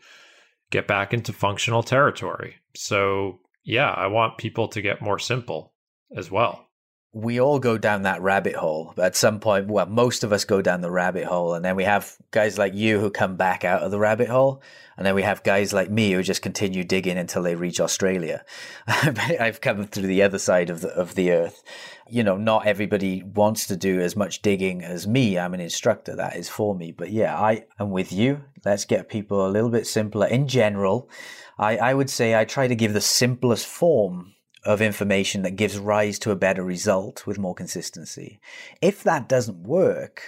get 0.70 0.86
back 0.86 1.12
into 1.12 1.32
functional 1.32 1.82
territory. 1.82 2.56
So, 2.74 3.40
yeah, 3.64 3.90
I 3.90 4.06
want 4.06 4.38
people 4.38 4.68
to 4.68 4.82
get 4.82 5.02
more 5.02 5.18
simple 5.18 5.74
as 6.16 6.30
well. 6.30 6.67
We 7.12 7.40
all 7.40 7.58
go 7.58 7.78
down 7.78 8.02
that 8.02 8.20
rabbit 8.20 8.54
hole. 8.54 8.92
At 8.98 9.16
some 9.16 9.40
point, 9.40 9.68
well, 9.68 9.86
most 9.86 10.24
of 10.24 10.32
us 10.32 10.44
go 10.44 10.60
down 10.60 10.82
the 10.82 10.90
rabbit 10.90 11.24
hole, 11.24 11.54
and 11.54 11.64
then 11.64 11.74
we 11.74 11.84
have 11.84 12.16
guys 12.30 12.58
like 12.58 12.74
you 12.74 13.00
who 13.00 13.10
come 13.10 13.36
back 13.36 13.64
out 13.64 13.82
of 13.82 13.90
the 13.90 13.98
rabbit 13.98 14.28
hole, 14.28 14.62
and 14.96 15.06
then 15.06 15.14
we 15.14 15.22
have 15.22 15.42
guys 15.42 15.72
like 15.72 15.90
me 15.90 16.12
who 16.12 16.22
just 16.22 16.42
continue 16.42 16.84
digging 16.84 17.16
until 17.16 17.42
they 17.42 17.54
reach 17.54 17.80
Australia. 17.80 18.44
I've 18.86 19.60
come 19.60 19.86
through 19.86 20.06
the 20.06 20.22
other 20.22 20.38
side 20.38 20.68
of 20.68 20.82
the 20.82 20.88
of 20.88 21.14
the 21.14 21.30
earth. 21.32 21.62
You 22.10 22.24
know, 22.24 22.36
not 22.36 22.66
everybody 22.66 23.22
wants 23.22 23.66
to 23.68 23.76
do 23.76 24.00
as 24.00 24.14
much 24.14 24.42
digging 24.42 24.82
as 24.82 25.06
me. 25.06 25.38
I'm 25.38 25.54
an 25.54 25.60
instructor; 25.60 26.14
that 26.16 26.36
is 26.36 26.48
for 26.48 26.74
me. 26.74 26.92
But 26.92 27.10
yeah, 27.10 27.38
I 27.38 27.64
am 27.80 27.90
with 27.90 28.12
you. 28.12 28.44
Let's 28.64 28.84
get 28.84 29.08
people 29.08 29.46
a 29.46 29.48
little 29.48 29.70
bit 29.70 29.86
simpler 29.86 30.26
in 30.26 30.46
general. 30.46 31.08
I, 31.58 31.76
I 31.78 31.94
would 31.94 32.10
say 32.10 32.34
I 32.34 32.44
try 32.44 32.68
to 32.68 32.76
give 32.76 32.92
the 32.92 33.00
simplest 33.00 33.66
form 33.66 34.34
of 34.68 34.82
information 34.82 35.42
that 35.42 35.56
gives 35.56 35.78
rise 35.78 36.18
to 36.18 36.30
a 36.30 36.36
better 36.36 36.62
result 36.62 37.26
with 37.26 37.38
more 37.38 37.54
consistency. 37.54 38.38
If 38.82 39.02
that 39.02 39.26
doesn't 39.26 39.66
work, 39.66 40.22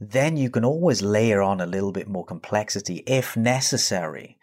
then 0.00 0.38
you 0.38 0.48
can 0.48 0.64
always 0.64 1.02
layer 1.02 1.42
on 1.42 1.60
a 1.60 1.66
little 1.66 1.92
bit 1.92 2.08
more 2.08 2.24
complexity 2.24 3.04
if 3.06 3.36
necessary. 3.36 4.38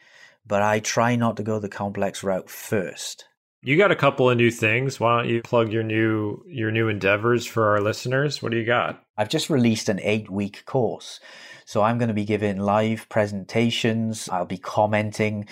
But 0.45 0.61
I 0.61 0.79
try 0.79 1.15
not 1.15 1.35
to 1.37 1.43
go 1.43 1.57
the 1.57 1.67
complex 1.67 2.23
route 2.23 2.49
first. 2.49 3.25
You 3.61 3.75
got 3.75 3.91
a 3.91 3.95
couple 3.95 4.29
of 4.29 4.37
new 4.37 4.51
things. 4.51 4.99
Why 4.99 5.17
don't 5.17 5.29
you 5.29 5.41
plug 5.41 5.73
your 5.73 5.83
new 5.83 6.43
your 6.47 6.71
new 6.71 6.87
endeavors 6.87 7.45
for 7.45 7.71
our 7.71 7.81
listeners? 7.81 8.41
What 8.41 8.51
do 8.51 8.57
you 8.57 8.65
got? 8.65 9.03
I've 9.17 9.29
just 9.29 9.49
released 9.49 9.89
an 9.89 9.97
8-week 9.97 10.63
course. 10.65 11.19
So 11.65 11.81
I'm 11.81 11.97
going 11.97 12.07
to 12.07 12.13
be 12.13 12.23
giving 12.23 12.59
live 12.59 13.09
presentations. 13.09 14.29
I'll 14.29 14.45
be 14.45 14.57
commenting 14.57 15.47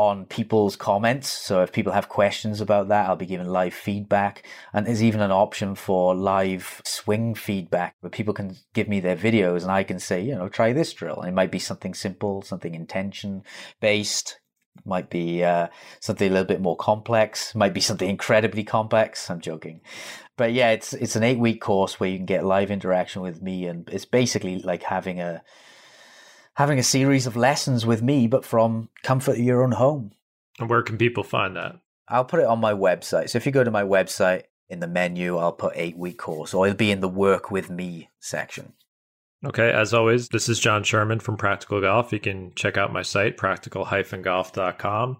on 0.00 0.24
people's 0.24 0.76
comments. 0.76 1.30
So 1.30 1.60
if 1.60 1.72
people 1.72 1.92
have 1.92 2.08
questions 2.08 2.62
about 2.62 2.88
that, 2.88 3.06
I'll 3.06 3.16
be 3.16 3.26
giving 3.26 3.48
live 3.48 3.74
feedback. 3.74 4.46
And 4.72 4.86
there's 4.86 5.02
even 5.02 5.20
an 5.20 5.30
option 5.30 5.74
for 5.74 6.14
live 6.14 6.80
swing 6.86 7.34
feedback 7.34 7.96
where 8.00 8.08
people 8.08 8.32
can 8.32 8.56
give 8.72 8.88
me 8.88 9.00
their 9.00 9.14
videos 9.14 9.60
and 9.60 9.70
I 9.70 9.82
can 9.82 9.98
say, 9.98 10.22
you 10.22 10.34
know, 10.34 10.48
try 10.48 10.72
this 10.72 10.94
drill. 10.94 11.20
And 11.20 11.28
it 11.28 11.34
might 11.34 11.50
be 11.50 11.58
something 11.58 11.92
simple, 11.92 12.40
something 12.40 12.74
intention 12.74 13.42
based, 13.80 14.40
might 14.86 15.10
be 15.10 15.44
uh, 15.44 15.68
something 16.00 16.30
a 16.30 16.32
little 16.32 16.48
bit 16.48 16.62
more 16.62 16.76
complex, 16.76 17.54
might 17.54 17.74
be 17.74 17.82
something 17.82 18.08
incredibly 18.08 18.64
complex. 18.64 19.28
I'm 19.28 19.42
joking, 19.42 19.82
but 20.38 20.54
yeah, 20.54 20.70
it's 20.70 20.94
it's 20.94 21.16
an 21.16 21.24
eight 21.24 21.38
week 21.38 21.60
course 21.60 22.00
where 22.00 22.08
you 22.08 22.16
can 22.16 22.24
get 22.24 22.46
live 22.46 22.70
interaction 22.70 23.20
with 23.20 23.42
me, 23.42 23.66
and 23.66 23.86
it's 23.90 24.06
basically 24.06 24.60
like 24.60 24.82
having 24.84 25.20
a 25.20 25.42
having 26.54 26.78
a 26.78 26.82
series 26.82 27.26
of 27.26 27.36
lessons 27.36 27.86
with 27.86 28.02
me, 28.02 28.26
but 28.26 28.44
from 28.44 28.88
comfort 29.02 29.32
of 29.32 29.38
your 29.38 29.62
own 29.62 29.72
home. 29.72 30.12
And 30.58 30.68
where 30.68 30.82
can 30.82 30.98
people 30.98 31.24
find 31.24 31.56
that? 31.56 31.76
I'll 32.08 32.24
put 32.24 32.40
it 32.40 32.46
on 32.46 32.60
my 32.60 32.72
website. 32.72 33.30
So 33.30 33.38
if 33.38 33.46
you 33.46 33.52
go 33.52 33.64
to 33.64 33.70
my 33.70 33.82
website 33.82 34.42
in 34.68 34.80
the 34.80 34.88
menu, 34.88 35.36
I'll 35.38 35.52
put 35.52 35.72
eight 35.76 35.96
week 35.96 36.18
course, 36.18 36.52
or 36.52 36.66
it'll 36.66 36.76
be 36.76 36.90
in 36.90 37.00
the 37.00 37.08
work 37.08 37.50
with 37.50 37.70
me 37.70 38.10
section. 38.18 38.72
Okay, 39.42 39.70
as 39.70 39.94
always, 39.94 40.28
this 40.28 40.50
is 40.50 40.60
Jon 40.60 40.82
Sherman 40.82 41.18
from 41.18 41.38
Practical 41.38 41.80
Golf. 41.80 42.12
You 42.12 42.20
can 42.20 42.52
check 42.56 42.76
out 42.76 42.92
my 42.92 43.00
site, 43.00 43.38
practical-golf.com. 43.38 45.16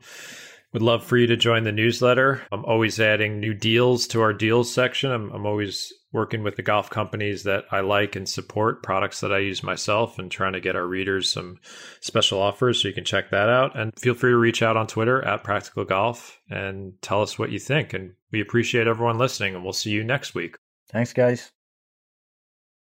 Would 0.72 0.82
love 0.82 1.02
for 1.04 1.16
you 1.16 1.26
to 1.26 1.36
join 1.36 1.64
the 1.64 1.72
newsletter. 1.72 2.42
I'm 2.52 2.64
always 2.66 3.00
adding 3.00 3.40
new 3.40 3.54
deals 3.54 4.06
to 4.08 4.20
our 4.20 4.34
deals 4.34 4.72
section. 4.72 5.10
I'm, 5.10 5.32
I'm 5.32 5.46
always 5.46 5.92
working 6.12 6.42
with 6.42 6.56
the 6.56 6.62
golf 6.62 6.90
companies 6.90 7.44
that 7.44 7.64
I 7.70 7.80
like 7.80 8.16
and 8.16 8.28
support, 8.28 8.82
products 8.82 9.20
that 9.20 9.32
I 9.32 9.38
use 9.38 9.62
myself, 9.62 10.18
and 10.18 10.30
trying 10.30 10.54
to 10.54 10.60
get 10.60 10.76
our 10.76 10.86
readers 10.86 11.30
some 11.30 11.58
special 12.00 12.40
offers. 12.40 12.82
So 12.82 12.88
you 12.88 12.94
can 12.94 13.04
check 13.04 13.30
that 13.30 13.48
out. 13.48 13.78
And 13.78 13.96
feel 13.98 14.14
free 14.14 14.32
to 14.32 14.36
reach 14.36 14.62
out 14.62 14.76
on 14.76 14.86
Twitter 14.86 15.24
at 15.24 15.44
Practical 15.44 15.84
Golf 15.84 16.40
and 16.48 16.94
tell 17.02 17.22
us 17.22 17.38
what 17.38 17.52
you 17.52 17.58
think. 17.58 17.94
And 17.94 18.14
we 18.32 18.40
appreciate 18.40 18.86
everyone 18.86 19.18
listening, 19.18 19.54
and 19.54 19.62
we'll 19.62 19.72
see 19.72 19.90
you 19.90 20.04
next 20.04 20.34
week. 20.34 20.56
Thanks, 20.90 21.12
guys. 21.12 21.52